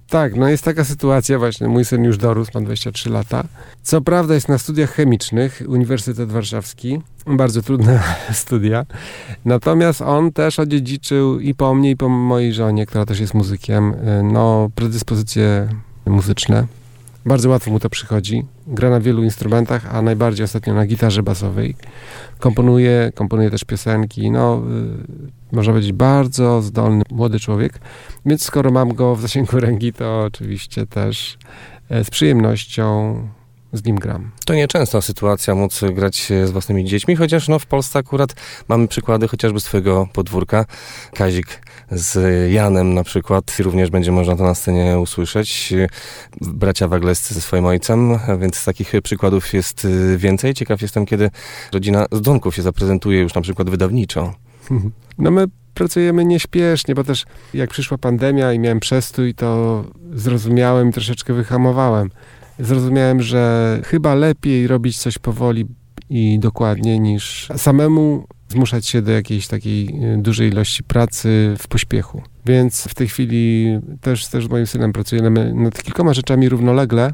Tak, 0.08 0.36
no 0.36 0.48
jest 0.48 0.64
taka 0.64 0.84
sytuacja 0.84 1.38
właśnie. 1.38 1.68
Mój 1.68 1.84
syn 1.84 2.04
już 2.04 2.18
dorósł, 2.18 2.50
ma 2.54 2.60
23 2.60 3.10
lata. 3.10 3.44
Co 3.82 4.00
prawda 4.00 4.34
jest 4.34 4.48
na 4.48 4.58
studiach 4.58 4.92
chemicznych, 4.92 5.62
Uniwersytet 5.68 6.32
Warszawski. 6.32 7.00
Bardzo 7.26 7.62
trudne 7.62 8.02
studia. 8.32 8.86
Natomiast 9.44 10.02
on 10.02 10.32
też 10.32 10.58
odziedziczył 10.58 11.40
i 11.40 11.54
po 11.54 11.74
mnie, 11.74 11.90
i 11.90 11.96
po 11.96 12.08
mojej 12.08 12.54
żonie, 12.54 12.86
która 12.86 13.06
też 13.06 13.20
jest 13.20 13.34
muzykiem, 13.34 13.94
y, 13.94 14.22
no 14.22 14.70
predyspozycje 14.74 15.68
muzyczne. 16.06 16.66
Bardzo 17.28 17.48
łatwo 17.48 17.70
mu 17.70 17.80
to 17.80 17.90
przychodzi. 17.90 18.44
Gra 18.66 18.90
na 18.90 19.00
wielu 19.00 19.24
instrumentach, 19.24 19.94
a 19.94 20.02
najbardziej 20.02 20.44
ostatnio 20.44 20.74
na 20.74 20.86
gitarze 20.86 21.22
basowej. 21.22 21.74
Komponuje, 22.38 23.12
komponuje 23.14 23.50
też 23.50 23.64
piosenki. 23.64 24.30
No, 24.30 24.62
y, 25.52 25.56
można 25.56 25.72
powiedzieć, 25.72 25.92
bardzo 25.92 26.62
zdolny 26.62 27.02
młody 27.10 27.40
człowiek. 27.40 27.80
Więc 28.26 28.42
skoro 28.42 28.70
mam 28.70 28.94
go 28.94 29.16
w 29.16 29.20
zasięgu 29.20 29.60
ręki, 29.60 29.92
to 29.92 30.20
oczywiście 30.20 30.86
też 30.86 31.38
e, 31.88 32.04
z 32.04 32.10
przyjemnością 32.10 33.14
z 33.72 33.84
nim 33.84 33.96
gram. 33.96 34.30
To 34.44 34.54
nieczęsta 34.54 35.00
sytuacja 35.00 35.54
móc 35.54 35.80
grać 35.92 36.32
z 36.44 36.50
własnymi 36.50 36.84
dziećmi, 36.84 37.16
chociaż 37.16 37.48
no, 37.48 37.58
w 37.58 37.66
Polsce 37.66 37.98
akurat 37.98 38.34
mamy 38.68 38.88
przykłady 38.88 39.28
chociażby 39.28 39.60
z 39.60 39.64
twojego 39.64 40.08
podwórka. 40.12 40.64
Kazik 41.14 41.62
z 41.90 42.18
Janem 42.52 42.94
na 42.94 43.04
przykład. 43.04 43.56
Również 43.58 43.90
będzie 43.90 44.12
można 44.12 44.36
to 44.36 44.44
na 44.44 44.54
scenie 44.54 44.98
usłyszeć. 44.98 45.74
Bracia 46.40 46.88
Waglescy 46.88 47.34
ze 47.34 47.40
swoim 47.40 47.66
ojcem, 47.66 48.18
więc 48.40 48.64
takich 48.64 48.92
przykładów 49.02 49.54
jest 49.54 49.86
więcej. 50.16 50.54
Ciekaw 50.54 50.82
jestem, 50.82 51.06
kiedy 51.06 51.30
rodzina 51.72 52.06
z 52.12 52.20
Donków 52.20 52.54
się 52.54 52.62
zaprezentuje 52.62 53.20
już 53.20 53.34
na 53.34 53.40
przykład 53.40 53.70
wydawniczo. 53.70 54.34
No 55.18 55.30
my 55.30 55.44
pracujemy 55.74 56.24
nieśpiesznie, 56.24 56.94
bo 56.94 57.04
też 57.04 57.24
jak 57.54 57.70
przyszła 57.70 57.98
pandemia 57.98 58.52
i 58.52 58.58
miałem 58.58 58.80
przestój, 58.80 59.34
to 59.34 59.84
zrozumiałem 60.12 60.88
i 60.88 60.92
troszeczkę 60.92 61.34
wyhamowałem. 61.34 62.10
Zrozumiałem, 62.58 63.22
że 63.22 63.80
chyba 63.84 64.14
lepiej 64.14 64.66
robić 64.66 64.98
coś 64.98 65.18
powoli 65.18 65.66
i 66.10 66.38
dokładnie 66.38 66.98
niż 66.98 67.48
samemu 67.56 68.26
zmuszać 68.48 68.86
się 68.86 69.02
do 69.02 69.12
jakiejś 69.12 69.46
takiej 69.46 69.88
y, 70.14 70.18
dużej 70.22 70.48
ilości 70.48 70.82
pracy 70.82 71.54
w 71.58 71.68
pośpiechu. 71.68 72.22
Więc 72.46 72.84
w 72.84 72.94
tej 72.94 73.08
chwili 73.08 73.66
też, 74.00 74.26
też 74.26 74.46
z 74.46 74.48
moim 74.48 74.66
synem 74.66 74.92
pracujemy 74.92 75.54
nad 75.54 75.82
kilkoma 75.82 76.14
rzeczami 76.14 76.48
równolegle, 76.48 77.12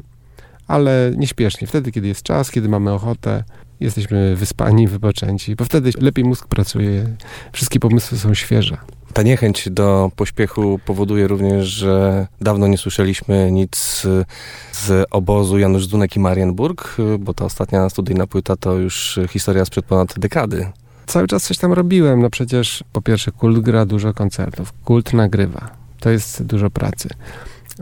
ale 0.67 1.11
nieśpiesznie, 1.17 1.67
wtedy, 1.67 1.91
kiedy 1.91 2.07
jest 2.07 2.23
czas, 2.23 2.51
kiedy 2.51 2.69
mamy 2.69 2.91
ochotę, 2.91 3.43
jesteśmy 3.79 4.35
wyspani, 4.35 4.87
wypoczęci, 4.87 5.55
bo 5.55 5.65
wtedy 5.65 5.91
lepiej 6.01 6.25
mózg 6.25 6.47
pracuje, 6.47 7.15
wszystkie 7.51 7.79
pomysły 7.79 8.17
są 8.17 8.33
świeże. 8.33 8.77
Ta 9.15 9.21
niechęć 9.21 9.69
do 9.71 10.11
pośpiechu 10.15 10.79
powoduje 10.85 11.27
również, 11.27 11.67
że 11.67 12.27
dawno 12.41 12.67
nie 12.67 12.77
słyszeliśmy 12.77 13.51
nic 13.51 14.05
y, 14.05 14.25
z 14.71 15.07
obozu 15.11 15.57
Janusz 15.57 15.85
Zdunek 15.85 16.15
i 16.15 16.19
Marienburg, 16.19 16.95
y, 16.99 17.17
bo 17.17 17.33
ta 17.33 17.45
ostatnia 17.45 17.89
studyjna 17.89 18.27
płyta 18.27 18.55
to 18.55 18.73
już 18.73 19.19
historia 19.29 19.65
sprzed 19.65 19.85
ponad 19.85 20.19
dekady. 20.19 20.71
Cały 21.05 21.27
czas 21.27 21.43
coś 21.43 21.57
tam 21.57 21.73
robiłem, 21.73 22.21
no 22.21 22.29
przecież 22.29 22.83
po 22.93 23.01
pierwsze 23.01 23.31
Kult 23.31 23.59
gra 23.59 23.85
dużo 23.85 24.13
koncertów, 24.13 24.73
Kult 24.85 25.13
nagrywa, 25.13 25.69
to 25.99 26.09
jest 26.09 26.43
dużo 26.43 26.69
pracy. 26.69 27.09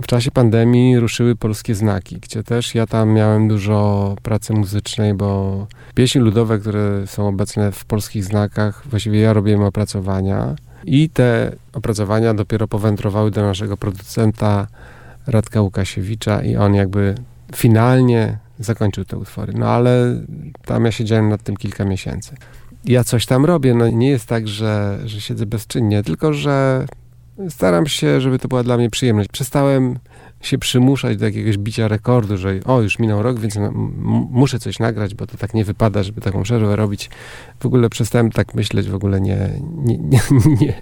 W 0.01 0.07
czasie 0.07 0.31
pandemii 0.31 0.99
ruszyły 0.99 1.35
polskie 1.35 1.75
znaki, 1.75 2.15
gdzie 2.15 2.43
też 2.43 2.75
ja 2.75 2.87
tam 2.87 3.09
miałem 3.09 3.47
dużo 3.47 4.15
pracy 4.23 4.53
muzycznej, 4.53 5.13
bo 5.13 5.67
pieśni 5.95 6.21
ludowe, 6.21 6.59
które 6.59 7.07
są 7.07 7.27
obecne 7.27 7.71
w 7.71 7.85
polskich 7.85 8.23
znakach, 8.23 8.83
właściwie 8.89 9.19
ja 9.19 9.33
robiłem 9.33 9.63
opracowania 9.63 10.55
i 10.85 11.09
te 11.09 11.55
opracowania 11.73 12.33
dopiero 12.33 12.67
powędrowały 12.67 13.31
do 13.31 13.41
naszego 13.41 13.77
producenta 13.77 14.67
Radka 15.27 15.61
Łukasiewicza 15.61 16.41
i 16.41 16.55
on 16.55 16.73
jakby 16.73 17.15
finalnie 17.55 18.37
zakończył 18.59 19.05
te 19.05 19.17
utwory. 19.17 19.53
No 19.57 19.67
ale 19.67 20.21
tam 20.65 20.85
ja 20.85 20.91
siedziałem 20.91 21.29
nad 21.29 21.43
tym 21.43 21.57
kilka 21.57 21.85
miesięcy. 21.85 22.35
Ja 22.85 23.03
coś 23.03 23.25
tam 23.25 23.45
robię, 23.45 23.73
no 23.73 23.89
nie 23.89 24.09
jest 24.09 24.25
tak, 24.25 24.47
że, 24.47 24.99
że 25.05 25.21
siedzę 25.21 25.45
bezczynnie, 25.45 26.03
tylko 26.03 26.33
że 26.33 26.85
staram 27.49 27.87
się, 27.87 28.21
żeby 28.21 28.39
to 28.39 28.47
była 28.47 28.63
dla 28.63 28.77
mnie 28.77 28.89
przyjemność. 28.89 29.29
Przestałem 29.29 29.99
się 30.43 30.57
przymuszać 30.57 31.17
do 31.17 31.25
jakiegoś 31.25 31.57
bicia 31.57 31.87
rekordu, 31.87 32.37
że 32.37 32.59
o, 32.65 32.81
już 32.81 32.99
minął 32.99 33.23
rok, 33.23 33.39
więc 33.39 33.59
muszę 34.31 34.59
coś 34.59 34.79
nagrać, 34.79 35.15
bo 35.15 35.27
to 35.27 35.37
tak 35.37 35.53
nie 35.53 35.65
wypada, 35.65 36.03
żeby 36.03 36.21
taką 36.21 36.43
przerwę 36.43 36.75
robić. 36.75 37.09
W 37.59 37.65
ogóle 37.65 37.89
przestałem 37.89 38.31
tak 38.31 38.55
myśleć, 38.55 38.89
w 38.89 38.95
ogóle 38.95 39.21
nie, 39.21 39.49
nie, 39.77 39.97
nie, 39.97 40.19
nie, 40.61 40.81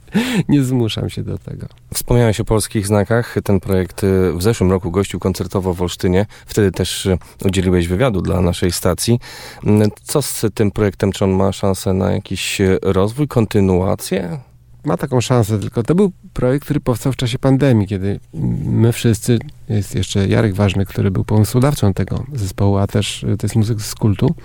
nie 0.49 0.63
zmuszam 0.63 1.09
się 1.09 1.23
do 1.23 1.38
tego. 1.38 1.67
Wspomniałeś 1.93 2.39
o 2.39 2.45
polskich 2.45 2.88
znakach. 2.88 3.35
Ten 3.43 3.59
projekt 3.59 4.03
y, 4.03 4.33
w 4.33 4.43
zeszłym 4.43 4.71
roku 4.71 4.91
gościł 4.91 5.19
koncertowo 5.19 5.73
w 5.73 5.81
Olsztynie. 5.81 6.25
Wtedy 6.45 6.71
też 6.71 7.05
y, 7.05 7.17
udzieliłeś 7.45 7.88
wywiadu 7.88 8.21
dla 8.21 8.41
naszej 8.41 8.71
stacji. 8.71 9.19
Mm, 9.63 9.89
Co 10.03 10.21
z 10.21 10.45
tym 10.53 10.71
projektem? 10.71 11.11
Czy 11.11 11.23
on 11.23 11.31
ma 11.31 11.51
szansę 11.51 11.93
na 11.93 12.11
jakiś 12.11 12.61
y, 12.61 12.79
rozwój, 12.81 13.27
kontynuację? 13.27 14.39
ma 14.85 14.97
taką 14.97 15.21
szansę, 15.21 15.59
tylko 15.59 15.83
to 15.83 15.95
był 15.95 16.11
projekt, 16.33 16.65
który 16.65 16.79
powstał 16.79 17.13
w 17.13 17.15
czasie 17.15 17.39
pandemii, 17.39 17.87
kiedy 17.87 18.19
my 18.63 18.91
wszyscy, 18.91 19.39
jest 19.69 19.95
jeszcze 19.95 20.27
Jarek 20.27 20.53
Ważny, 20.53 20.85
który 20.85 21.11
był 21.11 21.25
pomysłodawcą 21.25 21.93
tego 21.93 22.25
zespołu, 22.33 22.77
a 22.77 22.87
też 22.87 23.23
y, 23.23 23.37
to 23.37 23.47
jest 23.47 23.55
muzyk 23.55 23.81
z 23.81 23.95
kultu. 23.95 24.35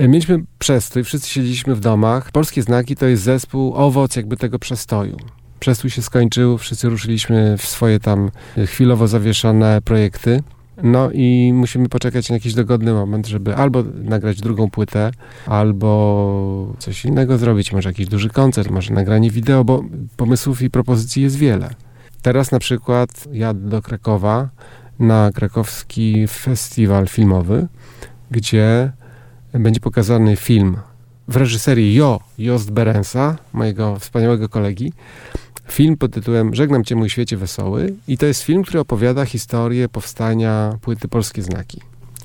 Y, 0.00 0.08
Mieliśmy 0.08 0.44
przestój, 0.58 1.04
wszyscy 1.04 1.28
siedzieliśmy 1.28 1.74
w 1.74 1.80
domach. 1.80 2.30
Polskie 2.32 2.62
Znaki 2.62 2.96
to 2.96 3.06
jest 3.06 3.22
zespół, 3.22 3.74
owoc 3.74 4.16
jakby 4.16 4.36
tego 4.36 4.58
przestoju. 4.58 5.16
Przestój 5.60 5.90
się 5.90 6.02
skończył, 6.02 6.58
wszyscy 6.58 6.88
ruszyliśmy 6.88 7.58
w 7.58 7.66
swoje 7.66 8.00
tam 8.00 8.30
y, 8.58 8.66
chwilowo 8.66 9.08
zawieszone 9.08 9.82
projekty. 9.82 10.42
No 10.82 11.10
i 11.12 11.52
musimy 11.54 11.88
poczekać 11.88 12.28
na 12.30 12.34
jakiś 12.34 12.54
dogodny 12.54 12.92
moment, 12.92 13.26
żeby 13.26 13.56
albo 13.56 13.84
nagrać 13.94 14.40
drugą 14.40 14.70
płytę, 14.70 15.10
albo 15.46 16.72
coś 16.78 17.04
innego 17.04 17.38
zrobić, 17.38 17.72
może 17.72 17.88
jakiś 17.88 18.06
duży 18.06 18.30
koncert, 18.30 18.70
może 18.70 18.94
nagranie 18.94 19.30
wideo, 19.30 19.64
bo 19.64 19.84
pomysłów 20.16 20.62
i 20.62 20.70
propozycji 20.70 21.22
jest 21.22 21.36
wiele. 21.36 21.70
Teraz 22.22 22.52
na 22.52 22.58
przykład 22.58 23.28
jadę 23.32 23.68
do 23.68 23.82
Krakowa 23.82 24.48
na 24.98 25.30
krakowski 25.34 26.28
festiwal 26.28 27.06
filmowy, 27.06 27.66
gdzie 28.30 28.92
będzie 29.52 29.80
pokazany 29.80 30.36
film 30.36 30.76
w 31.28 31.36
reżyserii 31.36 31.94
Jo 31.94 32.20
Jost 32.38 32.70
Berensa, 32.70 33.36
mojego 33.52 33.98
wspaniałego 33.98 34.48
kolegi. 34.48 34.92
Film 35.68 35.96
pod 35.96 36.12
tytułem 36.12 36.54
Żegnam 36.54 36.84
Cię 36.84 36.96
mój 36.96 37.10
świecie 37.10 37.36
wesoły 37.36 37.94
i 38.08 38.18
to 38.18 38.26
jest 38.26 38.42
film, 38.42 38.62
który 38.62 38.80
opowiada 38.80 39.24
historię 39.24 39.88
powstania 39.88 40.78
płyty 40.80 41.08
Polskie 41.08 41.42
Znaki. 41.42 41.80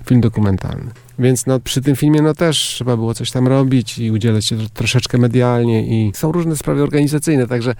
Film 0.06 0.22
dokumentalny. 0.22 0.92
Więc 1.20 1.46
no, 1.46 1.60
przy 1.60 1.82
tym 1.82 1.96
filmie 1.96 2.22
no 2.22 2.34
też 2.34 2.58
trzeba 2.58 2.98
było 2.98 3.14
coś 3.14 3.32
tam 3.32 3.48
robić 3.48 4.00
i 4.00 4.12
udzielać 4.12 4.46
się 4.46 4.58
tro- 4.58 4.70
troszeczkę 4.70 5.18
medialnie 5.18 5.88
i 5.88 6.12
są 6.16 6.32
różne 6.32 6.56
sprawy 6.56 6.84
organizacyjne, 6.84 7.48
także 7.48 7.72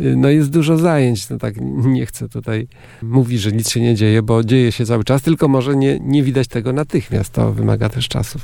y, 0.00 0.16
no 0.16 0.28
jest 0.28 0.50
dużo 0.50 0.76
zajęć. 0.76 1.30
No 1.30 1.38
tak 1.38 1.54
nie 1.60 2.06
chcę 2.06 2.28
tutaj 2.28 2.68
mówić, 3.02 3.40
że 3.40 3.52
nic 3.52 3.70
się 3.70 3.80
nie 3.80 3.94
dzieje, 3.94 4.22
bo 4.22 4.44
dzieje 4.44 4.72
się 4.72 4.86
cały 4.86 5.04
czas, 5.04 5.22
tylko 5.22 5.48
może 5.48 5.76
nie, 5.76 6.00
nie 6.00 6.22
widać 6.22 6.48
tego 6.48 6.72
natychmiast. 6.72 7.32
To 7.32 7.52
wymaga 7.52 7.88
też 7.88 8.08
czasów. 8.08 8.42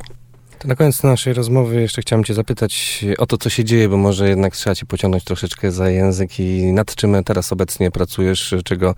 To 0.62 0.68
na 0.68 0.76
koniec 0.76 1.02
naszej 1.02 1.34
rozmowy 1.34 1.80
jeszcze 1.80 2.02
chciałem 2.02 2.24
Cię 2.24 2.34
zapytać 2.34 3.04
o 3.18 3.26
to, 3.26 3.38
co 3.38 3.50
się 3.50 3.64
dzieje, 3.64 3.88
bo 3.88 3.96
może 3.96 4.28
jednak 4.28 4.56
trzeba 4.56 4.74
Cię 4.74 4.86
pociągnąć 4.86 5.24
troszeczkę 5.24 5.72
za 5.72 5.90
język 5.90 6.40
i 6.40 6.72
nad 6.72 6.94
czym 6.94 7.24
teraz 7.24 7.52
obecnie 7.52 7.90
pracujesz, 7.90 8.54
czego 8.64 8.94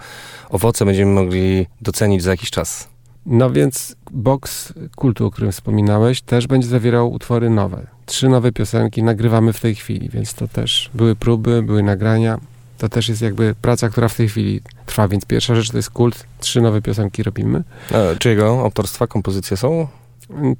owoce 0.50 0.84
będziemy 0.84 1.12
mogli 1.12 1.66
docenić 1.80 2.22
za 2.22 2.30
jakiś 2.30 2.50
czas. 2.50 2.88
No 3.26 3.50
więc 3.50 3.96
box 4.10 4.72
kultu, 4.96 5.26
o 5.26 5.30
którym 5.30 5.52
wspominałeś, 5.52 6.20
też 6.20 6.46
będzie 6.46 6.68
zawierał 6.68 7.12
utwory 7.12 7.50
nowe. 7.50 7.86
Trzy 8.06 8.28
nowe 8.28 8.52
piosenki 8.52 9.02
nagrywamy 9.02 9.52
w 9.52 9.60
tej 9.60 9.74
chwili, 9.74 10.08
więc 10.08 10.34
to 10.34 10.48
też 10.48 10.90
były 10.94 11.16
próby, 11.16 11.62
były 11.62 11.82
nagrania. 11.82 12.38
To 12.78 12.88
też 12.88 13.08
jest 13.08 13.22
jakby 13.22 13.54
praca, 13.62 13.88
która 13.88 14.08
w 14.08 14.16
tej 14.16 14.28
chwili 14.28 14.60
trwa, 14.86 15.08
więc 15.08 15.24
pierwsza 15.26 15.54
rzecz 15.54 15.70
to 15.70 15.76
jest 15.76 15.90
kult, 15.90 16.26
trzy 16.40 16.60
nowe 16.60 16.82
piosenki 16.82 17.22
robimy. 17.22 17.62
E, 17.92 18.16
czyjego 18.16 18.60
autorstwa, 18.60 19.06
kompozycje 19.06 19.56
są? 19.56 19.88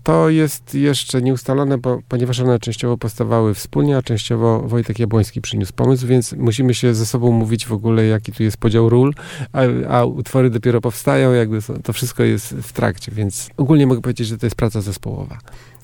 To 0.03 0.29
jest 0.29 0.75
jeszcze 0.75 1.23
nieustalone, 1.23 1.79
bo, 1.79 2.01
ponieważ 2.09 2.41
one 2.41 2.59
częściowo 2.59 2.99
powstawały 2.99 3.55
wspólnie, 3.55 3.97
a 3.97 4.03
częściowo 4.03 4.61
Wojtek 4.61 4.99
Jabłoński 4.99 5.41
przyniósł 5.41 5.73
pomysł, 5.73 6.07
więc 6.07 6.33
musimy 6.33 6.75
się 6.75 6.95
ze 6.95 7.07
sobą 7.07 7.33
mówić 7.33 7.67
w 7.67 7.73
ogóle, 7.73 8.05
jaki 8.07 8.33
tu 8.33 8.43
jest 8.43 8.57
podział 8.57 8.89
ról, 8.89 9.15
a, 9.53 9.61
a 9.89 10.05
utwory 10.05 10.51
dopiero 10.51 10.81
powstają, 10.81 11.33
jakby 11.33 11.59
to 11.83 11.93
wszystko 11.93 12.23
jest 12.23 12.55
w 12.55 12.73
trakcie, 12.73 13.13
więc 13.13 13.51
ogólnie 13.57 13.87
mogę 13.87 14.01
powiedzieć, 14.01 14.29
że 14.29 14.39
to 14.39 14.47
jest 14.47 14.57
praca 14.57 14.81
zespołowa. 14.81 15.39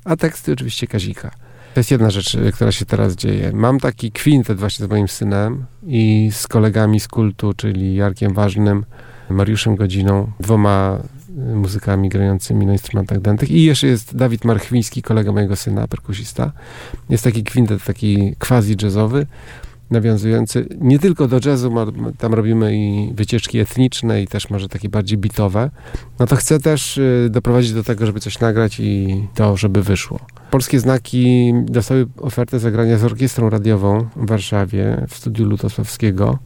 A 0.05 0.16
teksty 0.16 0.52
oczywiście 0.52 0.86
Kazika. 0.86 1.31
To 1.74 1.81
jest 1.81 1.90
jedna 1.90 2.11
rzecz, 2.11 2.35
y, 2.35 2.52
która 2.52 2.73
się 2.73 2.86
teraz 2.86 3.16
dzieje. 3.16 3.52
Mam 3.52 3.81
taki 3.81 4.12
kwintet 4.12 4.59
właśnie 4.59 4.86
z 4.86 4.90
moim 4.90 5.09
synem 5.09 5.66
i 5.86 6.31
z 6.32 6.48
kolegami 6.48 7.01
z 7.01 7.09
kultu, 7.09 7.52
czyli 7.55 7.94
Jarkiem 7.94 8.35
Ważnym, 8.35 8.85
Mariuszem 9.31 9.77
Godziną, 9.77 10.32
dwoma 10.40 10.98
muzykami 11.55 12.09
grającymi 12.09 12.66
na 12.66 12.73
instrumentach 12.73 13.20
dętych 13.20 13.51
i 13.51 13.62
jeszcze 13.62 13.86
jest 13.86 14.16
Dawid 14.16 14.44
Marchwiński, 14.44 15.02
kolega 15.02 15.32
mojego 15.32 15.57
syna, 15.57 15.89
perkusista. 15.89 16.52
Jest 17.09 17.24
taki 17.24 17.44
kwintet, 17.44 17.85
taki 17.85 18.35
quasi-jazzowy, 18.39 19.27
nawiązujący 19.90 20.66
nie 20.81 20.98
tylko 20.98 21.28
do 21.28 21.40
jazzu, 21.44 21.73
tam 22.19 22.35
robimy 22.35 22.77
i 22.77 23.12
wycieczki 23.15 23.59
etniczne 23.59 24.23
i 24.23 24.27
też 24.27 24.51
może 24.51 24.69
takie 24.69 24.89
bardziej 24.89 25.19
bitowe. 25.19 25.70
No 26.19 26.27
to 26.27 26.36
chcę 26.36 26.61
też 26.61 26.98
y, 26.98 27.28
doprowadzić 27.31 27.73
do 27.73 27.85
tego, 27.85 28.07
żeby 28.07 28.20
coś 28.20 28.40
nagrać 28.40 28.81
i 28.81 29.23
to, 29.35 29.57
żeby 29.57 29.82
wyszło. 29.82 30.20
Polskie 30.51 30.81
Znaki 30.81 31.52
dostały 31.65 32.07
ofertę 32.20 32.59
zagrania 32.59 32.98
z 32.98 33.05
orkiestrą 33.05 33.51
radiową 33.51 34.07
w 34.16 34.27
Warszawie, 34.27 35.07
w 35.09 35.15
studiu 35.15 35.44
Lutosławskiego. 35.44 36.39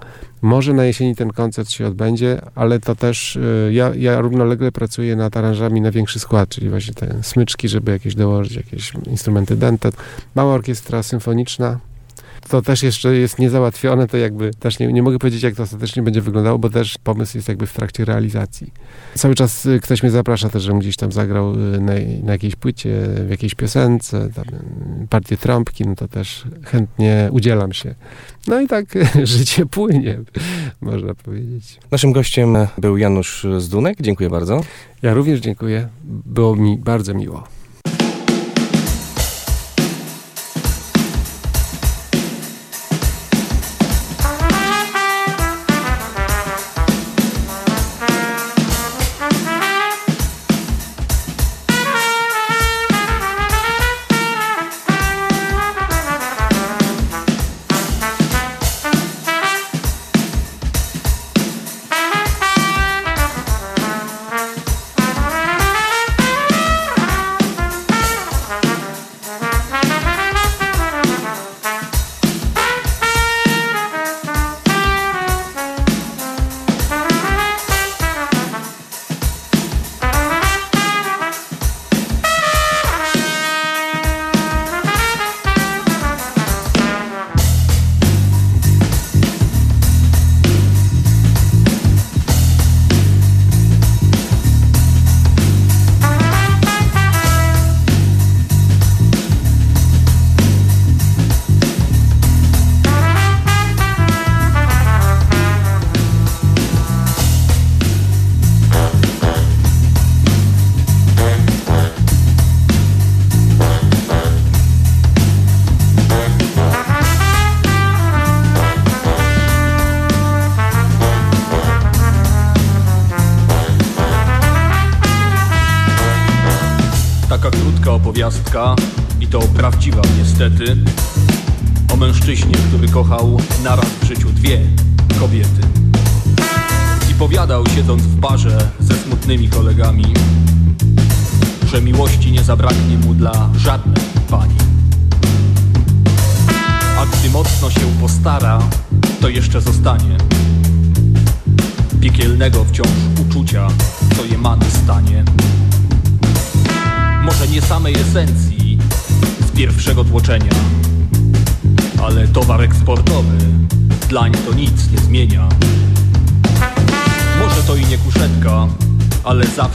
Może 0.44 0.72
na 0.72 0.84
jesieni 0.84 1.16
ten 1.16 1.30
koncert 1.30 1.70
się 1.70 1.86
odbędzie, 1.86 2.40
ale 2.54 2.80
to 2.80 2.94
też 2.94 3.36
y, 3.36 3.70
ja, 3.72 3.94
ja 3.94 4.20
równolegle 4.20 4.72
pracuję 4.72 5.16
nad 5.16 5.36
aranżami 5.36 5.80
na 5.80 5.90
większy 5.90 6.18
skład, 6.18 6.48
czyli 6.48 6.68
właśnie 6.70 6.94
te 6.94 7.22
smyczki, 7.22 7.68
żeby 7.68 7.92
jakieś 7.92 8.14
dołożyć, 8.14 8.56
jakieś 8.56 8.92
instrumenty 9.06 9.56
dęte. 9.56 9.90
Mała 10.34 10.54
orkiestra 10.54 11.02
symfoniczna. 11.02 11.78
To 12.48 12.62
też 12.62 12.82
jeszcze 12.82 13.16
jest 13.16 13.38
niezałatwione, 13.38 14.06
to 14.06 14.16
jakby 14.16 14.50
też 14.50 14.78
nie, 14.78 14.92
nie 14.92 15.02
mogę 15.02 15.18
powiedzieć, 15.18 15.42
jak 15.42 15.54
to 15.54 15.62
ostatecznie 15.62 16.02
będzie 16.02 16.20
wyglądało, 16.20 16.58
bo 16.58 16.70
też 16.70 16.98
pomysł 17.04 17.38
jest 17.38 17.48
jakby 17.48 17.66
w 17.66 17.72
trakcie 17.72 18.04
realizacji. 18.04 18.72
Cały 19.14 19.34
czas 19.34 19.66
y, 19.66 19.80
ktoś 19.80 20.02
mnie 20.02 20.12
zaprasza 20.12 20.48
też, 20.48 20.62
żebym 20.62 20.78
gdzieś 20.78 20.96
tam 20.96 21.12
zagrał 21.12 21.54
y, 21.54 21.80
na, 21.80 21.92
na 22.22 22.32
jakiejś 22.32 22.56
płycie, 22.56 23.08
w 23.26 23.30
jakiejś 23.30 23.54
piosence, 23.54 24.30
tam, 24.34 24.44
y, 25.02 25.06
partię 25.10 25.36
trąbki, 25.36 25.84
no 25.86 25.94
to 25.94 26.08
też 26.08 26.44
chętnie 26.64 27.28
udzielam 27.32 27.72
się. 27.72 27.94
No 28.46 28.60
i 28.60 28.68
tak 28.68 28.84
życie 29.24 29.66
płynie, 29.66 30.20
można 30.80 31.14
powiedzieć. 31.14 31.78
Naszym 31.90 32.12
gościem 32.12 32.56
był 32.78 32.96
Janusz 32.96 33.46
Zdunek. 33.58 33.98
Dziękuję 34.00 34.30
bardzo. 34.30 34.60
Ja 35.02 35.14
również 35.14 35.40
dziękuję. 35.40 35.88
Było 36.04 36.56
mi 36.56 36.78
bardzo 36.78 37.14
miło. 37.14 37.44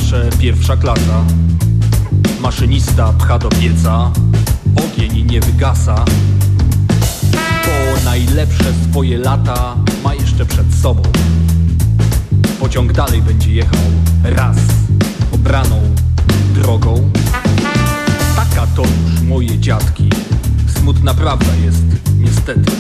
Zawsze 0.10 0.38
pierwsza 0.38 0.78
klasa. 0.78 1.26
Maszynista 2.42 3.14
pcha 3.14 3.40
do 3.40 3.50
pieca, 3.50 4.12
ogień 4.76 5.32
nie 5.32 5.42
wygasa. 5.42 6.06
Bo 7.66 8.04
najlepsze 8.06 8.64
swoje 8.90 9.18
lata 9.18 9.76
ma 10.04 10.14
jeszcze 10.14 10.46
przed 10.46 10.74
sobą. 10.82 11.02
Pociąg 12.60 12.94
dalej 12.94 13.22
będzie 13.22 13.54
jechał 13.54 13.80
raz 14.24 14.58
obraną 15.32 15.82
drogą. 16.54 17.12
Taka 18.36 18.68
to 18.68 18.82
już 18.82 19.22
moje 19.22 19.60
dziadki. 19.60 20.10
Smutna 20.80 21.14
prawda 21.14 21.56
jest, 21.66 21.86
niestety. 22.20 22.72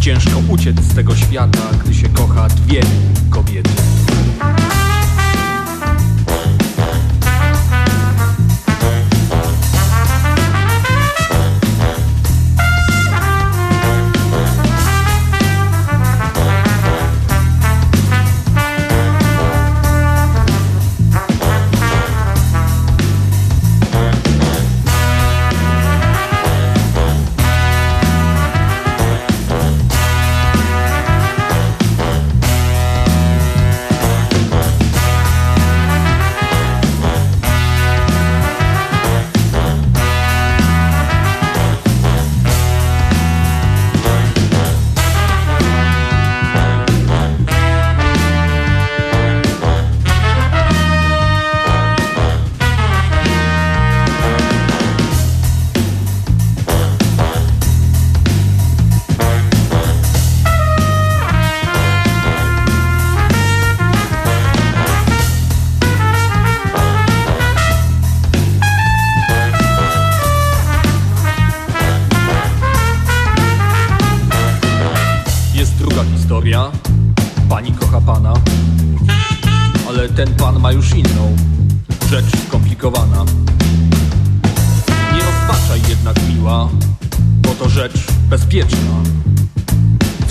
Ciężko 0.00 0.38
uciec 0.48 0.80
z 0.80 0.94
tego 0.94 1.16
świata, 1.16 1.62
gdy 1.84 1.94
się 1.94 2.08
kocha 2.08 2.48
dwie 2.48 2.82
kobiety. 3.30 3.89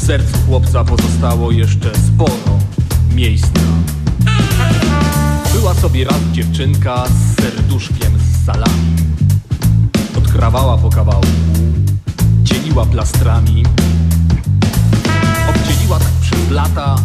Sercu 0.10 0.38
chłopca 0.48 0.84
pozostało 0.84 1.52
jeszcze 1.52 1.92
sporo 2.08 2.60
miejsca. 3.16 3.62
Była 5.54 5.74
sobie 5.74 6.06
raz 6.06 6.22
dziewczynka 6.32 7.04
z 7.08 7.42
serduszkiem 7.42 8.14
z 8.20 8.46
salami. 8.46 8.96
Odkrawała 10.18 10.78
po 10.78 10.90
kawałku, 10.90 11.28
dzieliła 12.44 12.86
plastrami. 12.86 13.64
Obdzieliła 15.50 16.00
tak 16.00 16.12
przez 16.22 16.52
lata 16.52 16.96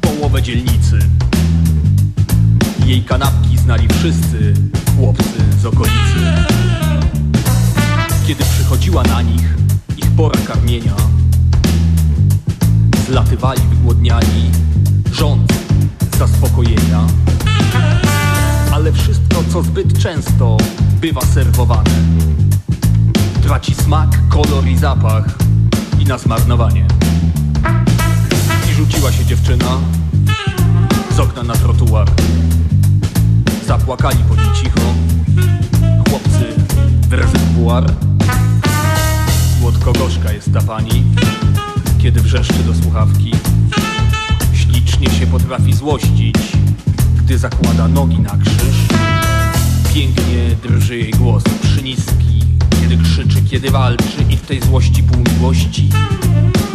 połowę 0.00 0.42
dzielnicy. 0.42 0.98
Jej 2.86 3.02
kanapki 3.02 3.58
znali 3.58 3.88
wszyscy 3.88 4.54
chłopcy 4.96 5.40
z 5.62 5.66
okolicy. 5.66 6.20
Kiedy 8.26 8.44
przychodziła 8.44 9.02
na 9.02 9.22
nich 9.22 9.54
ich 9.96 10.10
pora 10.10 10.40
karmienia, 10.46 11.09
zlatywali 13.10 13.60
wygłodniali, 13.70 14.50
rząd 15.12 15.52
zaspokojenia. 16.18 17.06
Ale 18.72 18.92
wszystko, 18.92 19.44
co 19.52 19.62
zbyt 19.62 19.98
często 19.98 20.56
bywa 21.00 21.20
serwowane, 21.20 21.90
traci 23.42 23.74
smak, 23.74 24.08
kolor 24.28 24.66
i 24.66 24.76
zapach 24.76 25.24
i 26.00 26.04
na 26.04 26.18
zmarnowanie. 26.18 26.86
I 28.70 28.74
rzuciła 28.74 29.12
się 29.12 29.24
dziewczyna 29.24 29.78
z 31.16 31.20
okna 31.20 31.42
na 31.42 31.54
trotuar. 31.54 32.08
Zapłakali 33.66 34.18
po 34.28 34.36
niej 34.36 34.54
cicho 34.54 34.80
chłopcy 36.08 36.54
w 37.08 37.12
rezerwuar. 37.12 37.92
Słodko-gorzka 39.60 40.32
jest 40.32 40.52
ta 40.52 40.60
pani, 40.60 41.04
kiedy 42.02 42.20
wrzeszczy 42.20 42.64
do 42.66 42.74
słuchawki. 42.74 43.32
Ślicznie 44.54 45.10
się 45.10 45.26
potrafi 45.26 45.72
złościć, 45.72 46.36
gdy 47.16 47.38
zakłada 47.38 47.88
nogi 47.88 48.18
na 48.20 48.30
krzyż. 48.30 48.76
Pięknie 49.94 50.56
drży 50.62 50.98
jej 50.98 51.10
głos 51.10 51.42
przyniski, 51.62 52.44
kiedy 52.80 52.96
krzyczy, 53.02 53.42
kiedy 53.50 53.70
walczy 53.70 54.24
i 54.30 54.36
w 54.36 54.40
tej 54.42 54.60
złości 54.60 55.02
pół 55.02 55.24
miłości 55.34 55.88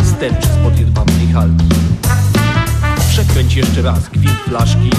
sterczy 0.03 0.47
spod 0.47 0.80
jedwabnej 0.80 1.27
halki. 1.27 1.69
Przekręć 3.10 3.56
jeszcze 3.56 3.81
raz 3.81 4.10
gwint 4.10 4.39
flaszki 4.47 4.89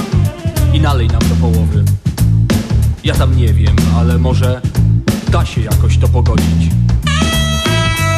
i 0.73 0.81
nalej 0.81 1.09
nam 1.09 1.21
do 1.29 1.35
połowy. 1.35 1.85
Ja 3.05 3.15
tam 3.15 3.37
nie 3.37 3.53
wiem, 3.55 3.77
ale 3.97 4.19
może 4.19 4.61
da 5.33 5.47
się 5.47 5.61
jakoś 5.61 5.99
to 5.99 6.09
pogodzić. 6.09 6.71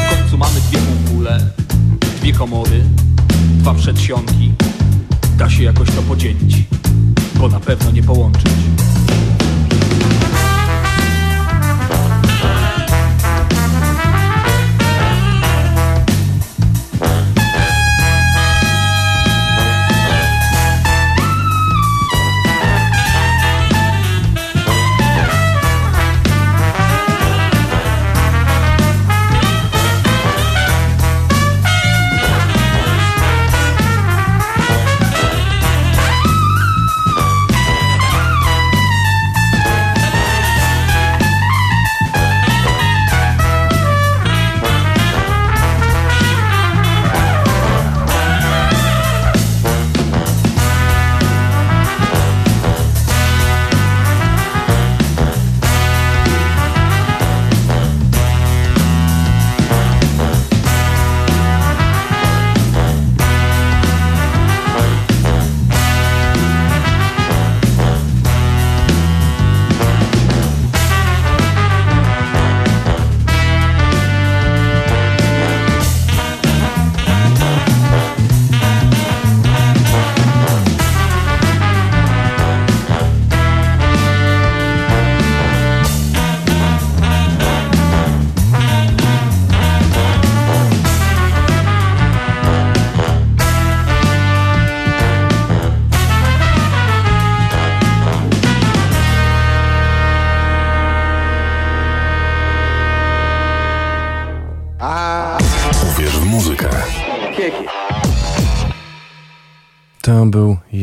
W 0.06 0.16
końcu 0.16 0.39
mamy 0.39 0.60
dwie 0.60 0.78
półkule, 0.78 1.51
dwie 2.29 2.39
komory, 2.39 2.85
dwa 3.59 3.75
przedsionki. 3.75 4.53
Da 5.39 5.51
się 5.51 5.63
jakoś 5.63 5.91
to 5.91 6.03
podzielić, 6.03 6.57
bo 7.35 7.49
na 7.49 7.61
pewno 7.61 7.91
nie 7.91 8.03
połączyć. 8.03 8.53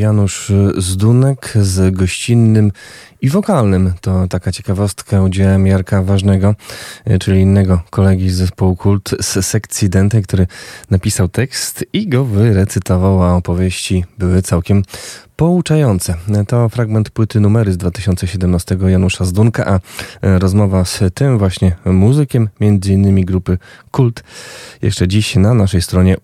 Janusz 0.05 0.51
Zdunek 0.77 1.53
z 1.61 1.95
gościnnym 1.95 2.71
i 3.21 3.29
wokalnym. 3.29 3.93
To 4.01 4.27
taka 4.27 4.51
ciekawostka 4.51 5.21
udziałem 5.21 5.67
Jarka 5.67 6.03
Ważnego, 6.03 6.55
e, 7.05 7.19
czyli 7.19 7.41
innego 7.41 7.81
kolegi 7.89 8.29
z 8.29 8.35
zespołu 8.35 8.75
Kult 8.75 9.15
z 9.19 9.45
sekcji 9.45 9.89
Dente, 9.89 10.21
który 10.21 10.47
napisał 10.91 11.27
tekst 11.27 11.85
i 11.93 12.07
go 12.07 12.25
wyrecytował, 12.25 13.23
a 13.23 13.35
opowieści 13.35 14.05
były 14.17 14.41
całkiem 14.41 14.83
pouczające. 15.35 16.15
To 16.47 16.69
fragment 16.69 17.09
płyty 17.09 17.39
numery 17.39 17.73
z 17.73 17.77
2017 17.77 18.77
Janusza 18.87 19.25
Zdunka, 19.25 19.65
a 19.65 19.75
e, 19.75 20.39
rozmowa 20.39 20.85
z 20.85 20.99
tym 21.13 21.37
właśnie 21.37 21.75
muzykiem, 21.85 22.49
między 22.59 22.93
innymi 22.93 23.25
grupy 23.25 23.57
Kult, 23.91 24.23
jeszcze 24.81 25.07
dziś 25.07 25.35
na 25.35 25.53
naszej 25.53 25.81
stronie 25.81 26.17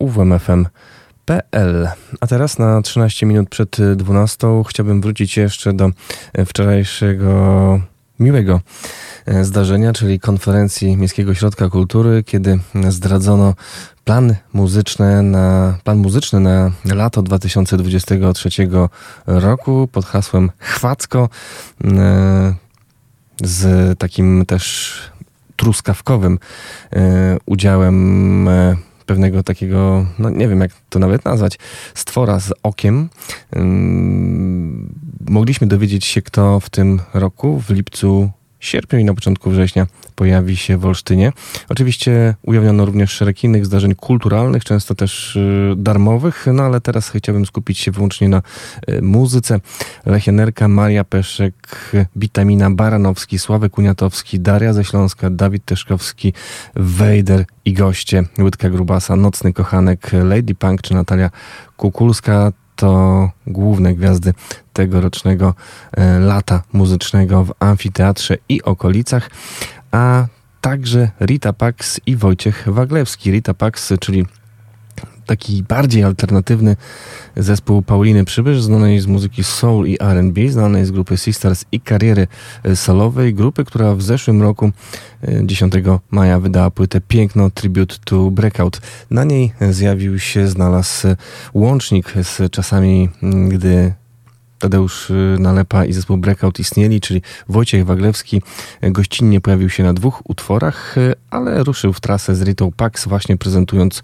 uwmfm.pl. 1.31 1.87
A 2.21 2.27
teraz 2.27 2.59
na 2.59 2.81
13 2.81 3.25
minut 3.25 3.49
przed 3.49 3.77
12 3.95 4.63
chciałbym 4.67 5.01
wrócić 5.01 5.37
jeszcze 5.37 5.73
do 5.73 5.89
e, 6.33 6.45
wczorajszego 6.45 7.81
miłego 8.19 8.61
e, 9.25 9.45
zdarzenia, 9.45 9.93
czyli 9.93 10.19
konferencji 10.19 10.97
Miejskiego 10.97 11.31
Ośrodka 11.31 11.69
Kultury, 11.69 12.23
kiedy 12.23 12.59
zdradzono 12.89 13.53
plan 14.03 14.35
muzyczny 14.53 15.23
na, 15.23 15.77
plan 15.83 15.97
muzyczny 15.97 16.39
na 16.39 16.71
lato 16.85 17.21
2023 17.21 18.49
roku 19.25 19.89
pod 19.91 20.05
hasłem 20.05 20.51
Chwacko 20.57 21.29
z 23.43 23.99
takim 23.99 24.45
też 24.45 24.93
truskawkowym 25.55 26.39
udziałem 27.45 28.49
pewnego 29.11 29.43
takiego, 29.43 30.05
no 30.19 30.29
nie 30.29 30.47
wiem 30.47 30.61
jak 30.61 30.71
to 30.89 30.99
nawet 30.99 31.25
nazwać, 31.25 31.59
stwora 31.93 32.39
z 32.39 32.53
okiem. 32.63 33.09
Mogliśmy 35.29 35.67
dowiedzieć 35.67 36.05
się, 36.05 36.21
kto 36.21 36.59
w 36.59 36.69
tym 36.69 36.99
roku, 37.13 37.59
w 37.59 37.69
lipcu, 37.69 38.31
sierpniu 38.61 38.99
i 38.99 39.05
na 39.05 39.13
początku 39.13 39.49
września 39.49 39.87
pojawi 40.15 40.57
się 40.57 40.77
w 40.77 40.85
Olsztynie. 40.85 41.31
Oczywiście 41.69 42.35
ujawniono 42.41 42.85
również 42.85 43.11
szereg 43.11 43.43
innych 43.43 43.65
zdarzeń 43.65 43.95
kulturalnych, 43.95 44.63
często 44.63 44.95
też 44.95 45.35
y, 45.35 45.73
darmowych, 45.77 46.45
no 46.53 46.63
ale 46.63 46.81
teraz 46.81 47.09
chciałbym 47.09 47.45
skupić 47.45 47.79
się 47.79 47.91
wyłącznie 47.91 48.29
na 48.29 48.41
y, 48.89 49.01
muzyce. 49.01 49.59
Lechienerka, 50.05 50.67
Maria 50.67 51.03
Peszek, 51.03 51.55
Witamina 52.15 52.71
Baranowski, 52.71 53.39
Sławek 53.39 53.77
Uniatowski, 53.77 54.39
Daria 54.39 54.73
ze 54.73 54.83
Śląska, 54.83 55.29
Dawid 55.29 55.65
Teszkowski, 55.65 56.33
Wejder 56.75 57.45
i 57.65 57.73
goście 57.73 58.23
Łydka 58.39 58.69
Grubasa, 58.69 59.15
Nocny 59.15 59.53
Kochanek, 59.53 60.11
Lady 60.23 60.55
Punk 60.55 60.81
czy 60.81 60.93
Natalia 60.93 61.29
Kukulska 61.77 62.51
to 62.81 63.29
główne 63.47 63.93
gwiazdy 63.93 64.33
tegorocznego 64.73 65.53
e, 65.91 66.19
lata 66.19 66.61
muzycznego 66.73 67.43
w 67.43 67.53
amfiteatrze 67.59 68.37
i 68.49 68.63
okolicach, 68.63 69.29
a 69.91 70.25
także 70.61 71.11
Rita 71.21 71.53
Pax 71.53 72.01
i 72.05 72.15
Wojciech 72.15 72.63
Waglewski. 72.67 73.31
Rita 73.31 73.53
Pax, 73.53 73.93
czyli 73.99 74.25
taki 75.25 75.63
bardziej 75.63 76.03
alternatywny 76.03 76.75
zespół 77.37 77.81
Pauliny 77.81 78.25
Przybysz, 78.25 78.61
znanej 78.61 78.99
z 78.99 79.07
muzyki 79.07 79.43
soul 79.43 79.87
i 79.87 79.97
R&B, 79.99 80.49
znanej 80.49 80.85
z 80.85 80.91
grupy 80.91 81.17
Sisters 81.17 81.65
i 81.71 81.81
kariery 81.81 82.27
solowej, 82.75 83.33
grupy, 83.33 83.65
która 83.65 83.95
w 83.95 84.01
zeszłym 84.01 84.41
roku 84.41 84.71
10 85.43 85.73
maja 86.11 86.39
wydała 86.39 86.71
płytę 86.71 87.01
Piękno 87.01 87.49
Tribute 87.49 87.95
to 88.05 88.31
Breakout. 88.31 88.81
Na 89.11 89.23
niej 89.23 89.53
zjawił 89.71 90.19
się, 90.19 90.47
znalazł 90.47 91.07
łącznik 91.53 92.13
z 92.23 92.51
czasami, 92.51 93.09
gdy 93.49 93.93
Tadeusz 94.59 95.11
Nalepa 95.39 95.85
i 95.85 95.93
zespół 95.93 96.17
Breakout 96.17 96.59
istnieli, 96.59 97.01
czyli 97.01 97.21
Wojciech 97.49 97.85
Waglewski 97.85 98.41
gościnnie 98.81 99.41
pojawił 99.41 99.69
się 99.69 99.83
na 99.83 99.93
dwóch 99.93 100.21
utworach, 100.29 100.95
ale 101.29 101.63
ruszył 101.63 101.93
w 101.93 101.99
trasę 101.99 102.35
z 102.35 102.41
Ritą 102.41 102.71
Pax, 102.71 103.07
właśnie 103.07 103.37
prezentując 103.37 104.03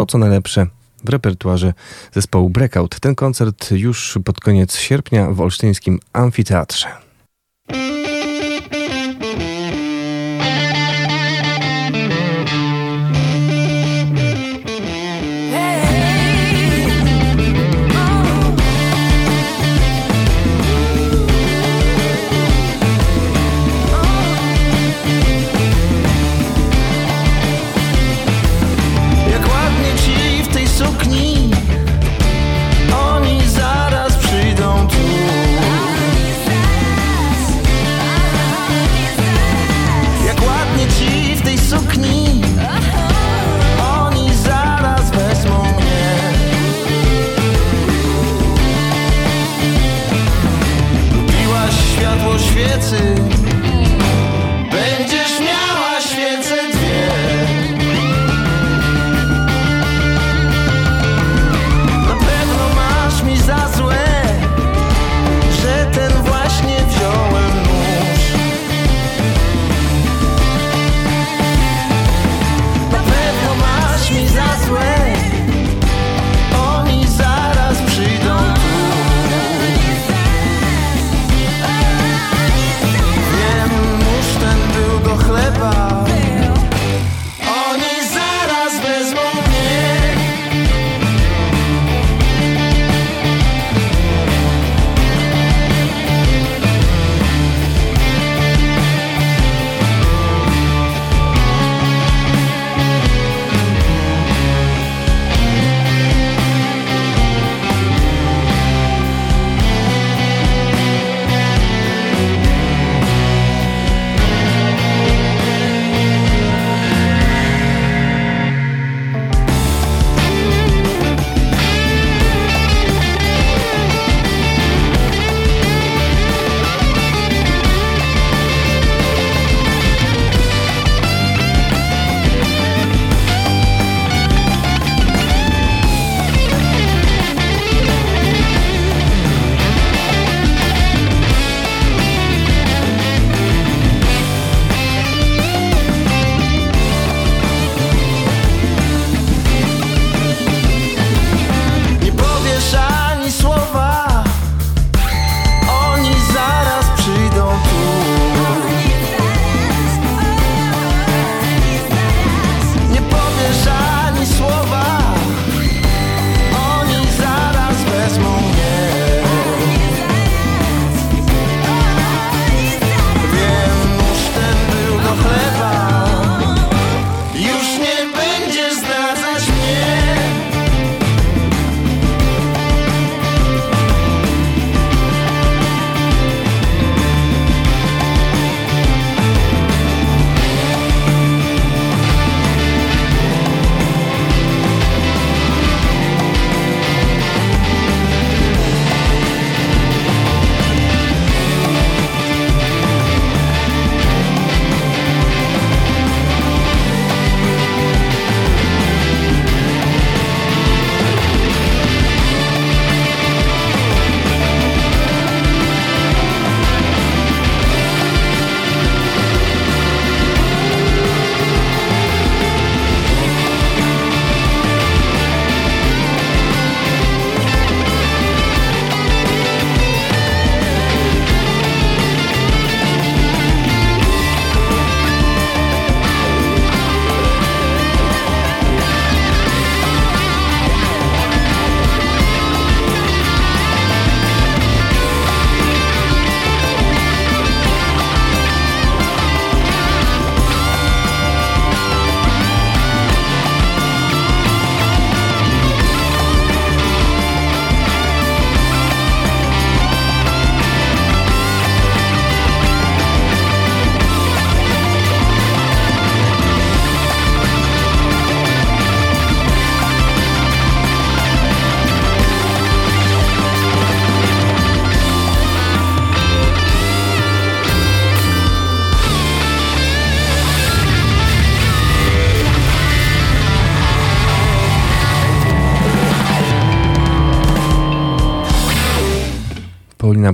to, 0.00 0.06
co 0.06 0.18
najlepsze 0.18 0.66
w 1.04 1.08
repertuarze 1.08 1.74
zespołu 2.12 2.50
Breakout. 2.50 3.00
Ten 3.00 3.14
koncert 3.14 3.70
już 3.70 4.18
pod 4.24 4.40
koniec 4.40 4.76
sierpnia 4.76 5.30
w 5.30 5.40
olsztyńskim 5.40 6.00
amfiteatrze. 6.12 6.88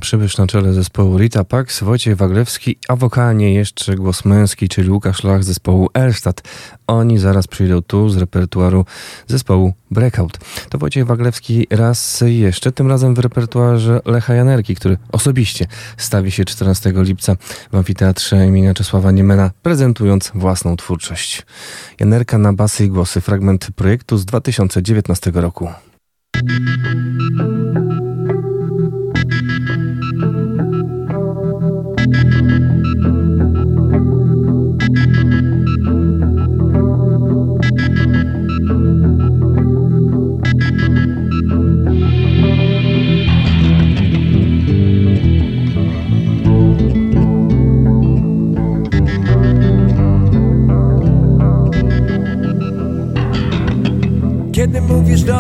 Przybysz 0.07 0.39
na 0.39 0.47
czele 0.47 0.73
zespołu 0.73 1.19
Rita 1.19 1.45
Pax, 1.45 1.83
Wojciech 1.83 2.17
Waglewski, 2.17 2.79
a 2.89 2.97
wokalnie 2.97 3.55
jeszcze 3.55 3.95
głos 3.95 4.25
męski, 4.25 4.69
czyli 4.69 4.91
Łukasz 4.91 5.25
Lach 5.25 5.45
z 5.45 5.47
zespołu 5.47 5.89
Elstadt. 5.95 6.43
Oni 6.87 7.19
zaraz 7.19 7.47
przyjdą 7.47 7.83
tu 7.83 8.09
z 8.09 8.17
repertuaru 8.17 8.85
zespołu 9.27 9.73
Breakout. 9.91 10.39
To 10.69 10.79
Wojciech 10.79 11.07
Waglewski 11.07 11.67
raz 11.71 12.25
jeszcze, 12.27 12.73
tym 12.73 12.89
razem 12.89 13.15
w 13.15 13.19
repertuarze 13.19 14.01
Lecha 14.05 14.35
Janerki, 14.35 14.75
który 14.75 14.97
osobiście 15.13 15.67
stawi 15.97 16.31
się 16.31 16.45
14 16.45 16.93
lipca 16.97 17.37
w 17.73 17.77
amfiteatrze 17.77 18.47
imienia 18.47 18.75
Czesława 18.75 19.11
Niemena, 19.11 19.51
prezentując 19.63 20.33
własną 20.35 20.77
twórczość. 20.77 21.47
Janerka 22.01 22.39
na 22.39 22.53
basy 22.53 22.85
i 22.85 22.89
głosy, 22.89 23.21
fragment 23.21 23.69
projektu 23.77 24.19
z 24.19 24.25
2019 24.25 25.31
roku. 25.35 25.69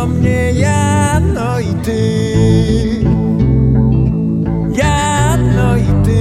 Mnie 0.07 0.53
ja, 0.53 1.21
no 1.21 1.61
i 1.61 1.75
ty. 1.85 2.01
Ja, 4.73 5.37
no 5.37 5.77
i 5.77 6.05
ty 6.05 6.21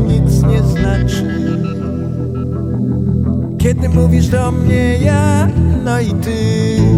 nic 0.00 0.42
nie 0.42 0.62
znaczy. 0.62 1.24
Kiedy 3.58 3.88
mówisz 3.88 4.28
do 4.28 4.52
mnie 4.52 4.98
ja, 4.98 5.48
no 5.84 6.00
i 6.00 6.14
ty 6.14 6.89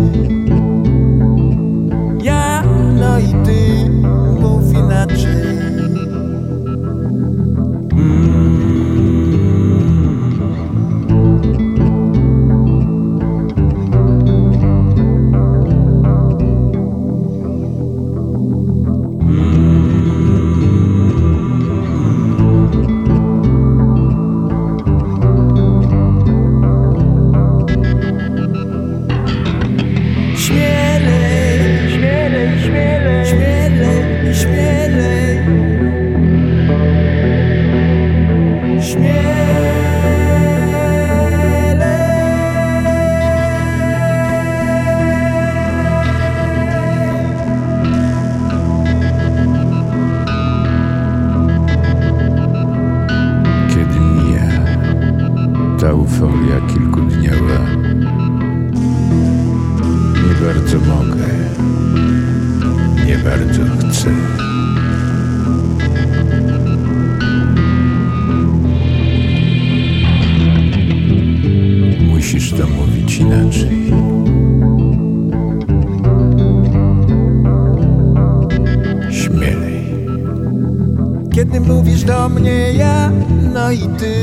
Mówisz 82.03 82.17
do 82.17 82.29
mnie 82.29 82.73
ja, 82.73 83.11
no 83.55 83.71
i 83.71 83.79
ty. 83.79 84.15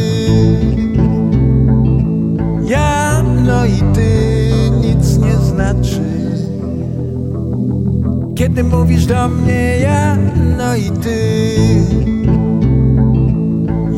Ja, 2.65 3.23
no 3.23 3.65
i 3.65 3.93
ty 3.93 4.09
nic 4.81 5.17
nie 5.17 5.35
znaczy. 5.35 6.01
Kiedy 8.35 8.63
mówisz 8.63 9.05
do 9.05 9.29
mnie 9.29 9.77
ja, 9.81 10.17
no 10.57 10.75
i 10.75 10.91
ty. 10.91 11.17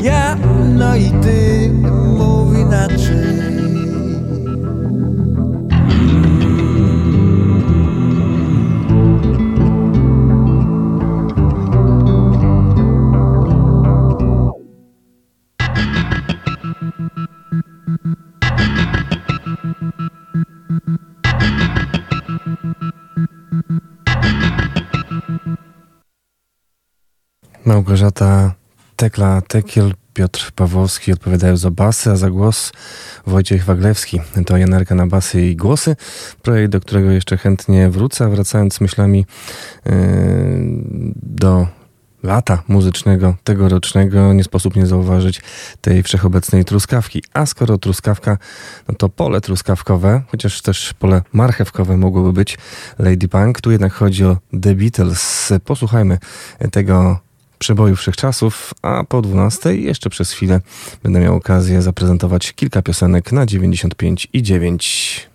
Ja, 0.02 0.36
no 0.78 0.96
i 0.96 1.10
ty 1.10 1.70
mów 2.18 2.58
inaczej 2.58 3.11
Małgorzata 27.72 28.54
Tekla 28.96 29.40
Tekiel, 29.40 29.94
Piotr 30.14 30.52
Pawłowski 30.54 31.12
odpowiadają 31.12 31.56
za 31.56 31.70
basy, 31.70 32.10
a 32.10 32.16
za 32.16 32.30
głos 32.30 32.72
Wojciech 33.26 33.64
Waglewski. 33.64 34.20
To 34.46 34.56
Janerka 34.56 34.94
na 34.94 35.06
basy 35.06 35.42
i 35.42 35.56
głosy. 35.56 35.96
Projekt, 36.42 36.72
do 36.72 36.80
którego 36.80 37.10
jeszcze 37.10 37.36
chętnie 37.36 37.90
wrócę, 37.90 38.30
wracając 38.30 38.80
myślami 38.80 39.26
yy, 39.86 39.92
do 41.22 41.66
lata 42.22 42.62
muzycznego 42.68 43.36
tegorocznego 43.44 44.32
nie 44.32 44.44
sposób 44.44 44.76
nie 44.76 44.86
zauważyć 44.86 45.40
tej 45.80 46.02
wszechobecnej 46.02 46.64
truskawki. 46.64 47.22
A 47.34 47.46
skoro 47.46 47.78
truskawka, 47.78 48.38
no 48.88 48.94
to 48.94 49.08
pole 49.08 49.40
truskawkowe, 49.40 50.22
chociaż 50.28 50.62
też 50.62 50.94
pole 50.94 51.22
marchewkowe 51.32 51.96
mogłoby 51.96 52.32
być 52.32 52.58
Lady 52.98 53.28
Punk. 53.28 53.60
Tu 53.60 53.70
jednak 53.70 53.92
chodzi 53.92 54.24
o 54.24 54.36
The 54.62 54.74
Beatles. 54.74 55.52
Posłuchajmy 55.64 56.18
tego 56.72 57.20
przeboju 57.62 57.96
wszechczasów, 57.96 58.74
a 58.82 59.04
po 59.04 59.22
12 59.22 59.76
jeszcze 59.76 60.10
przez 60.10 60.32
chwilę 60.32 60.60
będę 61.02 61.20
miał 61.20 61.36
okazję 61.36 61.82
zaprezentować 61.82 62.52
kilka 62.52 62.82
piosenek 62.82 63.32
na 63.32 63.46
95 63.46 64.28
i 64.32 64.42
9. 64.42 65.30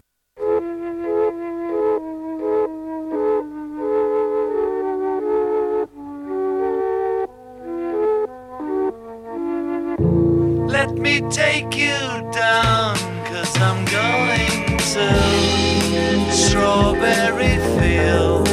Let 10.67 10.99
me 10.99 11.21
take 11.29 11.77
you 11.77 11.99
down, 12.33 12.95
cause 13.29 13.57
I'm 13.59 13.85
going 13.85 14.77
to 14.77 16.33
Strawberry 16.33 17.59
Fields. 17.79 18.46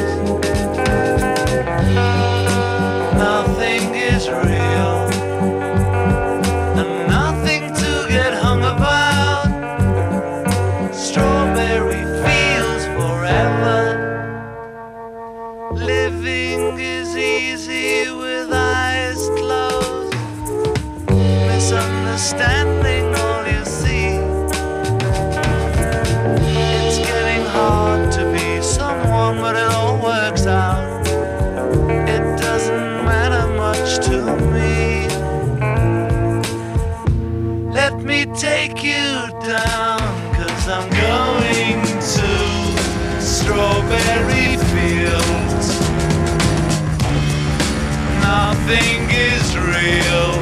Nothing 48.67 49.11
is 49.11 49.59
real, 49.59 50.33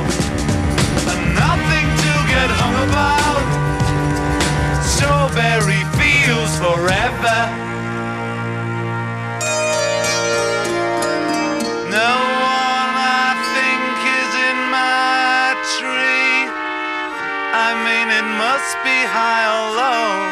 and 1.10 1.22
nothing 1.34 1.88
to 2.06 2.14
get 2.30 2.48
hung 2.54 2.76
about. 2.86 3.42
Strawberry 4.86 5.82
fields 5.98 6.54
forever. 6.62 7.40
No 11.90 12.14
one 12.46 12.92
I 12.94 13.34
think 13.58 13.90
is 14.06 14.32
in 14.38 14.58
my 14.70 15.58
tree. 15.82 16.46
I 17.66 17.74
mean, 17.82 18.06
it 18.06 18.26
must 18.38 18.72
be 18.86 18.98
high 19.02 19.50
or 19.50 19.66
low. 19.82 20.31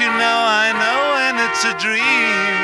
You 0.00 0.08
know, 0.08 0.14
I 0.16 0.72
know 0.72 1.00
when 1.20 1.36
it's 1.46 1.64
a 1.68 1.74
dream. 1.76 2.56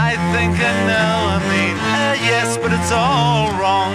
I 0.00 0.16
think 0.32 0.56
I 0.56 0.72
know, 0.88 1.14
I 1.28 1.40
mean, 1.52 1.76
uh, 1.76 2.16
yes, 2.24 2.56
but 2.56 2.72
it's 2.72 2.90
all 2.90 3.52
wrong. 3.60 3.92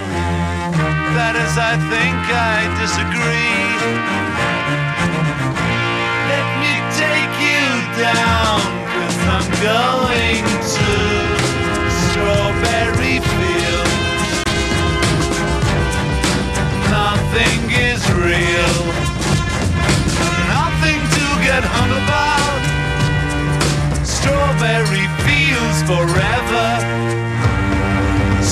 That 1.17 1.33
is, 1.33 1.57
I 1.57 1.81
think 1.89 2.13
I 2.29 2.69
disagree. 2.77 3.73
Let 6.29 6.45
me 6.61 6.77
take 6.93 7.33
you 7.41 7.65
down, 7.97 8.61
cause 8.93 9.17
I'm 9.33 9.49
going 9.65 10.58
get 21.59 21.69
hung 21.75 21.91
about. 22.03 22.61
Strawberry 24.05 25.07
fields 25.25 25.79
forever. 25.91 26.67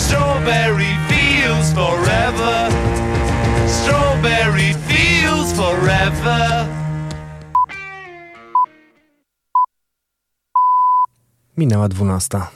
Strawberry 0.03 0.93
fields 1.09 1.69
forever. 1.79 2.55
Strawberry 3.67 4.71
fields 4.87 5.53
forever. 5.53 6.67
Minęła 11.57 11.87
dwunasta. 11.87 12.47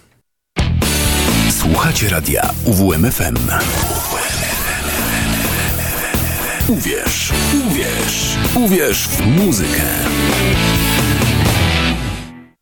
Słuchacie 1.59 2.09
radia 2.09 2.49
UWMFM. 2.65 3.37
Uwierz, 6.67 7.33
uwierz, 7.67 8.30
uwierz 8.55 9.07
w 9.07 9.25
muzykę. 9.25 9.83